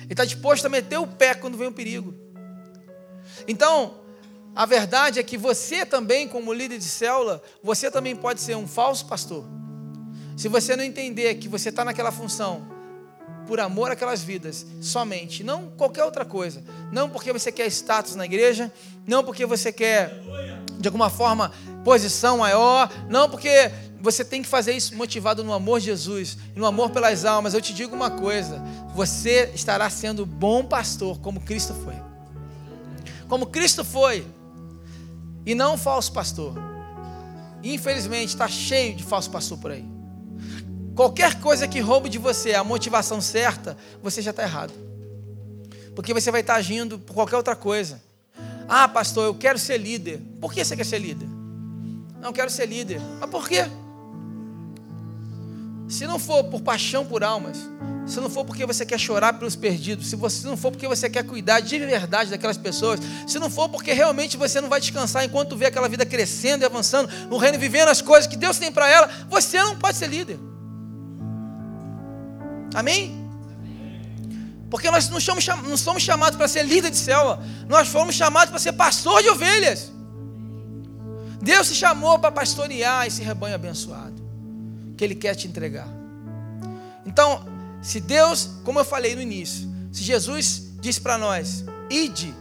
Ele 0.04 0.14
está 0.14 0.26
disposto 0.26 0.66
a 0.66 0.70
meter 0.70 0.98
o 0.98 1.06
pé 1.06 1.36
quando 1.36 1.58
vem 1.58 1.68
um 1.68 1.74
perigo. 1.74 2.16
Então, 3.48 4.00
a 4.56 4.66
verdade 4.66 5.20
é 5.20 5.24
que 5.24 5.38
você 5.38 5.86
também, 5.86 6.28
como 6.28 6.54
líder 6.54 6.78
de 6.78 6.86
célula, 6.86 7.42
você 7.64 7.90
também 7.90 8.16
pode 8.16 8.42
ser 8.42 8.56
um 8.56 8.68
falso 8.68 9.06
pastor. 9.06 9.46
Se 10.36 10.48
você 10.48 10.76
não 10.76 10.84
entender 10.84 11.36
que 11.36 11.48
você 11.48 11.70
está 11.70 11.84
naquela 11.84 12.12
função 12.12 12.68
por 13.48 13.60
amor 13.60 13.92
àquelas 13.92 14.22
vidas, 14.22 14.66
somente, 14.82 15.44
não 15.44 15.72
qualquer 15.72 16.04
outra 16.04 16.24
coisa. 16.24 16.64
Não 16.92 17.10
porque 17.10 17.34
você 17.34 17.52
quer 17.52 17.68
status 17.68 18.16
na 18.16 18.26
igreja, 18.26 18.72
não 19.08 19.24
porque 19.24 19.46
você 19.46 19.72
quer 19.72 20.22
de 20.80 20.88
alguma 20.88 21.10
forma, 21.10 21.52
posição 21.84 22.38
maior. 22.38 22.90
Não, 23.10 23.30
porque 23.30 23.72
você 24.00 24.24
tem 24.24 24.42
que 24.42 24.48
fazer 24.48 24.72
isso 24.72 24.96
motivado 24.96 25.44
no 25.44 25.52
amor 25.52 25.80
de 25.80 25.88
Jesus, 25.88 26.38
no 26.56 26.66
amor 26.66 26.90
pelas 26.90 27.26
almas. 27.26 27.54
Eu 27.54 27.62
te 27.62 27.74
digo 27.74 27.96
uma 27.96 28.10
coisa: 28.10 28.62
você 28.96 29.52
estará 29.54 29.90
sendo 29.90 30.26
bom 30.26 30.64
pastor, 30.64 31.20
como 31.20 31.42
Cristo 31.42 31.74
foi. 31.84 31.96
Como 33.28 33.46
Cristo 33.46 33.84
foi, 33.84 34.26
e 35.50 35.56
não 35.56 35.76
falso 35.76 36.12
pastor. 36.12 36.54
Infelizmente, 37.64 38.28
está 38.28 38.48
cheio 38.48 38.96
de 38.96 39.04
falso 39.04 39.32
pastor 39.32 39.58
por 39.58 39.72
aí. 39.72 39.84
Qualquer 40.96 41.40
coisa 41.40 41.68
que 41.68 41.80
roube 41.80 42.08
de 42.08 42.20
você 42.20 42.54
a 42.54 42.64
motivação 42.64 43.20
certa, 43.20 43.76
você 44.00 44.22
já 44.22 44.30
está 44.30 44.44
errado. 44.44 44.72
Porque 45.96 46.14
você 46.14 46.30
vai 46.30 46.42
estar 46.42 46.54
tá 46.54 46.60
agindo 46.60 47.00
por 47.00 47.16
qualquer 47.16 47.36
outra 47.36 47.56
coisa. 47.56 48.00
Ah, 48.68 48.88
pastor, 48.88 49.26
eu 49.26 49.34
quero 49.34 49.58
ser 49.58 49.80
líder. 49.80 50.22
Por 50.40 50.54
que 50.54 50.64
você 50.64 50.78
quer 50.78 50.86
ser 50.86 51.00
líder? 51.00 51.28
Não 52.22 52.32
quero 52.32 52.52
ser 52.52 52.68
líder. 52.68 53.02
Mas 53.20 53.30
por 53.32 53.50
quê? 53.50 53.66
Se 55.88 56.06
não 56.06 56.20
for 56.20 56.44
por 56.44 56.62
paixão 56.62 57.04
por 57.08 57.24
almas, 57.24 57.58
se 58.06 58.20
não 58.20 58.30
for 58.30 58.44
porque 58.44 58.66
você 58.66 58.86
quer 58.86 59.00
chorar 59.00 59.34
pelos 59.34 59.56
perdidos, 59.56 60.08
se, 60.08 60.16
você, 60.16 60.42
se 60.42 60.46
não 60.46 60.58
for 60.58 60.72
porque 60.72 60.88
você 60.88 61.10
quer 61.10 61.24
cuidar 61.24 61.60
de 61.60 61.78
verdade 61.78 62.32
daquelas 62.32 62.58
pessoas, 62.58 63.00
se 63.28 63.38
não 63.38 63.50
for 63.50 63.70
porque 63.70 63.94
realmente 63.94 64.36
você 64.36 64.60
não 64.60 64.68
vai 64.68 64.80
descansar 64.80 65.24
enquanto 65.24 65.56
vê 65.56 65.68
aquela 65.68 65.88
vida 65.88 66.06
crescendo 66.06 66.64
e 66.64 66.66
avançando 66.66 67.10
no 67.30 67.38
reino, 67.38 67.60
vivendo 67.60 67.90
as 67.90 68.02
coisas 68.02 68.26
que 68.26 68.36
Deus 68.36 68.58
tem 68.58 68.72
para 68.72 68.90
ela, 68.90 69.10
você 69.30 69.62
não 69.62 69.76
pode 69.76 69.98
ser 69.98 70.08
líder. 70.08 70.40
Amém? 72.74 73.20
Porque 74.70 74.90
nós 74.90 75.10
não 75.10 75.20
somos, 75.20 75.46
não 75.48 75.78
somos 75.78 76.04
chamados 76.04 76.38
para 76.38 76.48
ser 76.48 76.64
líder 76.64 76.92
de 76.92 76.98
célula, 76.98 77.44
nós 77.68 77.88
fomos 77.88 78.16
chamados 78.16 78.50
para 78.50 78.60
ser 78.60 78.74
pastor 78.74 79.22
de 79.22 79.30
ovelhas. 79.30 79.92
Deus 81.42 81.68
se 81.68 81.76
chamou 81.76 82.20
para 82.20 82.32
pastorear 82.32 83.08
esse 83.08 83.22
rebanho 83.24 83.56
abençoado, 83.56 84.22
que 84.98 85.04
Ele 85.04 85.16
quer 85.16 85.36
te 85.36 85.48
entregar. 85.48 85.99
Se 87.82 88.00
Deus, 88.00 88.50
como 88.64 88.80
eu 88.80 88.86
falei 88.86 89.16
no 89.16 89.22
início, 89.22 89.68
se 89.92 90.04
Jesus 90.04 90.74
disse 90.80 91.00
para 91.00 91.18
nós, 91.18 91.64
ide, 91.90 92.34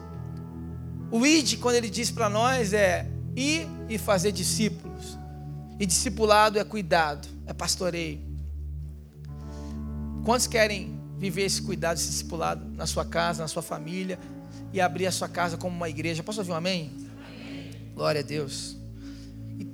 o 1.10 1.24
ide, 1.24 1.56
quando 1.56 1.76
Ele 1.76 1.88
diz 1.88 2.10
para 2.10 2.28
nós, 2.28 2.72
é 2.72 3.08
ir 3.34 3.66
e 3.88 3.96
fazer 3.96 4.32
discípulos. 4.32 5.18
E 5.78 5.86
discipulado 5.86 6.58
é 6.58 6.64
cuidado, 6.64 7.26
é 7.46 7.52
pastoreio. 7.52 8.20
Quantos 10.24 10.46
querem 10.46 11.00
viver 11.18 11.44
esse 11.44 11.62
cuidado, 11.62 11.96
esse 11.96 12.08
discipulado 12.08 12.64
na 12.74 12.86
sua 12.86 13.04
casa, 13.04 13.42
na 13.42 13.48
sua 13.48 13.62
família 13.62 14.18
e 14.72 14.80
abrir 14.80 15.06
a 15.06 15.12
sua 15.12 15.28
casa 15.28 15.56
como 15.56 15.74
uma 15.74 15.88
igreja. 15.88 16.22
Posso 16.22 16.40
ouvir 16.40 16.52
um 16.52 16.56
amém? 16.56 16.92
amém. 17.26 17.70
Glória 17.94 18.20
a 18.20 18.24
Deus. 18.24 18.76
E 19.58 19.66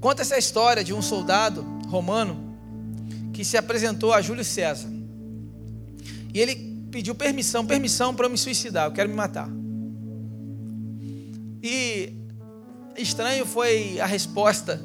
conta 0.00 0.22
essa 0.22 0.38
história 0.38 0.84
de 0.84 0.94
um 0.94 1.02
soldado 1.02 1.62
romano 1.88 2.45
que 3.36 3.44
se 3.44 3.58
apresentou 3.58 4.14
a 4.14 4.22
Júlio 4.22 4.42
César. 4.42 4.88
E 6.32 6.40
ele 6.40 6.56
pediu 6.90 7.14
permissão, 7.14 7.66
permissão 7.66 8.14
para 8.14 8.24
eu 8.24 8.30
me 8.30 8.38
suicidar, 8.38 8.86
eu 8.86 8.92
quero 8.92 9.10
me 9.10 9.14
matar. 9.14 9.50
E 11.62 12.14
estranho 12.96 13.44
foi 13.44 14.00
a 14.00 14.06
resposta 14.06 14.82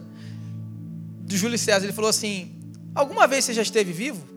do 1.21 1.37
Júlio 1.37 1.57
César. 1.57 1.85
Ele 1.85 1.93
falou 1.93 2.09
assim: 2.09 2.51
Alguma 2.93 3.25
vez 3.25 3.45
você 3.45 3.53
já 3.53 3.61
esteve 3.61 3.93
vivo? 3.93 4.27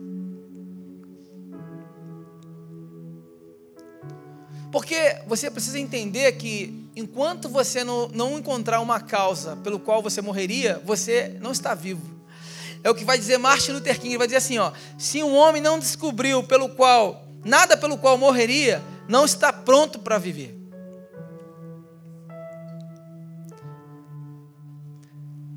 Porque 4.71 5.17
você 5.27 5.51
precisa 5.51 5.77
entender 5.77 6.31
que 6.37 6.89
enquanto 6.95 7.49
você 7.49 7.83
não, 7.83 8.07
não 8.07 8.37
encontrar 8.37 8.79
uma 8.79 9.01
causa 9.01 9.57
pelo 9.57 9.77
qual 9.77 10.01
você 10.01 10.21
morreria, 10.21 10.81
você 10.85 11.37
não 11.41 11.51
está 11.51 11.73
vivo. 11.73 12.14
É 12.85 12.89
o 12.91 12.93
que 12.93 13.03
vai 13.03 13.17
dizer 13.17 13.39
Martin 13.39 13.71
Luther 13.71 13.99
King, 13.99 14.09
ele 14.09 14.19
vai 14.19 14.27
dizer 14.27 14.37
assim, 14.37 14.59
ó, 14.59 14.71
se 14.95 15.23
um 15.23 15.35
homem 15.35 15.59
não 15.59 15.79
descobriu 15.79 16.43
pelo 16.43 16.69
qual, 16.69 17.25
nada 17.43 17.75
pelo 17.75 17.97
qual 17.97 18.15
morreria, 18.15 18.79
não 19.09 19.25
está 19.25 19.51
pronto 19.51 19.97
para 19.97 20.19
viver. 20.19 20.55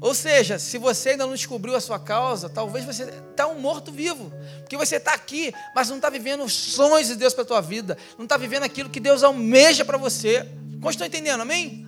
Ou 0.00 0.14
seja, 0.14 0.58
se 0.58 0.78
você 0.78 1.10
ainda 1.10 1.26
não 1.26 1.34
descobriu 1.34 1.76
a 1.76 1.82
sua 1.82 1.98
causa, 1.98 2.48
talvez 2.48 2.86
você 2.86 3.02
está 3.02 3.46
um 3.46 3.60
morto-vivo. 3.60 4.32
Porque 4.60 4.78
você 4.78 4.96
está 4.96 5.12
aqui, 5.12 5.52
mas 5.74 5.90
não 5.90 5.96
está 5.96 6.08
vivendo 6.08 6.44
os 6.44 6.54
sonhos 6.54 7.08
de 7.08 7.14
Deus 7.14 7.34
para 7.34 7.42
a 7.42 7.46
tua 7.46 7.60
vida. 7.60 7.98
Não 8.16 8.24
está 8.24 8.38
vivendo 8.38 8.62
aquilo 8.62 8.88
que 8.88 9.00
Deus 9.00 9.22
almeja 9.22 9.84
para 9.84 9.98
você. 9.98 10.48
Quantos 10.80 10.92
estão 10.92 11.06
entendendo? 11.06 11.42
Amém? 11.42 11.86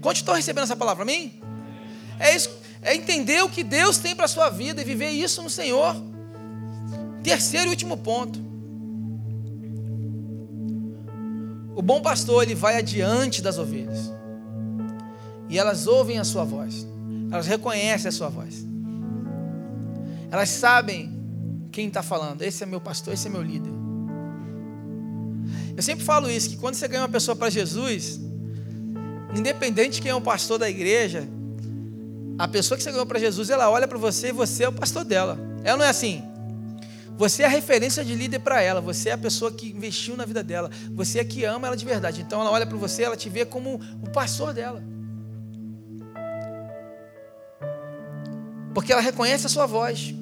Quantos 0.00 0.22
estão 0.22 0.34
recebendo 0.34 0.64
essa 0.64 0.74
palavra? 0.74 1.04
Amém? 1.04 1.40
É 2.18 2.34
isso. 2.34 2.55
É 2.86 2.94
entender 2.94 3.42
o 3.42 3.48
que 3.48 3.64
Deus 3.64 3.98
tem 3.98 4.14
para 4.14 4.26
a 4.26 4.28
sua 4.28 4.48
vida 4.48 4.80
e 4.80 4.84
viver 4.84 5.10
isso 5.10 5.42
no 5.42 5.50
Senhor. 5.50 5.96
Terceiro 7.20 7.66
e 7.66 7.70
último 7.70 7.96
ponto. 7.96 8.38
O 11.74 11.82
bom 11.82 12.00
pastor, 12.00 12.44
ele 12.44 12.54
vai 12.54 12.76
adiante 12.76 13.42
das 13.42 13.58
ovelhas. 13.58 14.12
E 15.48 15.58
elas 15.58 15.88
ouvem 15.88 16.20
a 16.20 16.24
sua 16.24 16.44
voz. 16.44 16.86
Elas 17.28 17.48
reconhecem 17.48 18.08
a 18.08 18.12
sua 18.12 18.28
voz. 18.28 18.64
Elas 20.30 20.48
sabem 20.50 21.10
quem 21.72 21.88
está 21.88 22.04
falando. 22.04 22.42
Esse 22.42 22.62
é 22.62 22.66
meu 22.66 22.80
pastor, 22.80 23.14
esse 23.14 23.26
é 23.26 23.30
meu 23.30 23.42
líder. 23.42 23.72
Eu 25.76 25.82
sempre 25.82 26.04
falo 26.04 26.30
isso, 26.30 26.50
que 26.50 26.56
quando 26.56 26.76
você 26.76 26.86
ganha 26.86 27.02
uma 27.02 27.08
pessoa 27.08 27.34
para 27.34 27.50
Jesus, 27.50 28.20
independente 29.34 29.96
de 29.96 30.02
quem 30.02 30.12
é 30.12 30.14
o 30.14 30.20
pastor 30.20 30.56
da 30.56 30.70
igreja, 30.70 31.28
a 32.38 32.48
pessoa 32.48 32.76
que 32.76 32.84
você 32.84 32.90
ganhou 32.90 33.06
para 33.06 33.18
Jesus, 33.18 33.50
ela 33.50 33.70
olha 33.70 33.88
para 33.88 33.98
você 33.98 34.28
e 34.28 34.32
você 34.32 34.64
é 34.64 34.68
o 34.68 34.72
pastor 34.72 35.04
dela. 35.04 35.38
Ela 35.64 35.78
não 35.78 35.84
é 35.84 35.88
assim. 35.88 36.22
Você 37.16 37.42
é 37.42 37.46
a 37.46 37.48
referência 37.48 38.04
de 38.04 38.14
líder 38.14 38.40
para 38.40 38.60
ela. 38.60 38.80
Você 38.80 39.08
é 39.08 39.12
a 39.12 39.18
pessoa 39.18 39.50
que 39.50 39.70
investiu 39.70 40.16
na 40.16 40.24
vida 40.24 40.42
dela. 40.42 40.70
Você 40.92 41.18
é 41.18 41.24
que 41.24 41.44
ama 41.44 41.66
ela 41.66 41.76
de 41.76 41.84
verdade. 41.84 42.20
Então 42.20 42.40
ela 42.40 42.50
olha 42.50 42.66
para 42.66 42.76
você, 42.76 43.04
ela 43.04 43.16
te 43.16 43.28
vê 43.28 43.44
como 43.44 43.80
o 44.02 44.10
pastor 44.10 44.52
dela. 44.52 44.82
porque 48.76 48.92
ela 48.92 49.00
reconhece 49.00 49.46
a 49.46 49.48
sua 49.48 49.64
voz. 49.64 50.14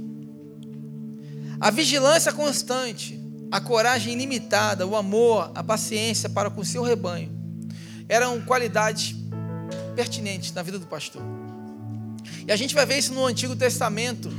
A 1.59 1.73
vigilância 1.73 2.33
constante, 2.33 3.21
a 3.51 3.61
coragem 3.61 4.13
ilimitada, 4.13 4.87
o 4.87 4.95
amor, 4.95 5.51
a 5.57 5.65
paciência 5.65 6.29
para 6.29 6.49
com 6.49 6.61
o 6.61 6.65
seu 6.65 6.85
rebanho 6.85 7.33
eram 8.09 8.41
qualidades 8.43 9.17
pertinentes 9.97 10.53
na 10.53 10.63
vida 10.63 10.79
do 10.79 10.87
pastor. 10.87 11.21
E 12.47 12.53
a 12.53 12.57
gente 12.57 12.75
vai 12.75 12.85
ver 12.85 12.99
isso 12.99 13.13
no 13.15 13.25
Antigo 13.25 13.57
Testamento. 13.57 14.31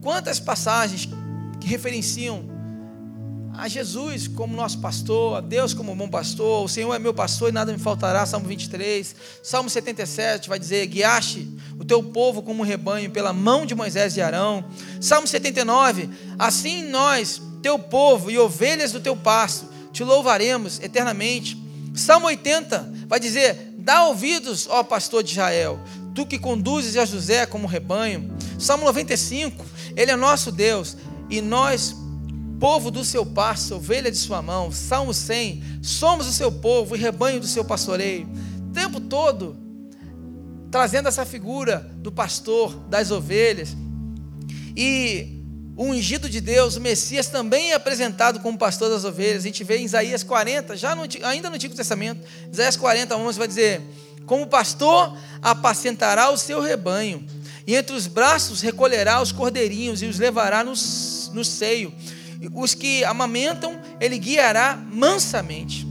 Quantas 0.00 0.40
passagens 0.40 1.08
que 1.60 1.66
referenciam 1.68 2.54
a 3.56 3.68
Jesus 3.68 4.26
como 4.26 4.56
nosso 4.56 4.80
pastor, 4.80 5.38
a 5.38 5.40
Deus 5.40 5.72
como 5.72 5.94
bom 5.94 6.08
pastor, 6.08 6.64
o 6.64 6.68
Senhor 6.68 6.92
é 6.92 6.98
meu 6.98 7.14
pastor 7.14 7.50
e 7.50 7.52
nada 7.52 7.72
me 7.72 7.78
faltará, 7.78 8.26
Salmo 8.26 8.48
23, 8.48 9.14
Salmo 9.42 9.70
77 9.70 10.48
vai 10.48 10.58
dizer, 10.58 10.84
guiaste 10.86 11.48
o 11.78 11.84
teu 11.84 12.02
povo 12.02 12.42
como 12.42 12.62
um 12.62 12.66
rebanho 12.66 13.10
pela 13.10 13.32
mão 13.32 13.64
de 13.64 13.74
Moisés 13.74 14.16
e 14.16 14.20
Arão, 14.20 14.64
Salmo 15.00 15.26
79, 15.26 16.10
assim 16.36 16.82
nós, 16.88 17.40
teu 17.62 17.78
povo 17.78 18.28
e 18.28 18.38
ovelhas 18.38 18.90
do 18.90 18.98
teu 18.98 19.16
pasto, 19.16 19.66
te 19.92 20.02
louvaremos 20.02 20.80
eternamente, 20.80 21.56
Salmo 21.94 22.26
80 22.26 22.92
vai 23.06 23.20
dizer, 23.20 23.72
dá 23.78 24.04
ouvidos, 24.06 24.66
ó 24.68 24.82
pastor 24.82 25.22
de 25.22 25.30
Israel, 25.30 25.78
tu 26.14 26.24
que 26.24 26.38
conduzes 26.38 26.96
a 26.96 27.04
José 27.04 27.44
como 27.46 27.66
rebanho, 27.66 28.32
Salmo 28.58 28.84
95, 28.84 29.64
ele 29.96 30.10
é 30.10 30.16
nosso 30.16 30.52
Deus, 30.52 30.96
e 31.28 31.40
nós 31.40 31.96
povo 32.58 32.90
do 32.90 33.04
seu 33.04 33.26
pasto, 33.26 33.74
ovelha 33.74 34.10
de 34.10 34.16
sua 34.16 34.40
mão. 34.40 34.72
Salmo 34.72 35.12
100, 35.12 35.80
somos 35.82 36.26
o 36.26 36.32
seu 36.32 36.50
povo 36.50 36.96
e 36.96 36.98
rebanho 36.98 37.38
do 37.38 37.46
seu 37.46 37.64
pastoreio. 37.64 38.26
O 38.70 38.72
tempo 38.72 39.00
todo, 39.00 39.56
trazendo 40.70 41.08
essa 41.08 41.26
figura 41.26 41.90
do 41.98 42.10
pastor, 42.10 42.74
das 42.88 43.10
ovelhas. 43.10 43.76
E 44.76 45.42
o 45.76 45.84
ungido 45.84 46.28
de 46.28 46.40
Deus, 46.40 46.76
o 46.76 46.80
Messias, 46.80 47.26
também 47.26 47.72
é 47.72 47.74
apresentado 47.74 48.40
como 48.40 48.56
pastor 48.56 48.88
das 48.88 49.04
ovelhas. 49.04 49.42
A 49.42 49.46
gente 49.46 49.62
vê 49.62 49.78
em 49.78 49.84
Isaías 49.84 50.22
40, 50.22 50.76
já 50.76 50.94
no, 50.94 51.02
ainda 51.22 51.50
no 51.50 51.56
Antigo 51.56 51.74
Testamento, 51.74 52.26
Isaías 52.50 52.76
40, 52.76 53.14
11 53.16 53.38
vai 53.38 53.48
dizer: 53.48 53.82
Como 54.26 54.46
pastor 54.46 55.16
apacentará 55.42 56.30
o 56.30 56.38
seu 56.38 56.60
rebanho, 56.60 57.26
e 57.66 57.74
entre 57.74 57.94
os 57.94 58.06
braços 58.06 58.60
recolherá 58.60 59.20
os 59.20 59.32
cordeirinhos 59.32 60.02
e 60.02 60.06
os 60.06 60.18
levará 60.18 60.62
no, 60.62 60.72
no 61.32 61.44
seio 61.44 61.92
os 62.52 62.74
que 62.74 63.04
amamentam, 63.04 63.80
ele 64.00 64.18
guiará 64.18 64.76
mansamente. 64.76 65.86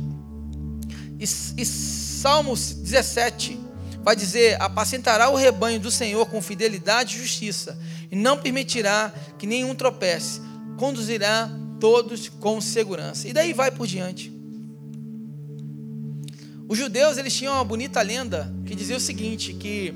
E, 1.20 1.24
e 1.24 1.66
Salmos 1.66 2.74
17 2.74 3.60
vai 4.04 4.16
dizer: 4.16 4.62
apacentará 4.62 5.30
o 5.30 5.36
rebanho 5.36 5.80
do 5.80 5.90
Senhor 5.90 6.26
com 6.28 6.42
fidelidade 6.42 7.16
e 7.16 7.20
justiça, 7.20 7.80
e 8.12 8.16
não 8.16 8.38
permitirá 8.38 9.12
que 9.40 9.48
nenhum 9.48 9.74
tropece, 9.74 10.42
conduzirá 10.78 11.50
todos 11.80 12.30
com 12.30 12.60
segurança. 12.62 13.28
E 13.28 13.34
daí 13.34 13.54
vai 13.54 13.72
por 13.72 13.88
diante. 13.88 14.32
Os 16.74 16.80
judeus 16.80 17.20
eles 17.20 17.36
tinham 17.36 17.54
uma 17.54 17.64
bonita 17.64 18.02
lenda 18.02 18.52
que 18.66 18.74
dizia 18.74 18.98
o 18.98 19.00
seguinte, 19.00 19.54
que 19.54 19.96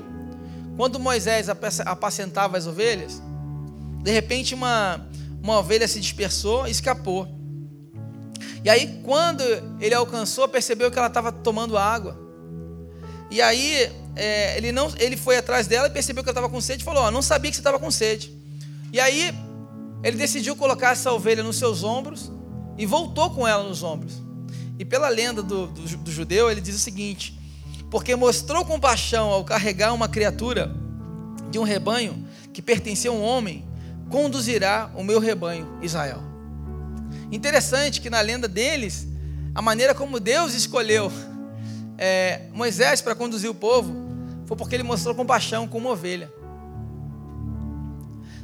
quando 0.76 1.00
Moisés 1.00 1.48
apacentava 1.48 2.56
as 2.56 2.68
ovelhas, 2.68 3.20
de 4.00 4.12
repente 4.12 4.54
uma, 4.54 5.04
uma 5.42 5.58
ovelha 5.58 5.88
se 5.88 5.98
dispersou 5.98 6.68
e 6.68 6.70
escapou. 6.70 7.26
E 8.64 8.70
aí 8.70 9.00
quando 9.02 9.42
ele 9.80 9.92
alcançou, 9.92 10.46
percebeu 10.46 10.88
que 10.88 10.96
ela 10.96 11.08
estava 11.08 11.32
tomando 11.32 11.76
água. 11.76 12.16
E 13.28 13.42
aí 13.42 13.90
é, 14.14 14.56
ele, 14.56 14.70
não, 14.70 14.88
ele 15.00 15.16
foi 15.16 15.36
atrás 15.36 15.66
dela 15.66 15.88
e 15.88 15.90
percebeu 15.90 16.22
que 16.22 16.30
ela 16.30 16.38
estava 16.38 16.48
com 16.48 16.60
sede 16.60 16.82
e 16.82 16.84
falou, 16.84 17.02
ó, 17.02 17.10
não 17.10 17.22
sabia 17.22 17.50
que 17.50 17.56
você 17.56 17.60
estava 17.60 17.80
com 17.80 17.90
sede. 17.90 18.32
E 18.92 19.00
aí 19.00 19.34
ele 20.04 20.16
decidiu 20.16 20.54
colocar 20.54 20.92
essa 20.92 21.12
ovelha 21.12 21.42
nos 21.42 21.56
seus 21.56 21.82
ombros 21.82 22.30
e 22.76 22.86
voltou 22.86 23.30
com 23.30 23.48
ela 23.48 23.64
nos 23.64 23.82
ombros. 23.82 24.27
E 24.78 24.84
pela 24.84 25.08
lenda 25.08 25.42
do, 25.42 25.66
do, 25.66 25.96
do 25.96 26.10
judeu, 26.10 26.50
ele 26.50 26.60
diz 26.60 26.76
o 26.76 26.78
seguinte: 26.78 27.38
porque 27.90 28.14
mostrou 28.14 28.64
compaixão 28.64 29.30
ao 29.30 29.44
carregar 29.44 29.92
uma 29.92 30.08
criatura 30.08 30.74
de 31.50 31.58
um 31.58 31.62
rebanho 31.62 32.26
que 32.52 32.62
pertencia 32.62 33.10
a 33.10 33.12
um 33.12 33.22
homem, 33.22 33.64
conduzirá 34.10 34.90
o 34.94 35.02
meu 35.02 35.18
rebanho, 35.18 35.78
Israel. 35.82 36.22
Interessante 37.30 38.00
que 38.00 38.10
na 38.10 38.20
lenda 38.20 38.46
deles, 38.48 39.06
a 39.54 39.62
maneira 39.62 39.94
como 39.94 40.20
Deus 40.20 40.54
escolheu 40.54 41.10
é, 41.96 42.42
Moisés 42.52 43.00
para 43.02 43.14
conduzir 43.14 43.50
o 43.50 43.54
povo 43.54 43.92
foi 44.46 44.56
porque 44.56 44.74
ele 44.74 44.82
mostrou 44.82 45.14
compaixão 45.14 45.66
com 45.66 45.78
uma 45.78 45.90
ovelha. 45.90 46.32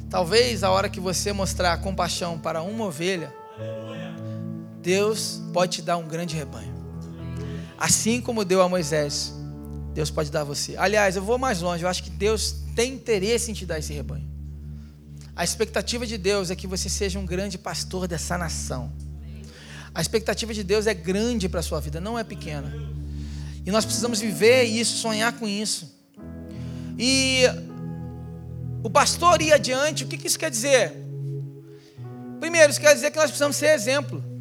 Talvez 0.09 0.63
a 0.63 0.69
hora 0.69 0.87
que 0.87 0.99
você 0.99 1.33
mostrar 1.33 1.77
compaixão 1.81 2.37
para 2.37 2.61
uma 2.61 2.85
ovelha, 2.85 3.33
Deus 4.85 5.41
pode 5.51 5.77
te 5.77 5.81
dar 5.81 5.97
um 5.97 6.07
grande 6.07 6.35
rebanho. 6.35 6.71
Assim 7.75 8.21
como 8.21 8.45
deu 8.45 8.61
a 8.61 8.69
Moisés, 8.69 9.33
Deus 9.95 10.11
pode 10.11 10.29
dar 10.29 10.41
a 10.41 10.43
você. 10.43 10.77
Aliás, 10.77 11.15
eu 11.15 11.23
vou 11.23 11.39
mais 11.39 11.59
longe, 11.59 11.83
eu 11.83 11.89
acho 11.89 12.03
que 12.03 12.11
Deus 12.11 12.57
tem 12.75 12.93
interesse 12.93 13.49
em 13.49 13.53
te 13.55 13.65
dar 13.65 13.79
esse 13.79 13.91
rebanho. 13.91 14.29
A 15.35 15.43
expectativa 15.43 16.05
de 16.05 16.19
Deus 16.19 16.51
é 16.51 16.55
que 16.55 16.67
você 16.67 16.87
seja 16.87 17.17
um 17.17 17.25
grande 17.25 17.57
pastor 17.57 18.07
dessa 18.07 18.37
nação. 18.37 18.93
A 19.91 19.99
expectativa 20.01 20.53
de 20.53 20.63
Deus 20.63 20.85
é 20.85 20.93
grande 20.93 21.49
para 21.49 21.61
a 21.61 21.63
sua 21.63 21.79
vida, 21.79 21.99
não 21.99 22.19
é 22.19 22.23
pequena. 22.23 22.71
E 23.65 23.71
nós 23.71 23.85
precisamos 23.85 24.19
viver 24.19 24.65
isso, 24.65 24.97
sonhar 24.97 25.33
com 25.33 25.47
isso. 25.47 25.91
E 26.95 27.41
o 28.83 28.89
pastor 28.89 29.41
ir 29.41 29.51
adiante, 29.51 30.03
o 30.03 30.07
que 30.07 30.27
isso 30.27 30.37
quer 30.37 30.51
dizer? 30.51 30.93
Primeiro, 32.39 32.69
isso 32.69 32.79
quer 32.79 32.93
dizer 32.93 33.09
que 33.09 33.17
nós 33.17 33.31
precisamos 33.31 33.55
ser 33.55 33.73
exemplo. 33.73 34.34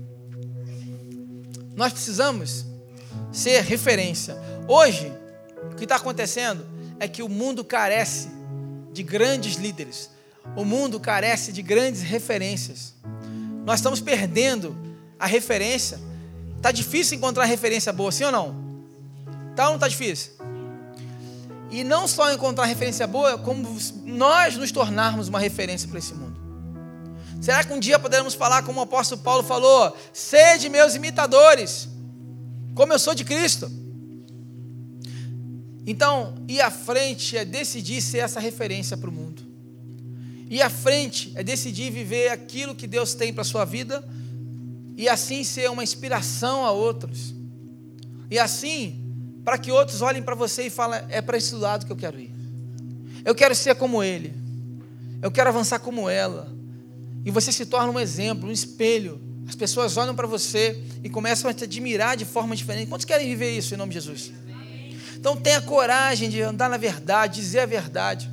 Nós 1.77 1.93
precisamos 1.93 2.65
ser 3.33 3.63
referência. 3.63 4.37
Hoje, 4.69 5.13
o 5.73 5.75
que 5.75 5.85
está 5.85 5.97
acontecendo 5.97 6.65
é 7.01 7.09
que 7.09 7.23
o 7.23 7.29
mundo 7.29 7.65
carece 7.65 8.29
de 8.93 9.03
grandes 9.03 9.57
líderes. 9.57 10.11
O 10.57 10.65
mundo 10.65 11.01
carece 11.01 11.53
de 11.53 11.63
grandes 11.63 12.03
referências. 12.03 12.95
Nós 13.65 13.81
estamos 13.81 14.01
perdendo 14.01 14.77
a 15.19 15.27
referência. 15.27 15.99
Está 16.57 16.71
difícil 16.71 17.17
encontrar 17.17 17.45
referência 17.45 17.93
boa, 17.93 18.13
sim 18.13 18.25
ou 18.25 18.33
não? 18.33 18.65
Tá 19.57 19.65
ou 19.65 19.71
não 19.71 19.77
está 19.77 19.89
difícil? 19.89 20.33
E 21.71 21.83
não 21.83 22.07
só 22.07 22.33
encontrar 22.33 22.67
referência 22.67 23.07
boa, 23.07 23.37
como 23.37 23.77
nós 24.05 24.57
nos 24.57 24.71
tornarmos 24.71 25.29
uma 25.29 25.41
referência 25.41 25.89
para 25.89 25.99
esse 25.99 26.15
mundo. 26.15 26.34
Será 27.45 27.63
que 27.63 27.75
um 27.75 27.79
dia 27.79 27.99
poderemos 27.99 28.33
falar 28.33 28.63
como 28.63 28.81
o 28.81 28.85
apóstolo 28.85 29.21
Paulo 29.21 29.43
falou: 29.43 29.95
sede 30.15 30.71
meus 30.71 30.95
imitadores, 30.95 31.87
como 32.75 32.91
eu 32.91 32.99
sou 32.99 33.15
de 33.15 33.23
Cristo? 33.23 33.71
Então, 35.87 36.43
ir 36.49 36.63
à 36.63 36.71
frente 36.71 37.37
é 37.37 37.45
decidir 37.45 38.01
ser 38.01 38.21
essa 38.21 38.41
referência 38.41 38.97
para 38.97 39.11
o 39.11 39.13
mundo. 39.13 39.43
Ir 40.49 40.63
à 40.63 40.71
frente 40.71 41.35
é 41.35 41.43
decidir 41.43 41.91
viver 41.91 42.31
aquilo 42.31 42.75
que 42.75 42.87
Deus 42.87 43.13
tem 43.13 43.31
para 43.31 43.43
a 43.43 43.45
sua 43.45 43.67
vida 43.67 44.03
e 44.97 45.07
assim 45.07 45.45
ser 45.45 45.71
uma 45.71 45.85
inspiração 45.85 46.65
a 46.65 46.73
outros. 46.73 47.35
E 48.31 48.39
assim 48.39 48.99
para 49.45 49.59
que 49.59 49.71
outros 49.71 50.01
olhem 50.01 50.23
para 50.23 50.35
você 50.35 50.69
e 50.69 50.71
falem: 50.71 51.03
é 51.11 51.21
para 51.21 51.37
esse 51.37 51.55
lado 51.55 51.85
que 51.85 51.93
eu 51.93 51.97
quero 51.97 52.19
ir. 52.19 52.33
Eu 53.23 53.35
quero 53.35 53.55
ser 53.55 53.75
como 53.75 54.03
ele. 54.03 54.33
Eu 55.21 55.31
quero 55.31 55.51
avançar 55.51 55.79
como 55.79 56.09
ela. 56.09 56.55
E 57.25 57.31
você 57.31 57.51
se 57.51 57.65
torna 57.67 57.91
um 57.91 57.99
exemplo, 57.99 58.49
um 58.49 58.53
espelho. 58.53 59.21
As 59.49 59.55
pessoas 59.55 59.97
olham 59.97 60.15
para 60.15 60.27
você 60.27 60.83
e 61.03 61.09
começam 61.09 61.51
a 61.51 61.55
te 61.55 61.65
admirar 61.65 62.17
de 62.17 62.25
forma 62.25 62.55
diferente. 62.55 62.89
Quantos 62.89 63.05
querem 63.05 63.27
viver 63.27 63.57
isso 63.57 63.75
em 63.75 63.77
nome 63.77 63.93
de 63.93 64.01
Jesus? 64.01 64.33
Então 65.17 65.37
tenha 65.37 65.61
coragem 65.63 66.29
de 66.29 66.43
andar 66.43 66.69
na 66.69 66.77
verdade, 66.77 67.41
dizer 67.41 67.61
a 67.61 67.67
verdade. 67.67 68.31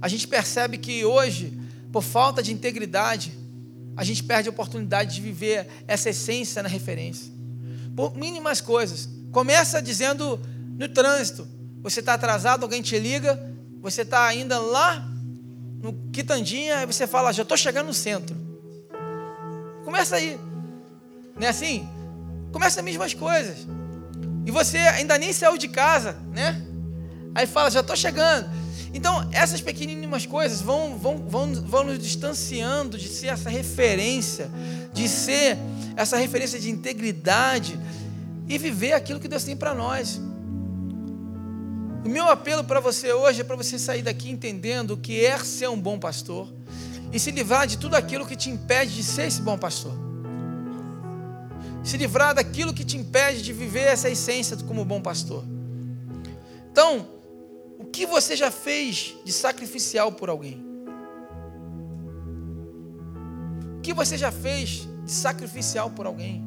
A 0.00 0.08
gente 0.08 0.28
percebe 0.28 0.78
que 0.78 1.04
hoje, 1.04 1.52
por 1.90 2.02
falta 2.02 2.42
de 2.42 2.52
integridade, 2.52 3.32
a 3.96 4.04
gente 4.04 4.22
perde 4.22 4.48
a 4.48 4.52
oportunidade 4.52 5.16
de 5.16 5.20
viver 5.20 5.66
essa 5.88 6.10
essência 6.10 6.62
na 6.62 6.68
referência. 6.68 7.32
Por 7.96 8.14
mínimas 8.14 8.60
coisas. 8.60 9.08
Começa 9.32 9.82
dizendo 9.82 10.38
no 10.78 10.88
trânsito: 10.88 11.48
você 11.82 12.00
está 12.00 12.14
atrasado, 12.14 12.62
alguém 12.62 12.82
te 12.82 12.98
liga, 12.98 13.42
você 13.80 14.02
está 14.02 14.24
ainda 14.26 14.58
lá 14.60 15.15
no 15.82 15.92
Quitandinha, 16.12 16.78
aí 16.78 16.86
você 16.86 17.06
fala: 17.06 17.32
já 17.32 17.42
estou 17.42 17.56
chegando 17.56 17.86
no 17.86 17.94
centro. 17.94 18.36
Começa 19.84 20.16
aí, 20.16 20.38
não 21.36 21.46
é 21.46 21.50
assim? 21.50 21.88
Começa 22.52 22.80
as 22.80 22.84
mesmas 22.84 23.14
coisas. 23.14 23.66
E 24.44 24.50
você 24.50 24.78
ainda 24.78 25.18
nem 25.18 25.32
saiu 25.32 25.58
de 25.58 25.68
casa, 25.68 26.16
né? 26.32 26.62
Aí 27.34 27.46
fala: 27.46 27.70
já 27.70 27.80
estou 27.80 27.96
chegando. 27.96 28.48
Então, 28.94 29.28
essas 29.30 29.60
pequeninas 29.60 30.24
coisas 30.24 30.62
vão, 30.62 30.96
vão, 30.96 31.18
vão, 31.18 31.54
vão 31.54 31.84
nos 31.84 31.98
distanciando 31.98 32.96
de 32.96 33.08
ser 33.08 33.26
essa 33.26 33.50
referência, 33.50 34.48
de 34.92 35.06
ser 35.06 35.58
essa 35.96 36.16
referência 36.16 36.58
de 36.58 36.70
integridade, 36.70 37.78
e 38.48 38.56
viver 38.56 38.92
aquilo 38.92 39.20
que 39.20 39.28
Deus 39.28 39.44
tem 39.44 39.56
para 39.56 39.74
nós. 39.74 40.20
O 42.06 42.08
meu 42.08 42.30
apelo 42.30 42.62
para 42.62 42.78
você 42.78 43.12
hoje 43.12 43.40
é 43.40 43.44
para 43.44 43.56
você 43.56 43.80
sair 43.80 44.00
daqui 44.00 44.30
entendendo 44.30 44.92
o 44.92 44.96
que 44.96 45.26
é 45.26 45.36
ser 45.38 45.68
um 45.68 45.80
bom 45.80 45.98
pastor 45.98 46.46
e 47.12 47.18
se 47.18 47.32
livrar 47.32 47.66
de 47.66 47.76
tudo 47.78 47.96
aquilo 47.96 48.24
que 48.24 48.36
te 48.36 48.48
impede 48.48 48.94
de 48.94 49.02
ser 49.02 49.26
esse 49.26 49.42
bom 49.42 49.58
pastor. 49.58 49.92
Se 51.82 51.96
livrar 51.96 52.32
daquilo 52.32 52.72
que 52.72 52.84
te 52.84 52.96
impede 52.96 53.42
de 53.42 53.52
viver 53.52 53.88
essa 53.88 54.08
essência 54.08 54.56
como 54.58 54.84
bom 54.84 55.00
pastor. 55.00 55.42
Então, 56.70 57.08
o 57.76 57.86
que 57.86 58.06
você 58.06 58.36
já 58.36 58.52
fez 58.52 59.16
de 59.24 59.32
sacrificial 59.32 60.12
por 60.12 60.28
alguém? 60.28 60.64
O 63.78 63.80
que 63.80 63.92
você 63.92 64.16
já 64.16 64.30
fez 64.30 64.86
de 65.04 65.10
sacrificial 65.10 65.90
por 65.90 66.06
alguém? 66.06 66.45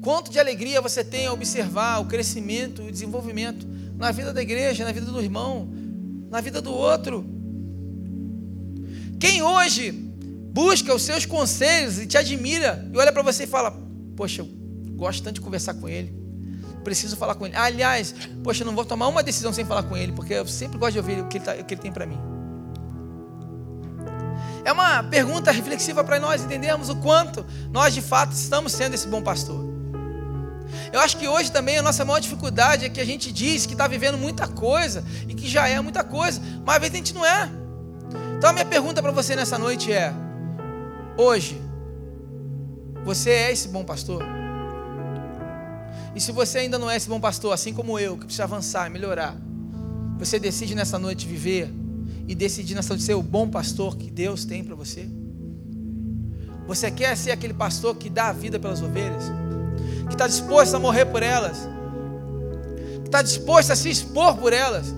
Quanto 0.00 0.30
de 0.30 0.38
alegria 0.38 0.80
você 0.80 1.04
tem 1.04 1.26
a 1.26 1.32
observar 1.32 2.00
o 2.00 2.06
crescimento 2.06 2.82
e 2.82 2.88
o 2.88 2.92
desenvolvimento 2.92 3.66
na 3.96 4.10
vida 4.10 4.32
da 4.32 4.40
igreja, 4.40 4.84
na 4.84 4.92
vida 4.92 5.06
do 5.06 5.20
irmão, 5.20 5.68
na 6.30 6.40
vida 6.40 6.62
do 6.62 6.72
outro. 6.72 7.24
Quem 9.18 9.42
hoje 9.42 9.92
busca 9.92 10.94
os 10.94 11.02
seus 11.02 11.26
conselhos 11.26 11.98
e 11.98 12.06
te 12.06 12.16
admira 12.16 12.88
e 12.92 12.96
olha 12.96 13.12
para 13.12 13.22
você 13.22 13.44
e 13.44 13.46
fala: 13.46 13.78
Poxa, 14.16 14.40
eu 14.40 14.48
gosto 14.94 15.22
tanto 15.22 15.34
de 15.34 15.40
conversar 15.42 15.74
com 15.74 15.86
ele, 15.86 16.14
preciso 16.82 17.14
falar 17.16 17.34
com 17.34 17.46
ele. 17.46 17.54
Aliás, 17.54 18.14
poxa, 18.42 18.62
eu 18.62 18.66
não 18.66 18.74
vou 18.74 18.86
tomar 18.86 19.06
uma 19.08 19.22
decisão 19.22 19.52
sem 19.52 19.66
falar 19.66 19.82
com 19.82 19.96
ele, 19.96 20.12
porque 20.12 20.32
eu 20.32 20.46
sempre 20.46 20.78
gosto 20.78 20.92
de 20.92 20.98
ouvir 20.98 21.20
o 21.20 21.26
que 21.26 21.36
ele, 21.36 21.44
tá, 21.44 21.52
o 21.52 21.64
que 21.64 21.74
ele 21.74 21.80
tem 21.82 21.92
para 21.92 22.06
mim. 22.06 22.18
É 24.64 24.72
uma 24.72 25.02
pergunta 25.02 25.50
reflexiva 25.50 26.02
para 26.02 26.18
nós 26.18 26.42
entendermos 26.42 26.88
o 26.88 26.96
quanto 26.96 27.44
nós 27.70 27.92
de 27.92 28.00
fato 28.00 28.32
estamos 28.32 28.72
sendo 28.72 28.94
esse 28.94 29.06
bom 29.06 29.22
pastor. 29.22 29.69
Eu 30.92 31.00
acho 31.00 31.16
que 31.16 31.28
hoje 31.28 31.52
também 31.52 31.78
a 31.78 31.82
nossa 31.82 32.04
maior 32.04 32.18
dificuldade 32.18 32.84
é 32.84 32.88
que 32.88 33.00
a 33.00 33.04
gente 33.04 33.30
diz 33.30 33.64
que 33.64 33.72
está 33.72 33.86
vivendo 33.86 34.18
muita 34.18 34.48
coisa 34.48 35.04
e 35.28 35.34
que 35.34 35.48
já 35.48 35.68
é 35.68 35.80
muita 35.80 36.02
coisa, 36.02 36.40
mas 36.64 36.76
às 36.76 36.80
vezes 36.80 36.94
a 36.94 36.98
gente 36.98 37.14
não 37.14 37.24
é. 37.24 37.48
Então 38.36 38.50
a 38.50 38.52
minha 38.52 38.64
pergunta 38.64 39.00
para 39.00 39.12
você 39.12 39.36
nessa 39.36 39.56
noite 39.56 39.92
é: 39.92 40.12
hoje, 41.16 41.60
você 43.04 43.30
é 43.30 43.52
esse 43.52 43.68
bom 43.68 43.84
pastor? 43.84 44.24
E 46.14 46.20
se 46.20 46.32
você 46.32 46.58
ainda 46.58 46.78
não 46.78 46.90
é 46.90 46.96
esse 46.96 47.08
bom 47.08 47.20
pastor, 47.20 47.52
assim 47.52 47.72
como 47.72 47.98
eu, 47.98 48.16
que 48.16 48.24
precisa 48.24 48.44
avançar, 48.44 48.90
melhorar, 48.90 49.36
você 50.18 50.40
decide 50.40 50.74
nessa 50.74 50.98
noite 50.98 51.26
viver 51.26 51.72
e 52.26 52.34
decidir 52.34 52.74
nessa 52.74 52.90
noite 52.90 53.04
ser 53.04 53.14
o 53.14 53.22
bom 53.22 53.48
pastor 53.48 53.96
que 53.96 54.10
Deus 54.10 54.44
tem 54.44 54.64
para 54.64 54.74
você? 54.74 55.08
Você 56.66 56.90
quer 56.90 57.16
ser 57.16 57.30
aquele 57.30 57.54
pastor 57.54 57.96
que 57.96 58.10
dá 58.10 58.28
a 58.28 58.32
vida 58.32 58.58
pelas 58.58 58.82
ovelhas? 58.82 59.24
Que 60.06 60.14
está 60.14 60.26
disposto 60.26 60.74
a 60.74 60.78
morrer 60.78 61.06
por 61.06 61.22
elas, 61.22 61.68
que 63.02 63.08
está 63.08 63.22
disposto 63.22 63.70
a 63.70 63.76
se 63.76 63.88
expor 63.88 64.36
por 64.36 64.52
elas, 64.52 64.94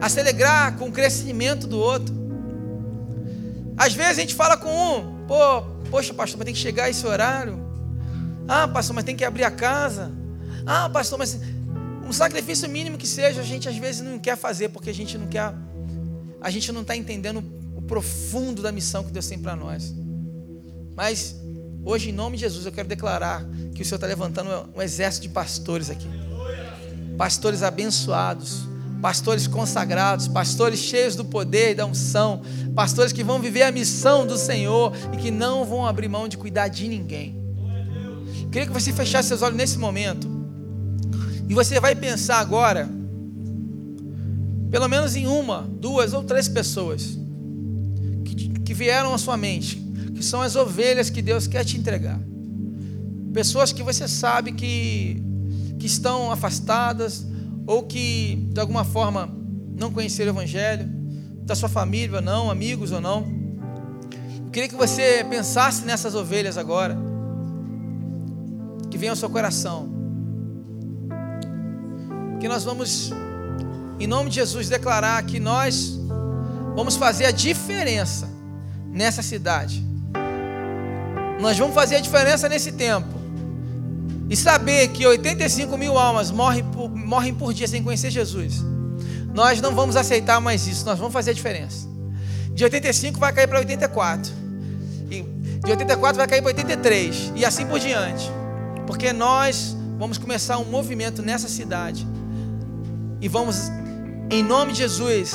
a 0.00 0.08
se 0.08 0.20
alegrar 0.20 0.76
com 0.76 0.88
o 0.88 0.92
crescimento 0.92 1.66
do 1.66 1.78
outro. 1.78 2.14
Às 3.76 3.94
vezes 3.94 4.18
a 4.18 4.20
gente 4.20 4.34
fala 4.34 4.56
com 4.56 4.68
um, 4.68 5.26
pô, 5.26 5.62
poxa, 5.90 6.12
pastor, 6.12 6.38
vai 6.38 6.46
ter 6.46 6.52
que 6.52 6.58
chegar 6.58 6.88
esse 6.88 7.06
horário. 7.06 7.58
Ah, 8.46 8.66
pastor, 8.66 8.94
mas 8.94 9.04
tem 9.04 9.16
que 9.16 9.24
abrir 9.24 9.44
a 9.44 9.50
casa. 9.50 10.10
Ah, 10.66 10.88
pastor, 10.88 11.18
mas 11.18 11.38
um 12.06 12.12
sacrifício 12.12 12.68
mínimo 12.68 12.98
que 12.98 13.06
seja, 13.06 13.40
a 13.40 13.44
gente 13.44 13.68
às 13.68 13.76
vezes 13.76 14.02
não 14.02 14.18
quer 14.18 14.36
fazer 14.36 14.70
porque 14.70 14.90
a 14.90 14.94
gente 14.94 15.16
não 15.16 15.28
quer, 15.28 15.54
a 16.40 16.50
gente 16.50 16.72
não 16.72 16.80
está 16.80 16.96
entendendo 16.96 17.42
o 17.76 17.82
profundo 17.82 18.60
da 18.60 18.72
missão 18.72 19.04
que 19.04 19.12
Deus 19.12 19.26
tem 19.28 19.38
para 19.38 19.54
nós. 19.54 19.94
Mas 20.96 21.36
hoje, 21.84 22.10
em 22.10 22.12
nome 22.12 22.36
de 22.36 22.42
Jesus, 22.42 22.66
eu 22.66 22.72
quero 22.72 22.88
declarar 22.88 23.44
que 23.74 23.82
o 23.82 23.84
Senhor 23.84 23.96
está 23.96 24.06
levantando 24.06 24.70
um 24.76 24.82
exército 24.82 25.26
de 25.26 25.32
pastores 25.32 25.90
aqui, 25.90 26.08
pastores 27.16 27.62
abençoados, 27.62 28.68
pastores 29.00 29.46
consagrados, 29.46 30.28
pastores 30.28 30.78
cheios 30.78 31.16
do 31.16 31.24
poder 31.24 31.72
e 31.72 31.74
da 31.74 31.86
unção, 31.86 32.42
pastores 32.74 33.12
que 33.12 33.24
vão 33.24 33.40
viver 33.40 33.62
a 33.62 33.72
missão 33.72 34.26
do 34.26 34.36
Senhor 34.36 34.92
e 35.12 35.16
que 35.16 35.30
não 35.30 35.64
vão 35.64 35.86
abrir 35.86 36.08
mão 36.08 36.28
de 36.28 36.36
cuidar 36.36 36.68
de 36.68 36.86
ninguém. 36.86 37.40
Queria 38.50 38.66
que 38.66 38.72
você 38.72 38.92
fechasse 38.92 39.28
seus 39.28 39.42
olhos 39.42 39.56
nesse 39.56 39.78
momento. 39.78 40.28
E 41.48 41.54
você 41.54 41.80
vai 41.80 41.94
pensar 41.94 42.38
agora, 42.38 42.88
pelo 44.70 44.88
menos 44.88 45.16
em 45.16 45.26
uma, 45.26 45.68
duas 45.80 46.12
ou 46.12 46.22
três 46.22 46.48
pessoas 46.48 47.18
que, 48.24 48.48
que 48.60 48.74
vieram 48.74 49.14
à 49.14 49.18
sua 49.18 49.36
mente, 49.36 49.76
são 50.24 50.40
as 50.40 50.56
ovelhas 50.56 51.10
que 51.10 51.22
Deus 51.22 51.46
quer 51.46 51.64
te 51.64 51.76
entregar. 51.76 52.20
Pessoas 53.32 53.72
que 53.72 53.82
você 53.82 54.08
sabe 54.08 54.52
que, 54.52 55.22
que 55.78 55.86
estão 55.86 56.32
afastadas 56.32 57.26
ou 57.66 57.84
que 57.84 58.48
de 58.52 58.60
alguma 58.60 58.84
forma 58.84 59.28
não 59.76 59.90
conheceram 59.92 60.32
o 60.32 60.36
Evangelho, 60.36 60.88
da 61.42 61.54
sua 61.54 61.68
família 61.68 62.16
ou 62.16 62.22
não, 62.22 62.50
amigos 62.50 62.92
ou 62.92 63.00
não. 63.00 63.26
Eu 64.44 64.50
queria 64.50 64.68
que 64.68 64.74
você 64.74 65.24
pensasse 65.28 65.84
nessas 65.84 66.14
ovelhas 66.14 66.58
agora, 66.58 66.96
que 68.90 68.98
venham 68.98 69.12
ao 69.12 69.16
seu 69.16 69.30
coração 69.30 70.00
que 72.40 72.48
nós 72.48 72.64
vamos, 72.64 73.12
em 74.00 74.06
nome 74.06 74.30
de 74.30 74.36
Jesus, 74.36 74.68
declarar 74.68 75.22
que 75.24 75.38
nós 75.38 76.00
vamos 76.74 76.96
fazer 76.96 77.26
a 77.26 77.30
diferença 77.30 78.28
nessa 78.86 79.22
cidade. 79.22 79.84
Nós 81.40 81.58
vamos 81.58 81.74
fazer 81.74 81.96
a 81.96 82.00
diferença 82.00 82.48
nesse 82.48 82.72
tempo. 82.72 83.08
E 84.28 84.36
saber 84.36 84.88
que 84.88 85.06
85 85.06 85.76
mil 85.76 85.98
almas 85.98 86.30
morrem 86.30 86.62
por, 86.62 86.88
morrem 86.88 87.34
por 87.34 87.52
dia 87.52 87.66
sem 87.66 87.82
conhecer 87.82 88.10
Jesus. 88.10 88.64
Nós 89.34 89.60
não 89.60 89.74
vamos 89.74 89.96
aceitar 89.96 90.40
mais 90.40 90.66
isso, 90.66 90.84
nós 90.84 90.98
vamos 90.98 91.12
fazer 91.12 91.30
a 91.30 91.34
diferença. 91.34 91.88
De 92.52 92.62
85 92.62 93.18
vai 93.18 93.32
cair 93.32 93.48
para 93.48 93.58
84. 93.58 94.32
E 95.10 95.22
de 95.64 95.70
84 95.70 96.16
vai 96.16 96.28
cair 96.28 96.42
para 96.42 96.48
83. 96.48 97.32
E 97.34 97.44
assim 97.44 97.66
por 97.66 97.80
diante. 97.80 98.30
Porque 98.86 99.12
nós 99.12 99.76
vamos 99.98 100.18
começar 100.18 100.58
um 100.58 100.64
movimento 100.64 101.22
nessa 101.22 101.48
cidade 101.48 102.06
e 103.20 103.28
vamos, 103.28 103.70
em 104.30 104.42
nome 104.42 104.72
de 104.72 104.78
Jesus, 104.78 105.34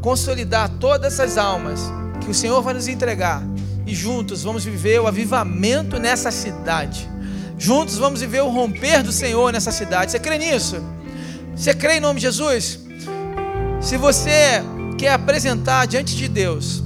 consolidar 0.00 0.68
todas 0.80 1.14
essas 1.14 1.38
almas 1.38 1.80
que 2.20 2.28
o 2.28 2.34
Senhor 2.34 2.60
vai 2.60 2.74
nos 2.74 2.88
entregar. 2.88 3.40
E 3.88 3.94
juntos 3.94 4.42
vamos 4.42 4.66
viver 4.66 5.00
o 5.00 5.06
avivamento 5.06 5.98
nessa 5.98 6.30
cidade. 6.30 7.08
Juntos 7.56 7.96
vamos 7.96 8.20
viver 8.20 8.42
o 8.42 8.50
romper 8.50 9.02
do 9.02 9.10
Senhor 9.10 9.50
nessa 9.50 9.72
cidade. 9.72 10.12
Você 10.12 10.18
crê 10.18 10.36
nisso? 10.36 10.76
Você 11.56 11.72
crê 11.72 11.96
em 11.96 12.00
nome 12.00 12.20
de 12.20 12.26
Jesus? 12.26 12.80
Se 13.80 13.96
você 13.96 14.62
quer 14.98 15.14
apresentar 15.14 15.86
diante 15.86 16.14
de 16.14 16.28
Deus 16.28 16.82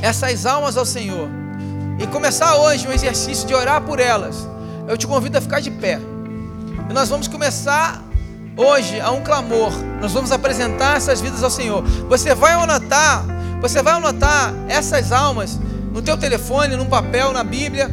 essas 0.00 0.46
almas 0.46 0.76
ao 0.76 0.86
Senhor 0.86 1.28
e 1.98 2.06
começar 2.06 2.54
hoje 2.54 2.86
um 2.86 2.92
exercício 2.92 3.44
de 3.44 3.52
orar 3.52 3.82
por 3.82 3.98
elas, 3.98 4.48
eu 4.86 4.96
te 4.96 5.08
convido 5.08 5.38
a 5.38 5.40
ficar 5.40 5.58
de 5.58 5.72
pé. 5.72 5.98
E 6.88 6.92
nós 6.92 7.08
vamos 7.08 7.26
começar 7.26 8.00
Hoje 8.58 8.98
há 9.02 9.10
um 9.10 9.22
clamor. 9.22 9.70
Nós 10.00 10.12
vamos 10.12 10.32
apresentar 10.32 10.96
essas 10.96 11.20
vidas 11.20 11.42
ao 11.42 11.50
Senhor. 11.50 11.82
Você 12.08 12.34
vai 12.34 12.52
anotar, 12.52 13.22
você 13.60 13.82
vai 13.82 13.92
anotar 13.92 14.54
essas 14.66 15.12
almas 15.12 15.58
no 15.96 16.02
teu 16.02 16.14
telefone, 16.18 16.76
num 16.76 16.84
papel, 16.84 17.32
na 17.32 17.42
Bíblia. 17.42 17.90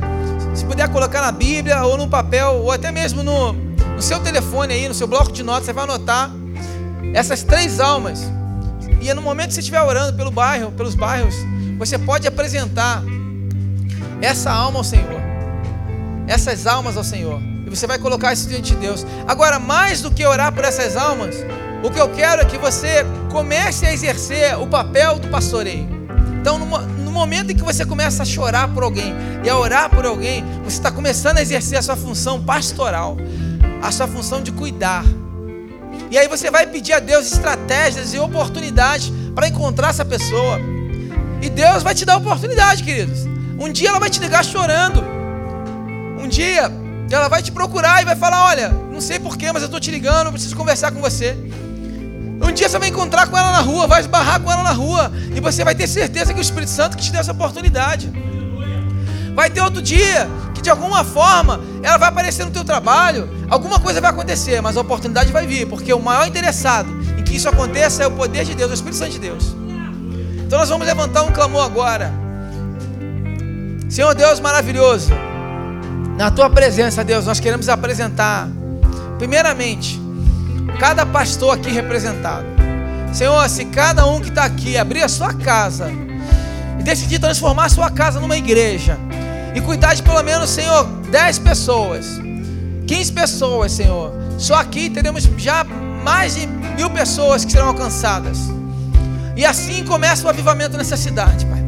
Se 0.53 0.65
puder 0.65 0.89
colocar 0.89 1.21
na 1.21 1.31
Bíblia 1.31 1.85
ou 1.85 1.97
num 1.97 2.09
papel, 2.09 2.55
ou 2.55 2.69
até 2.69 2.91
mesmo 2.91 3.23
no, 3.23 3.53
no 3.53 4.01
seu 4.01 4.19
telefone 4.19 4.73
aí, 4.73 4.89
no 4.89 4.93
seu 4.93 5.07
bloco 5.07 5.31
de 5.31 5.41
notas, 5.41 5.67
você 5.67 5.71
vai 5.71 5.85
anotar 5.85 6.29
essas 7.13 7.43
três 7.43 7.79
almas. 7.79 8.29
E 8.99 9.11
no 9.13 9.21
momento 9.21 9.47
que 9.47 9.53
você 9.53 9.61
estiver 9.61 9.81
orando 9.81 10.17
pelo 10.17 10.29
bairro, 10.29 10.69
pelos 10.73 10.95
bairros, 10.95 11.33
você 11.79 11.97
pode 11.97 12.27
apresentar 12.27 13.01
essa 14.21 14.51
alma 14.51 14.79
ao 14.79 14.83
Senhor. 14.83 15.21
Essas 16.27 16.67
almas 16.67 16.97
ao 16.97 17.05
Senhor. 17.05 17.39
Você 17.69 17.87
vai 17.87 17.97
colocar 17.97 18.33
isso 18.33 18.49
diante 18.49 18.73
de 18.73 18.81
Deus. 18.81 19.05
Agora, 19.25 19.59
mais 19.59 20.01
do 20.01 20.11
que 20.11 20.25
orar 20.25 20.51
por 20.51 20.65
essas 20.65 20.97
almas, 20.97 21.37
o 21.81 21.89
que 21.89 22.01
eu 22.01 22.09
quero 22.09 22.41
é 22.41 22.45
que 22.45 22.57
você 22.57 23.05
comece 23.31 23.85
a 23.85 23.93
exercer 23.93 24.59
o 24.59 24.67
papel 24.67 25.19
do 25.19 25.29
pastoreio. 25.29 25.87
Então, 26.41 26.59
no 26.59 27.02
momento 27.13 27.51
em 27.51 27.55
que 27.55 27.63
você 27.63 27.85
começa 27.85 28.23
a 28.23 28.25
chorar 28.25 28.67
por 28.73 28.83
alguém 28.83 29.13
e 29.43 29.49
a 29.49 29.57
orar 29.57 29.89
por 29.89 30.05
alguém, 30.05 30.43
você 30.63 30.77
está 30.77 30.91
começando 30.91 31.37
a 31.37 31.41
exercer 31.41 31.77
a 31.77 31.81
sua 31.81 31.95
função 31.95 32.43
pastoral, 32.43 33.17
a 33.81 33.91
sua 33.91 34.07
função 34.07 34.41
de 34.41 34.51
cuidar. 34.51 35.03
E 36.09 36.17
aí 36.17 36.27
você 36.27 36.51
vai 36.51 36.67
pedir 36.67 36.93
a 36.93 36.99
Deus 36.99 37.31
estratégias 37.31 38.13
e 38.13 38.19
oportunidades 38.19 39.11
para 39.33 39.47
encontrar 39.47 39.89
essa 39.89 40.03
pessoa. 40.03 40.59
E 41.41 41.49
Deus 41.49 41.83
vai 41.83 41.95
te 41.95 42.05
dar 42.05 42.17
oportunidade, 42.17 42.83
queridos. 42.83 43.25
Um 43.59 43.71
dia 43.71 43.89
ela 43.89 43.99
vai 43.99 44.09
te 44.09 44.19
ligar 44.19 44.43
chorando. 44.43 45.03
Um 46.19 46.27
dia 46.27 46.71
ela 47.11 47.27
vai 47.27 47.41
te 47.41 47.51
procurar 47.51 48.01
e 48.01 48.05
vai 48.05 48.15
falar: 48.15 48.45
Olha, 48.45 48.69
não 48.69 49.01
sei 49.01 49.19
porquê, 49.19 49.51
mas 49.51 49.61
eu 49.61 49.67
estou 49.67 49.79
te 49.79 49.91
ligando, 49.91 50.31
preciso 50.31 50.55
conversar 50.55 50.91
com 50.91 51.01
você. 51.01 51.37
Um 52.43 52.51
dia 52.51 52.67
você 52.67 52.77
vai 52.77 52.89
encontrar 52.89 53.27
com 53.27 53.37
ela 53.37 53.51
na 53.51 53.61
rua, 53.61 53.87
vai 53.87 54.01
esbarrar 54.01 54.39
com 54.39 54.51
ela 54.51 54.63
na 54.63 54.71
rua, 54.71 55.11
e 55.35 55.39
você 55.39 55.63
vai 55.63 55.73
ter 55.73 55.87
certeza 55.87 56.33
que 56.33 56.39
o 56.39 56.41
Espírito 56.41 56.69
Santo 56.69 56.97
que 56.97 57.03
te 57.03 57.11
deu 57.11 57.21
essa 57.21 57.31
oportunidade. 57.31 58.11
Vai 59.33 59.49
ter 59.49 59.61
outro 59.61 59.81
dia 59.81 60.29
que 60.53 60.61
de 60.61 60.69
alguma 60.69 61.03
forma 61.03 61.59
ela 61.81 61.97
vai 61.97 62.09
aparecer 62.09 62.45
no 62.45 62.51
teu 62.51 62.63
trabalho, 62.63 63.29
alguma 63.49 63.79
coisa 63.79 63.99
vai 63.99 64.11
acontecer, 64.11 64.61
mas 64.61 64.77
a 64.77 64.81
oportunidade 64.81 65.31
vai 65.31 65.47
vir, 65.47 65.67
porque 65.67 65.93
o 65.93 65.99
maior 65.99 66.27
interessado 66.27 66.89
em 67.17 67.23
que 67.23 67.35
isso 67.35 67.49
aconteça 67.49 68.03
é 68.03 68.07
o 68.07 68.11
poder 68.11 68.45
de 68.45 68.53
Deus, 68.53 68.71
o 68.71 68.73
Espírito 68.73 68.97
Santo 68.97 69.11
de 69.11 69.19
Deus. 69.19 69.55
Então 70.45 70.59
nós 70.59 70.69
vamos 70.69 70.85
levantar 70.85 71.23
um 71.23 71.31
clamor 71.31 71.65
agora. 71.65 72.13
Senhor 73.89 74.13
Deus 74.13 74.39
maravilhoso, 74.39 75.11
na 76.17 76.29
tua 76.29 76.49
presença, 76.49 77.03
Deus, 77.03 77.25
nós 77.25 77.39
queremos 77.39 77.69
apresentar, 77.69 78.47
primeiramente, 79.17 79.99
cada 80.79 81.05
pastor 81.05 81.55
aqui 81.55 81.71
representado. 81.71 82.45
Senhor, 83.13 83.47
se 83.47 83.65
cada 83.65 84.05
um 84.07 84.19
que 84.19 84.29
está 84.29 84.45
aqui 84.45 84.77
abrir 84.77 85.03
a 85.03 85.09
sua 85.09 85.33
casa 85.33 85.91
e 86.79 86.83
decidir 86.83 87.19
transformar 87.19 87.65
a 87.65 87.69
sua 87.69 87.91
casa 87.91 88.19
numa 88.19 88.35
igreja 88.35 88.97
e 89.53 89.61
cuidar 89.61 89.93
de 89.93 90.01
pelo 90.01 90.21
menos, 90.23 90.49
Senhor, 90.49 90.85
10 91.11 91.39
pessoas, 91.39 92.19
15 92.87 93.11
pessoas, 93.11 93.71
Senhor, 93.71 94.11
só 94.37 94.55
aqui 94.55 94.89
teremos 94.89 95.23
já 95.37 95.63
mais 95.63 96.35
de 96.35 96.47
mil 96.47 96.89
pessoas 96.89 97.45
que 97.45 97.51
serão 97.51 97.67
alcançadas. 97.67 98.37
E 99.35 99.45
assim 99.45 99.83
começa 99.83 100.25
o 100.25 100.29
avivamento 100.29 100.77
nessa 100.77 100.97
cidade, 100.97 101.45
Pai. 101.45 101.63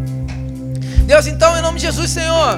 Deus, 1.05 1.27
então, 1.27 1.55
em 1.57 1.61
nome 1.61 1.77
de 1.77 1.85
Jesus, 1.85 2.09
Senhor. 2.09 2.57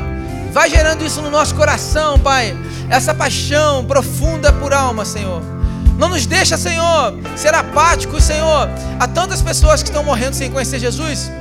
Vai 0.52 0.70
gerando 0.70 1.06
isso 1.06 1.22
no 1.22 1.30
nosso 1.30 1.54
coração, 1.56 2.18
Pai. 2.18 2.56
Essa 2.90 3.14
paixão 3.14 3.86
profunda 3.86 4.52
por 4.54 4.74
alma, 4.74 5.04
Senhor. 5.06 5.57
Não 5.98 6.10
nos 6.10 6.26
deixa, 6.26 6.58
Senhor, 6.58 7.16
ser 7.36 7.54
apáticos, 7.56 8.24
Senhor, 8.24 8.70
a 9.00 9.08
tantas 9.08 9.42
pessoas 9.42 9.82
que 9.82 9.90
estão 9.90 10.04
morrendo 10.04 10.36
sem 10.36 10.52
conhecer 10.52 10.80
Jesus. 10.80 11.32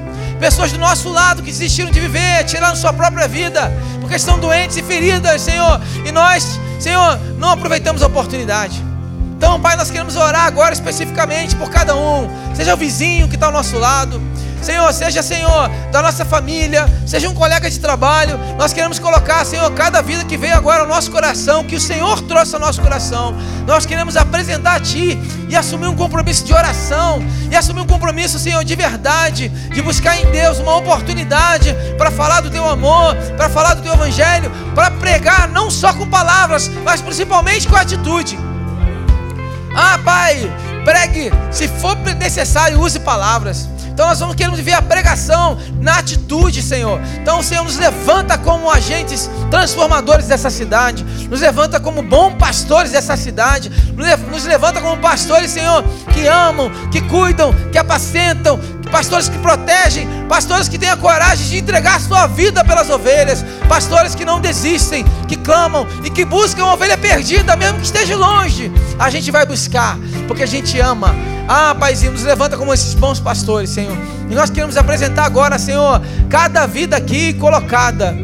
Pessoas 0.40 0.72
do 0.72 0.78
nosso 0.78 1.10
lado 1.10 1.42
que 1.42 1.50
desistiram 1.50 1.90
de 1.90 2.00
viver, 2.00 2.44
tiraram 2.44 2.74
sua 2.74 2.92
própria 2.92 3.28
vida, 3.28 3.72
porque 4.00 4.16
estão 4.16 4.38
doentes 4.38 4.76
e 4.76 4.82
feridas, 4.82 5.42
Senhor. 5.42 5.80
E 6.04 6.12
nós, 6.12 6.58
Senhor, 6.80 7.18
não 7.38 7.50
aproveitamos 7.50 8.02
a 8.02 8.06
oportunidade. 8.06 8.82
Então, 9.36 9.60
Pai, 9.60 9.76
nós 9.76 9.90
queremos 9.90 10.16
orar 10.16 10.46
agora 10.46 10.72
especificamente 10.72 11.54
por 11.56 11.70
cada 11.70 11.94
um. 11.94 12.28
Seja 12.54 12.72
o 12.72 12.76
vizinho 12.76 13.28
que 13.28 13.34
está 13.34 13.46
ao 13.46 13.52
nosso 13.52 13.78
lado, 13.78 14.20
Senhor, 14.62 14.92
seja, 14.92 15.22
Senhor, 15.22 15.68
da 15.92 16.02
nossa 16.02 16.24
família, 16.24 16.86
seja 17.06 17.28
um 17.28 17.34
colega 17.34 17.70
de 17.70 17.78
trabalho, 17.78 18.38
nós 18.58 18.72
queremos 18.72 18.98
colocar, 18.98 19.44
Senhor, 19.44 19.70
cada 19.72 20.02
vida 20.02 20.24
que 20.24 20.36
veio 20.36 20.56
agora 20.56 20.82
ao 20.82 20.88
nosso 20.88 21.10
coração, 21.10 21.64
que 21.64 21.76
o 21.76 21.80
Senhor 21.80 22.20
trouxe 22.22 22.54
ao 22.54 22.60
nosso 22.60 22.80
coração, 22.82 23.34
nós 23.66 23.86
queremos 23.86 24.16
apresentar 24.16 24.76
a 24.76 24.80
Ti 24.80 25.18
e 25.48 25.54
assumir 25.54 25.86
um 25.86 25.94
compromisso 25.94 26.44
de 26.44 26.52
oração, 26.52 27.22
e 27.50 27.56
assumir 27.56 27.80
um 27.80 27.86
compromisso, 27.86 28.38
Senhor, 28.38 28.64
de 28.64 28.74
verdade, 28.74 29.48
de 29.48 29.82
buscar 29.82 30.18
em 30.20 30.26
Deus 30.30 30.58
uma 30.58 30.76
oportunidade 30.76 31.74
para 31.96 32.10
falar 32.10 32.40
do 32.40 32.50
Teu 32.50 32.68
amor, 32.68 33.14
para 33.36 33.48
falar 33.48 33.74
do 33.74 33.82
Teu 33.82 33.94
Evangelho, 33.94 34.50
para 34.74 34.90
pregar 34.90 35.48
não 35.48 35.70
só 35.70 35.92
com 35.92 36.08
palavras, 36.08 36.68
mas 36.84 37.00
principalmente 37.00 37.68
com 37.68 37.76
atitude. 37.76 38.38
Ah, 39.74 39.98
Pai, 40.04 40.50
pregue, 40.84 41.30
se 41.50 41.68
for 41.68 41.96
necessário, 41.96 42.80
use 42.80 42.98
palavras 42.98 43.68
Então 43.96 44.08
nós 44.08 44.20
vamos 44.20 44.34
queremos 44.34 44.60
ver 44.60 44.74
a 44.74 44.82
pregação 44.82 45.56
na 45.80 46.00
atitude, 46.00 46.60
Senhor. 46.60 47.00
Então, 47.18 47.42
Senhor, 47.42 47.64
nos 47.64 47.78
levanta 47.78 48.36
como 48.36 48.70
agentes 48.70 49.30
transformadores 49.50 50.26
dessa 50.26 50.50
cidade, 50.50 51.02
nos 51.30 51.40
levanta 51.40 51.80
como 51.80 52.02
bons 52.02 52.34
pastores 52.34 52.92
dessa 52.92 53.16
cidade, 53.16 53.72
nos 54.30 54.44
levanta 54.44 54.82
como 54.82 54.98
pastores, 54.98 55.50
Senhor, 55.50 55.82
que 56.12 56.26
amam, 56.26 56.70
que 56.92 57.00
cuidam, 57.00 57.54
que 57.72 57.78
apacentam, 57.78 58.60
pastores 58.92 59.30
que 59.30 59.38
protegem, 59.38 60.06
pastores 60.28 60.68
que 60.68 60.76
têm 60.76 60.90
a 60.90 60.96
coragem 60.98 61.46
de 61.46 61.56
entregar 61.56 61.98
sua 61.98 62.26
vida 62.26 62.62
pelas 62.62 62.90
ovelhas, 62.90 63.42
pastores 63.66 64.14
que 64.14 64.26
não 64.26 64.38
desistem, 64.38 65.06
que 65.26 65.36
clamam 65.36 65.86
e 66.04 66.10
que 66.10 66.22
buscam 66.22 66.64
a 66.64 66.74
ovelha 66.74 66.98
perdida, 66.98 67.56
mesmo 67.56 67.78
que 67.78 67.86
esteja 67.86 68.14
longe. 68.14 68.70
A 68.98 69.08
gente 69.08 69.30
vai 69.30 69.46
buscar, 69.46 69.96
porque 70.28 70.42
a 70.42 70.46
gente 70.46 70.78
ama. 70.78 71.14
Ah, 71.48 71.74
Paizinho, 71.78 72.12
nos 72.12 72.22
levanta 72.22 72.56
como 72.56 72.72
esses 72.74 72.94
bons 72.94 73.20
pastores, 73.20 73.70
Senhor. 73.70 73.96
E 74.28 74.34
nós 74.34 74.50
queremos 74.50 74.76
apresentar 74.76 75.24
agora, 75.24 75.58
Senhor, 75.58 76.00
cada 76.28 76.66
vida 76.66 76.96
aqui 76.96 77.32
colocada 77.34 78.16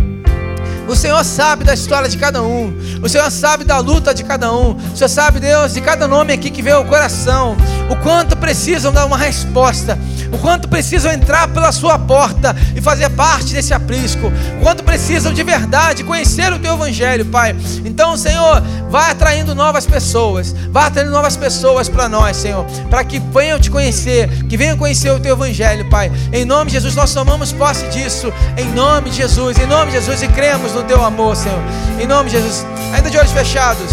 o 0.88 0.96
Senhor 0.96 1.24
sabe 1.24 1.64
da 1.64 1.74
história 1.74 2.08
de 2.08 2.18
cada 2.18 2.42
um. 2.42 2.76
O 3.02 3.08
Senhor 3.08 3.30
sabe 3.30 3.64
da 3.64 3.78
luta 3.78 4.12
de 4.12 4.24
cada 4.24 4.52
um. 4.52 4.74
O 4.74 4.96
Senhor 4.96 5.08
sabe, 5.08 5.38
Deus, 5.40 5.72
de 5.72 5.80
cada 5.80 6.08
nome 6.08 6.32
aqui 6.32 6.50
que 6.50 6.60
veio 6.60 6.76
ao 6.76 6.84
coração. 6.84 7.56
O 7.92 7.96
quanto 7.96 8.34
precisam 8.38 8.90
dar 8.90 9.04
uma 9.04 9.18
resposta. 9.18 9.98
O 10.32 10.38
quanto 10.38 10.66
precisam 10.66 11.12
entrar 11.12 11.46
pela 11.48 11.70
sua 11.70 11.98
porta 11.98 12.56
e 12.74 12.80
fazer 12.80 13.10
parte 13.10 13.52
desse 13.52 13.74
aprisco. 13.74 14.32
O 14.58 14.62
quanto 14.62 14.82
precisam 14.82 15.30
de 15.30 15.42
verdade 15.42 16.02
conhecer 16.02 16.50
o 16.54 16.58
teu 16.58 16.72
evangelho, 16.72 17.26
Pai. 17.26 17.54
Então, 17.84 18.16
Senhor, 18.16 18.62
vai 18.88 19.10
atraindo 19.10 19.54
novas 19.54 19.84
pessoas. 19.84 20.54
Vai 20.70 20.86
atraindo 20.86 21.12
novas 21.12 21.36
pessoas 21.36 21.86
para 21.86 22.08
nós, 22.08 22.38
Senhor. 22.38 22.64
Para 22.88 23.04
que 23.04 23.18
venham 23.18 23.60
te 23.60 23.70
conhecer. 23.70 24.46
Que 24.48 24.56
venham 24.56 24.78
conhecer 24.78 25.10
o 25.10 25.20
teu 25.20 25.34
evangelho, 25.34 25.90
Pai. 25.90 26.10
Em 26.32 26.46
nome 26.46 26.70
de 26.70 26.78
Jesus, 26.78 26.94
nós 26.94 27.12
tomamos 27.12 27.52
posse 27.52 27.86
disso. 27.88 28.32
Em 28.56 28.70
nome 28.72 29.10
de 29.10 29.16
Jesus. 29.16 29.58
Em 29.58 29.66
nome 29.66 29.90
de 29.90 29.98
Jesus 29.98 30.22
e 30.22 30.28
cremos 30.28 30.72
no 30.72 30.82
teu 30.84 31.04
amor, 31.04 31.36
Senhor. 31.36 31.60
Em 32.00 32.06
nome 32.06 32.30
de 32.30 32.36
Jesus. 32.38 32.64
Ainda 32.94 33.10
de 33.10 33.18
olhos 33.18 33.32
fechados. 33.32 33.92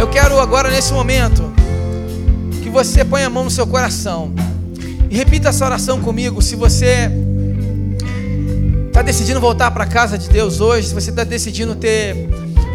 Eu 0.00 0.08
quero 0.08 0.40
agora, 0.40 0.68
nesse 0.68 0.92
momento, 0.92 1.55
você 2.76 3.02
ponha 3.06 3.26
a 3.26 3.30
mão 3.30 3.44
no 3.44 3.50
seu 3.50 3.66
coração. 3.66 4.34
E 5.08 5.16
repita 5.16 5.48
essa 5.48 5.64
oração 5.64 5.98
comigo. 6.02 6.42
Se 6.42 6.54
você 6.54 7.10
está 8.88 9.00
decidindo 9.00 9.40
voltar 9.40 9.70
para 9.70 9.84
a 9.84 9.86
casa 9.86 10.18
de 10.18 10.28
Deus 10.28 10.60
hoje, 10.60 10.88
se 10.88 10.94
você 10.94 11.08
está 11.08 11.24
decidindo 11.24 11.74
ter 11.74 12.28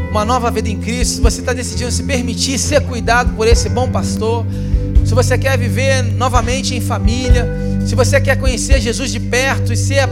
uma 0.09 0.25
nova 0.25 0.49
vida 0.49 0.69
em 0.69 0.79
Cristo, 0.79 1.17
se 1.17 1.21
você 1.21 1.41
está 1.41 1.53
decidindo 1.53 1.91
se 1.91 2.01
permitir 2.01 2.57
ser 2.57 2.81
cuidado 2.81 3.35
por 3.35 3.47
esse 3.47 3.69
bom 3.69 3.87
pastor, 3.91 4.43
se 5.05 5.13
você 5.13 5.37
quer 5.37 5.55
viver 5.55 6.01
novamente 6.01 6.73
em 6.73 6.81
família, 6.81 7.47
se 7.85 7.93
você 7.93 8.19
quer 8.19 8.37
conhecer 8.37 8.81
Jesus 8.81 9.11
de 9.11 9.19
perto 9.19 9.71
e 9.71 9.77
ser 9.77 10.09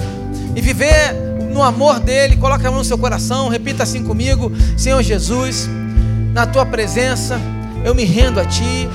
e 0.55 0.61
viver 0.61 1.15
no 1.51 1.63
amor 1.63 1.99
dele, 1.99 2.37
coloque 2.37 2.65
a 2.67 2.69
mão 2.69 2.79
no 2.79 2.85
seu 2.85 2.97
coração, 2.97 3.49
repita 3.49 3.81
assim 3.81 4.03
comigo: 4.03 4.51
Senhor 4.77 5.01
Jesus, 5.01 5.67
na 6.31 6.45
tua 6.45 6.63
presença, 6.63 7.41
eu 7.83 7.95
me 7.95 8.03
rendo 8.03 8.39
a 8.39 8.45
ti, 8.45 8.87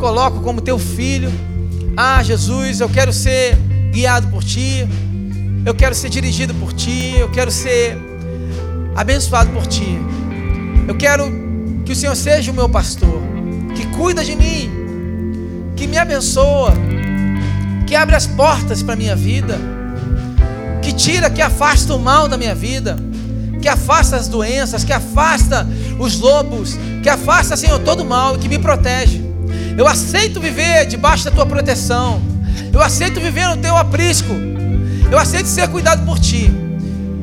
coloco 0.00 0.40
como 0.40 0.60
teu 0.60 0.78
filho. 0.78 1.30
Ah, 1.96 2.22
Jesus, 2.22 2.80
eu 2.80 2.88
quero 2.88 3.12
ser 3.12 3.56
guiado 3.92 4.28
por 4.28 4.42
ti, 4.42 4.88
eu 5.64 5.74
quero 5.74 5.94
ser 5.94 6.08
dirigido 6.08 6.54
por 6.54 6.72
ti, 6.72 7.14
eu 7.18 7.30
quero 7.30 7.50
ser 7.50 7.96
abençoado 8.96 9.50
por 9.50 9.66
ti. 9.66 9.98
Eu 10.88 10.96
quero 10.96 11.30
que 11.84 11.92
o 11.92 11.96
Senhor 11.96 12.16
seja 12.16 12.50
o 12.50 12.54
meu 12.54 12.68
pastor, 12.68 13.20
que 13.76 13.86
cuida 13.96 14.24
de 14.24 14.34
mim, 14.34 14.70
que 15.76 15.86
me 15.86 15.98
abençoa, 15.98 16.72
que 17.86 17.94
abre 17.94 18.16
as 18.16 18.26
portas 18.26 18.82
para 18.82 18.94
a 18.94 18.96
minha 18.96 19.14
vida 19.14 19.58
que 20.80 20.92
tira, 20.92 21.30
que 21.30 21.42
afasta 21.42 21.94
o 21.94 21.98
mal 21.98 22.26
da 22.26 22.36
minha 22.36 22.54
vida, 22.54 22.96
que 23.60 23.68
afasta 23.68 24.16
as 24.16 24.26
doenças, 24.26 24.82
que 24.82 24.92
afasta 24.92 25.66
os 25.98 26.18
lobos, 26.18 26.76
que 27.02 27.08
afasta, 27.08 27.56
Senhor, 27.56 27.78
todo 27.80 28.00
o 28.00 28.04
mal 28.04 28.36
e 28.36 28.38
que 28.38 28.48
me 28.48 28.58
protege. 28.58 29.29
Eu 29.80 29.88
aceito 29.88 30.38
viver 30.42 30.84
debaixo 30.84 31.24
da 31.24 31.30
tua 31.30 31.46
proteção. 31.46 32.20
Eu 32.70 32.82
aceito 32.82 33.18
viver 33.18 33.48
no 33.48 33.56
teu 33.56 33.74
aprisco. 33.74 34.28
Eu 35.10 35.18
aceito 35.18 35.46
ser 35.46 35.66
cuidado 35.68 36.04
por 36.04 36.18
ti. 36.18 36.52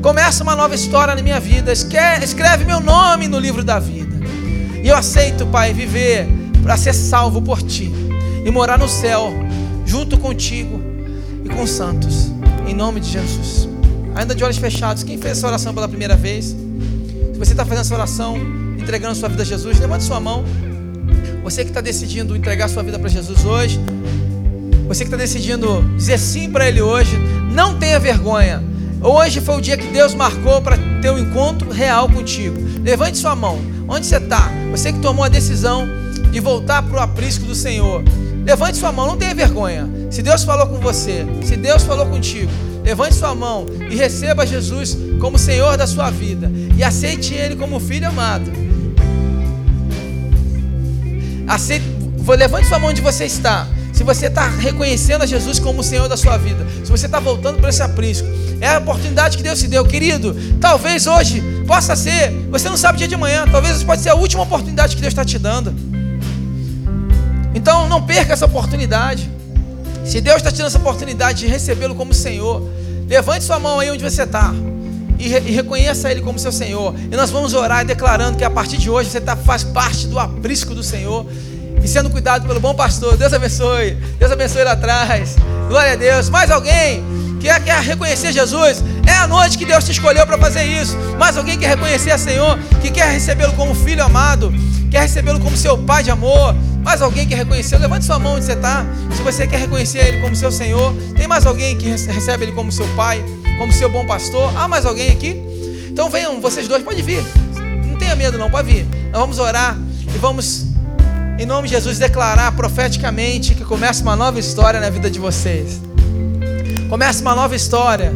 Começa 0.02 0.42
uma 0.42 0.56
nova 0.56 0.74
história 0.74 1.14
na 1.14 1.22
minha 1.22 1.38
vida. 1.38 1.72
Escreve 1.72 2.64
meu 2.64 2.80
nome 2.80 3.28
no 3.28 3.38
livro 3.38 3.62
da 3.62 3.78
vida. 3.78 4.26
E 4.82 4.88
eu 4.88 4.96
aceito, 4.96 5.46
Pai, 5.46 5.72
viver 5.72 6.26
para 6.60 6.76
ser 6.76 6.94
salvo 6.94 7.40
por 7.40 7.62
ti 7.62 7.92
e 8.44 8.50
morar 8.50 8.76
no 8.76 8.88
céu 8.88 9.32
junto 9.86 10.18
contigo 10.18 10.82
e 11.44 11.48
com 11.48 11.62
os 11.62 11.70
santos. 11.70 12.32
Em 12.66 12.74
nome 12.74 12.98
de 12.98 13.08
Jesus. 13.08 13.68
Ainda 14.16 14.34
de 14.34 14.42
olhos 14.42 14.58
fechados, 14.58 15.04
quem 15.04 15.16
fez 15.16 15.38
essa 15.38 15.46
oração 15.46 15.72
pela 15.72 15.86
primeira 15.86 16.16
vez? 16.16 16.46
Se 16.46 17.38
você 17.38 17.52
está 17.52 17.64
fazendo 17.64 17.82
essa 17.82 17.94
oração, 17.94 18.36
entregando 18.76 19.14
sua 19.14 19.28
vida 19.28 19.44
a 19.44 19.46
Jesus, 19.46 19.78
levante 19.78 20.02
sua 20.02 20.18
mão. 20.18 20.44
Você 21.48 21.64
que 21.64 21.70
está 21.70 21.80
decidindo 21.80 22.36
entregar 22.36 22.68
sua 22.68 22.82
vida 22.82 22.98
para 22.98 23.08
Jesus 23.08 23.42
hoje, 23.46 23.80
você 24.86 25.02
que 25.02 25.06
está 25.06 25.16
decidindo 25.16 25.82
dizer 25.96 26.18
sim 26.18 26.50
para 26.50 26.68
Ele 26.68 26.82
hoje, 26.82 27.16
não 27.50 27.78
tenha 27.78 27.98
vergonha. 27.98 28.62
Hoje 29.00 29.40
foi 29.40 29.56
o 29.56 29.60
dia 29.62 29.74
que 29.74 29.86
Deus 29.86 30.12
marcou 30.12 30.60
para 30.60 30.76
ter 31.00 31.10
um 31.10 31.16
encontro 31.16 31.70
real 31.70 32.06
contigo. 32.06 32.54
Levante 32.82 33.16
sua 33.16 33.34
mão. 33.34 33.58
Onde 33.88 34.04
você 34.04 34.18
está? 34.18 34.52
Você 34.70 34.92
que 34.92 34.98
tomou 34.98 35.24
a 35.24 35.30
decisão 35.30 35.88
de 36.30 36.38
voltar 36.38 36.82
para 36.82 36.98
o 36.98 37.00
aprisco 37.00 37.46
do 37.46 37.54
Senhor. 37.54 38.04
Levante 38.44 38.76
sua 38.76 38.92
mão, 38.92 39.06
não 39.06 39.16
tenha 39.16 39.34
vergonha. 39.34 39.88
Se 40.10 40.20
Deus 40.20 40.44
falou 40.44 40.66
com 40.66 40.76
você, 40.76 41.24
se 41.42 41.56
Deus 41.56 41.82
falou 41.82 42.04
contigo, 42.04 42.52
levante 42.84 43.14
sua 43.14 43.34
mão 43.34 43.64
e 43.90 43.96
receba 43.96 44.46
Jesus 44.46 44.98
como 45.18 45.38
Senhor 45.38 45.78
da 45.78 45.86
sua 45.86 46.10
vida 46.10 46.52
e 46.76 46.84
aceite 46.84 47.32
Ele 47.32 47.56
como 47.56 47.80
filho 47.80 48.06
amado. 48.06 48.67
Aceite, 51.48 51.84
levante 52.36 52.68
sua 52.68 52.78
mão 52.78 52.90
onde 52.90 53.00
você 53.00 53.24
está. 53.24 53.66
Se 53.92 54.04
você 54.04 54.26
está 54.26 54.46
reconhecendo 54.46 55.22
a 55.22 55.26
Jesus 55.26 55.58
como 55.58 55.80
o 55.80 55.82
Senhor 55.82 56.08
da 56.08 56.16
sua 56.16 56.36
vida, 56.36 56.64
se 56.84 56.90
você 56.90 57.06
está 57.06 57.18
voltando 57.18 57.58
para 57.58 57.70
esse 57.70 57.82
aprisco, 57.82 58.28
é 58.60 58.68
a 58.68 58.78
oportunidade 58.78 59.36
que 59.36 59.42
Deus 59.42 59.58
te 59.58 59.66
deu, 59.66 59.84
querido. 59.84 60.36
Talvez 60.60 61.06
hoje 61.06 61.42
possa 61.66 61.96
ser, 61.96 62.30
você 62.50 62.68
não 62.68 62.76
sabe 62.76 62.94
o 62.94 62.98
dia 62.98 63.08
de 63.08 63.14
amanhã, 63.14 63.44
talvez 63.50 63.82
pode 63.82 64.02
ser 64.02 64.10
a 64.10 64.14
última 64.14 64.42
oportunidade 64.42 64.94
que 64.94 65.00
Deus 65.00 65.12
está 65.12 65.24
te 65.24 65.38
dando. 65.38 65.74
Então 67.54 67.88
não 67.88 68.02
perca 68.02 68.34
essa 68.34 68.46
oportunidade. 68.46 69.28
Se 70.04 70.20
Deus 70.20 70.36
está 70.36 70.52
te 70.52 70.58
dando 70.58 70.68
essa 70.68 70.78
oportunidade 70.78 71.40
de 71.40 71.46
recebê-lo 71.46 71.94
como 71.94 72.14
Senhor, 72.14 72.62
levante 73.08 73.44
sua 73.44 73.58
mão 73.58 73.80
aí 73.80 73.90
onde 73.90 74.04
você 74.04 74.22
está 74.22 74.54
e, 75.18 75.28
re 75.28 75.42
e, 75.46 75.50
reconheça 75.52 76.10
Ele 76.10 76.20
como 76.20 76.38
seu 76.38 76.52
Senhor. 76.52 76.94
E 77.10 77.16
nós 77.16 77.30
vamos 77.30 77.54
orar 77.54 77.84
declarando 77.84 78.38
que 78.38 78.44
a 78.44 78.50
partir 78.50 78.76
de 78.76 78.88
hoje 78.88 79.10
você 79.10 79.20
tá, 79.20 79.36
faz 79.36 79.64
parte 79.64 80.06
do 80.06 80.18
aprisco 80.18 80.74
do 80.74 80.82
Senhor 80.82 81.26
e 81.82 81.88
sendo 81.88 82.10
cuidado 82.10 82.46
pelo 82.46 82.60
bom 82.60 82.74
pastor. 82.74 83.16
Deus 83.16 83.32
abençoe. 83.32 83.96
Deus 84.18 84.32
abençoe 84.32 84.64
lá 84.64 84.72
atrás. 84.72 85.36
Glória 85.68 85.92
a 85.92 85.96
Deus. 85.96 86.28
Mais 86.28 86.50
alguém 86.50 87.02
que 87.40 87.48
quer 87.60 87.80
reconhecer 87.80 88.32
Jesus? 88.32 88.82
É 89.06 89.12
a 89.12 89.26
noite 89.26 89.56
que 89.56 89.64
Deus 89.64 89.84
te 89.84 89.92
escolheu 89.92 90.26
para 90.26 90.38
fazer 90.38 90.64
isso. 90.64 90.96
Mais 91.18 91.36
alguém 91.36 91.54
que 91.54 91.64
quer 91.64 91.76
reconhecer 91.76 92.10
a 92.10 92.18
Senhor, 92.18 92.58
que 92.80 92.90
quer 92.90 93.12
recebê-lo 93.12 93.52
como 93.54 93.74
filho 93.74 94.02
amado, 94.04 94.52
quer 94.88 95.02
recebê-lo 95.02 95.40
como 95.40 95.56
seu 95.56 95.78
pai 95.78 96.02
de 96.02 96.10
amor, 96.10 96.54
mais 96.82 97.02
alguém 97.02 97.26
que 97.26 97.34
reconheceu? 97.34 97.78
Levante 97.78 98.04
sua 98.04 98.18
mão 98.18 98.34
onde 98.34 98.46
você 98.46 98.52
está. 98.52 98.86
Se 99.14 99.22
você 99.22 99.46
quer 99.46 99.60
reconhecer 99.60 99.98
Ele 99.98 100.20
como 100.20 100.34
seu 100.34 100.50
Senhor. 100.50 100.94
Tem 101.16 101.28
mais 101.28 101.46
alguém 101.46 101.76
que 101.76 101.88
recebe 101.88 102.44
Ele 102.44 102.52
como 102.52 102.72
seu 102.72 102.86
Pai, 102.96 103.22
como 103.58 103.72
seu 103.72 103.90
bom 103.90 104.06
pastor? 104.06 104.50
Há 104.56 104.66
mais 104.66 104.86
alguém 104.86 105.10
aqui? 105.10 105.42
Então 105.88 106.08
venham, 106.08 106.40
vocês 106.40 106.66
dois, 106.68 106.82
pode 106.82 107.02
vir. 107.02 107.22
Não 107.86 107.96
tenha 107.98 108.14
medo, 108.14 108.38
não, 108.38 108.50
pode 108.50 108.72
vir. 108.72 108.86
Nós 109.12 109.20
vamos 109.20 109.38
orar 109.38 109.76
e 110.14 110.18
vamos, 110.18 110.66
em 111.38 111.44
nome 111.44 111.68
de 111.68 111.74
Jesus, 111.74 111.98
declarar 111.98 112.52
profeticamente 112.52 113.54
que 113.54 113.64
começa 113.64 114.02
uma 114.02 114.16
nova 114.16 114.38
história 114.38 114.80
na 114.80 114.90
vida 114.90 115.10
de 115.10 115.18
vocês. 115.18 115.80
Começa 116.88 117.20
uma 117.20 117.34
nova 117.34 117.54
história. 117.54 118.12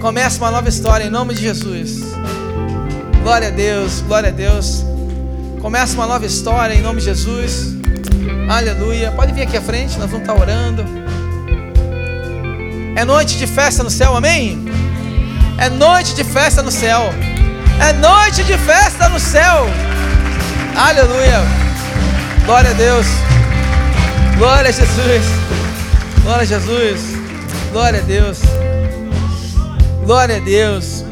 Começa 0.00 0.38
uma 0.38 0.50
nova 0.50 0.68
história 0.68 1.04
em 1.04 1.10
nome 1.10 1.34
de 1.34 1.42
Jesus. 1.42 2.00
Glória 3.22 3.48
a 3.48 3.50
Deus, 3.50 4.00
glória 4.00 4.30
a 4.30 4.32
Deus. 4.32 4.84
Começa 5.60 5.94
uma 5.94 6.06
nova 6.06 6.24
história 6.24 6.72
em 6.72 6.80
nome 6.80 7.00
de 7.00 7.06
Jesus. 7.06 7.74
Aleluia. 8.48 9.10
Pode 9.10 9.32
vir 9.32 9.42
aqui 9.42 9.56
à 9.56 9.60
frente, 9.60 9.98
nós 9.98 10.08
vamos 10.08 10.28
estar 10.28 10.34
orando. 10.34 10.84
É 12.96 13.04
noite 13.04 13.36
de 13.36 13.46
festa 13.46 13.82
no 13.82 13.90
céu, 13.90 14.16
amém? 14.16 14.64
É 15.58 15.68
noite 15.68 16.14
de 16.14 16.22
festa 16.22 16.62
no 16.62 16.70
céu. 16.70 17.12
É 17.80 17.92
noite 17.92 18.44
de 18.44 18.56
festa 18.56 19.08
no 19.08 19.18
céu. 19.18 19.66
Aleluia. 20.76 21.40
Glória 22.46 22.70
a 22.70 22.74
Deus. 22.74 23.06
Glória 24.36 24.70
a 24.70 24.72
Jesus. 24.72 25.26
Glória 26.22 26.42
a 26.42 26.46
Jesus. 26.46 27.00
Glória 27.72 27.98
a 27.98 28.02
Deus. 28.02 28.38
Glória 30.04 30.36
a 30.36 30.40
Deus. 30.40 31.04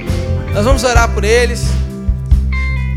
Nós 0.54 0.64
vamos 0.64 0.84
orar 0.84 1.08
por 1.08 1.24
eles. 1.24 1.75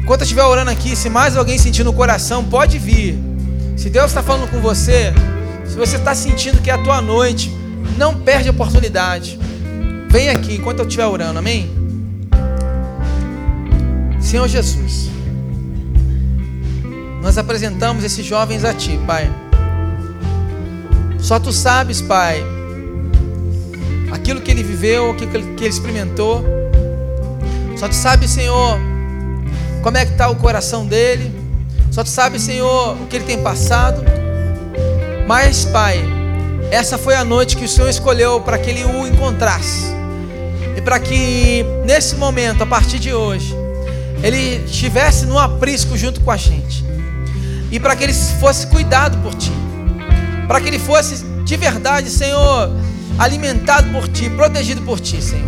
Enquanto 0.10 0.22
eu 0.22 0.26
estiver 0.26 0.44
orando 0.44 0.72
aqui, 0.72 0.96
se 0.96 1.08
mais 1.08 1.38
alguém 1.38 1.60
sentir 1.60 1.84
no 1.84 1.94
coração, 1.94 2.44
pode 2.44 2.80
vir. 2.80 3.16
Se 3.78 3.92
Deus 3.92 4.08
está 4.08 4.24
falando 4.24 4.50
com 4.50 4.60
você, 4.60 5.14
se 5.64 5.76
você 5.76 5.98
está 5.98 6.16
sentindo 6.16 6.60
que 6.64 6.72
é 6.72 6.74
a 6.74 6.80
tua 6.80 7.00
noite, 7.00 7.56
não 7.96 8.20
perde 8.20 8.50
a 8.50 8.52
oportunidade. 8.52 9.40
Vem 10.10 10.32
aqui 10.32 10.56
enquanto 10.56 10.80
eu 10.80 10.88
estiver 10.88 11.06
orando, 11.06 11.38
amém? 11.38 11.70
Senhor 14.20 14.48
Jesus, 14.48 15.12
nós 17.22 17.38
apresentamos 17.38 18.04
esses 18.04 18.26
jovens 18.26 18.66
a 18.66 18.74
Ti, 18.74 19.00
Pai. 19.06 19.32
Só 21.20 21.40
Tu 21.40 21.54
sabes, 21.54 22.02
Pai, 22.02 22.44
aquilo 24.12 24.42
que 24.42 24.50
ele 24.50 24.64
viveu, 24.64 25.12
aquilo 25.12 25.56
que 25.56 25.64
ele 25.64 25.70
experimentou. 25.70 26.44
Só 27.78 27.88
Tu 27.88 27.94
sabes, 27.94 28.32
Senhor, 28.32 28.89
como 29.82 29.98
é 29.98 30.06
que 30.06 30.12
está 30.12 30.30
o 30.30 30.36
coração 30.36 30.86
dele. 30.86 31.34
Só 31.92 32.04
Tu 32.04 32.10
sabes, 32.10 32.44
Senhor, 32.44 32.96
o 33.02 33.08
que 33.08 33.16
ele 33.16 33.26
tem 33.26 33.42
passado. 33.42 34.04
Mas, 35.28 35.66
Pai, 35.66 36.04
essa 36.72 36.98
foi 36.98 37.16
a 37.16 37.24
noite 37.24 37.58
que 37.58 37.66
o 37.66 37.68
Senhor 37.68 37.90
escolheu 37.90 38.42
para 38.42 38.58
que 38.58 38.70
ele 38.70 38.84
o 38.84 39.08
encontrasse. 39.08 39.86
E 40.76 40.82
para 40.82 41.00
que 41.00 41.66
nesse 41.86 42.16
momento, 42.16 42.64
a 42.64 42.66
partir 42.66 43.00
de 43.00 43.14
hoje, 43.14 43.56
ele 44.22 44.64
estivesse 44.66 45.26
no 45.26 45.38
aprisco 45.38 45.98
junto 45.98 46.22
com 46.22 46.32
a 46.32 46.38
gente. 46.38 46.86
E 47.72 47.80
para 47.80 47.96
que 47.96 48.04
ele 48.04 48.14
fosse 48.14 48.68
cuidado 48.68 49.18
por 49.20 49.34
ti. 49.36 49.52
Para 50.48 50.62
que 50.62 50.68
ele 50.68 50.80
fosse 50.80 51.24
de 51.44 51.58
verdade, 51.58 52.10
Senhor, 52.10 52.72
alimentado 53.18 53.90
por 53.92 54.08
ti, 54.08 54.30
protegido 54.30 54.82
por 54.82 55.00
ti, 55.00 55.22
Senhor. 55.22 55.48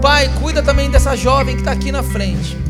Pai, 0.00 0.30
cuida 0.40 0.62
também 0.62 0.90
dessa 0.90 1.16
jovem 1.16 1.54
que 1.54 1.62
está 1.62 1.72
aqui 1.72 1.92
na 1.92 2.02
frente. 2.02 2.63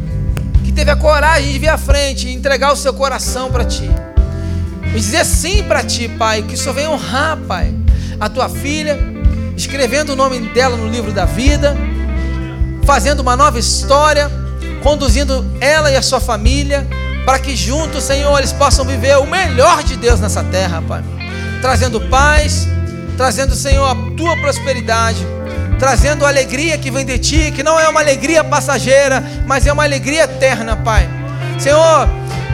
Teve 0.74 0.90
a 0.90 0.96
coragem 0.96 1.52
de 1.52 1.58
vir 1.58 1.68
à 1.68 1.78
frente 1.78 2.26
e 2.26 2.34
entregar 2.34 2.72
o 2.72 2.76
seu 2.76 2.92
coração 2.92 3.50
para 3.50 3.64
ti. 3.64 3.88
E 4.86 4.98
dizer 4.98 5.24
sim 5.24 5.62
para 5.62 5.84
ti, 5.84 6.08
Pai. 6.08 6.42
Que 6.42 6.54
o 6.54 6.58
Senhor 6.58 6.74
venha 6.74 6.90
honrar, 6.90 7.36
Pai, 7.36 7.72
a 8.18 8.28
tua 8.28 8.48
filha, 8.48 8.98
escrevendo 9.56 10.12
o 10.12 10.16
nome 10.16 10.40
dela 10.48 10.76
no 10.76 10.88
livro 10.88 11.12
da 11.12 11.24
vida, 11.24 11.76
fazendo 12.84 13.20
uma 13.20 13.36
nova 13.36 13.58
história, 13.58 14.30
conduzindo 14.82 15.46
ela 15.60 15.90
e 15.90 15.96
a 15.96 16.02
sua 16.02 16.20
família, 16.20 16.86
para 17.24 17.38
que 17.38 17.56
juntos, 17.56 18.04
Senhor, 18.04 18.36
eles 18.36 18.52
possam 18.52 18.84
viver 18.84 19.16
o 19.18 19.26
melhor 19.26 19.82
de 19.82 19.96
Deus 19.96 20.20
nessa 20.20 20.42
terra, 20.44 20.82
Pai. 20.86 21.02
Trazendo 21.62 22.00
paz, 22.00 22.68
trazendo, 23.16 23.54
Senhor, 23.54 23.88
a 23.88 23.94
tua 24.16 24.36
prosperidade, 24.36 25.24
trazendo 25.78 26.24
a 26.24 26.28
alegria 26.28 26.78
que 26.78 26.90
vem 26.90 27.04
de 27.04 27.18
ti, 27.18 27.50
que 27.50 27.62
não 27.62 27.78
é 27.78 27.88
uma 27.88 28.00
alegria 28.00 28.42
passageira, 28.42 29.22
mas 29.46 29.66
é 29.66 29.72
uma 29.72 29.84
alegria 29.84 30.24
eterna, 30.24 30.76
Pai. 30.76 31.08
Senhor, 31.58 32.08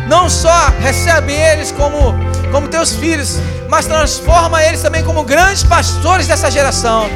não 0.08 0.28
só 0.28 0.72
recebe 0.80 1.32
eles 1.32 1.72
como, 1.72 2.14
como 2.50 2.68
teus 2.68 2.92
filhos, 2.92 3.38
mas 3.68 3.86
transforma 3.86 4.62
eles 4.62 4.82
também 4.82 5.04
como 5.04 5.22
grandes 5.22 5.62
pastores 5.62 6.26
dessa 6.26 6.50
geração. 6.50 7.08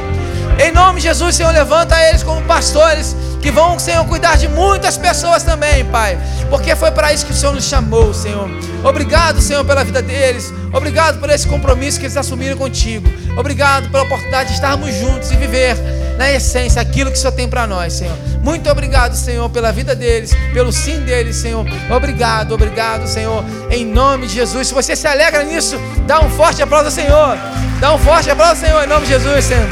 Em 0.57 0.71
nome 0.71 1.01
de 1.01 1.07
Jesus, 1.07 1.35
Senhor, 1.35 1.51
levanta 1.51 2.01
eles 2.07 2.23
como 2.23 2.41
pastores 2.43 3.15
que 3.45 3.51
vão, 3.51 3.77
Senhor, 3.77 4.03
cuidar 4.05 4.37
de 4.37 4.47
muitas 4.47 4.97
pessoas 4.97 5.43
também, 5.43 5.85
Pai, 5.85 6.17
porque 6.49 6.75
foi 6.75 6.89
para 6.89 7.13
isso 7.13 7.27
que 7.27 7.31
o 7.31 7.35
Senhor 7.35 7.53
nos 7.53 7.65
chamou, 7.65 8.11
Senhor. 8.11 8.49
Obrigado, 8.83 9.39
Senhor, 9.39 9.63
pela 9.63 9.83
vida 9.83 10.01
deles. 10.01 10.51
Obrigado 10.73 11.19
por 11.19 11.29
esse 11.29 11.45
compromisso 11.45 11.99
que 11.99 12.07
eles 12.07 12.17
assumiram 12.17 12.57
contigo. 12.57 13.07
Obrigado 13.37 13.87
pela 13.91 14.01
oportunidade 14.01 14.49
de 14.49 14.55
estarmos 14.55 14.91
juntos 14.95 15.29
e 15.31 15.35
viver 15.35 15.77
na 16.17 16.31
essência 16.31 16.81
aquilo 16.81 17.11
que 17.11 17.17
o 17.19 17.21
Senhor 17.21 17.33
tem 17.33 17.47
para 17.47 17.67
nós, 17.67 17.93
Senhor. 17.93 18.17
Muito 18.41 18.67
obrigado, 18.67 19.15
Senhor, 19.15 19.47
pela 19.51 19.71
vida 19.71 19.95
deles, 19.95 20.31
pelo 20.51 20.71
sim 20.71 21.01
deles, 21.01 21.35
Senhor. 21.35 21.67
Obrigado, 21.95 22.51
obrigado, 22.51 23.07
Senhor, 23.07 23.45
em 23.69 23.85
nome 23.85 24.25
de 24.25 24.33
Jesus. 24.33 24.69
Se 24.69 24.73
você 24.73 24.95
se 24.95 25.07
alegra 25.07 25.43
nisso, 25.43 25.79
dá 26.07 26.19
um 26.19 26.31
forte 26.31 26.63
aplauso 26.63 26.87
ao 26.87 26.91
Senhor. 26.91 27.37
Dá 27.79 27.93
um 27.93 27.99
forte 27.99 28.27
aplauso 28.27 28.53
ao 28.53 28.67
Senhor, 28.67 28.83
em 28.83 28.87
nome 28.87 29.05
de 29.05 29.11
Jesus, 29.11 29.45
Senhor. 29.45 29.69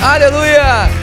Aleluia! 0.00 0.99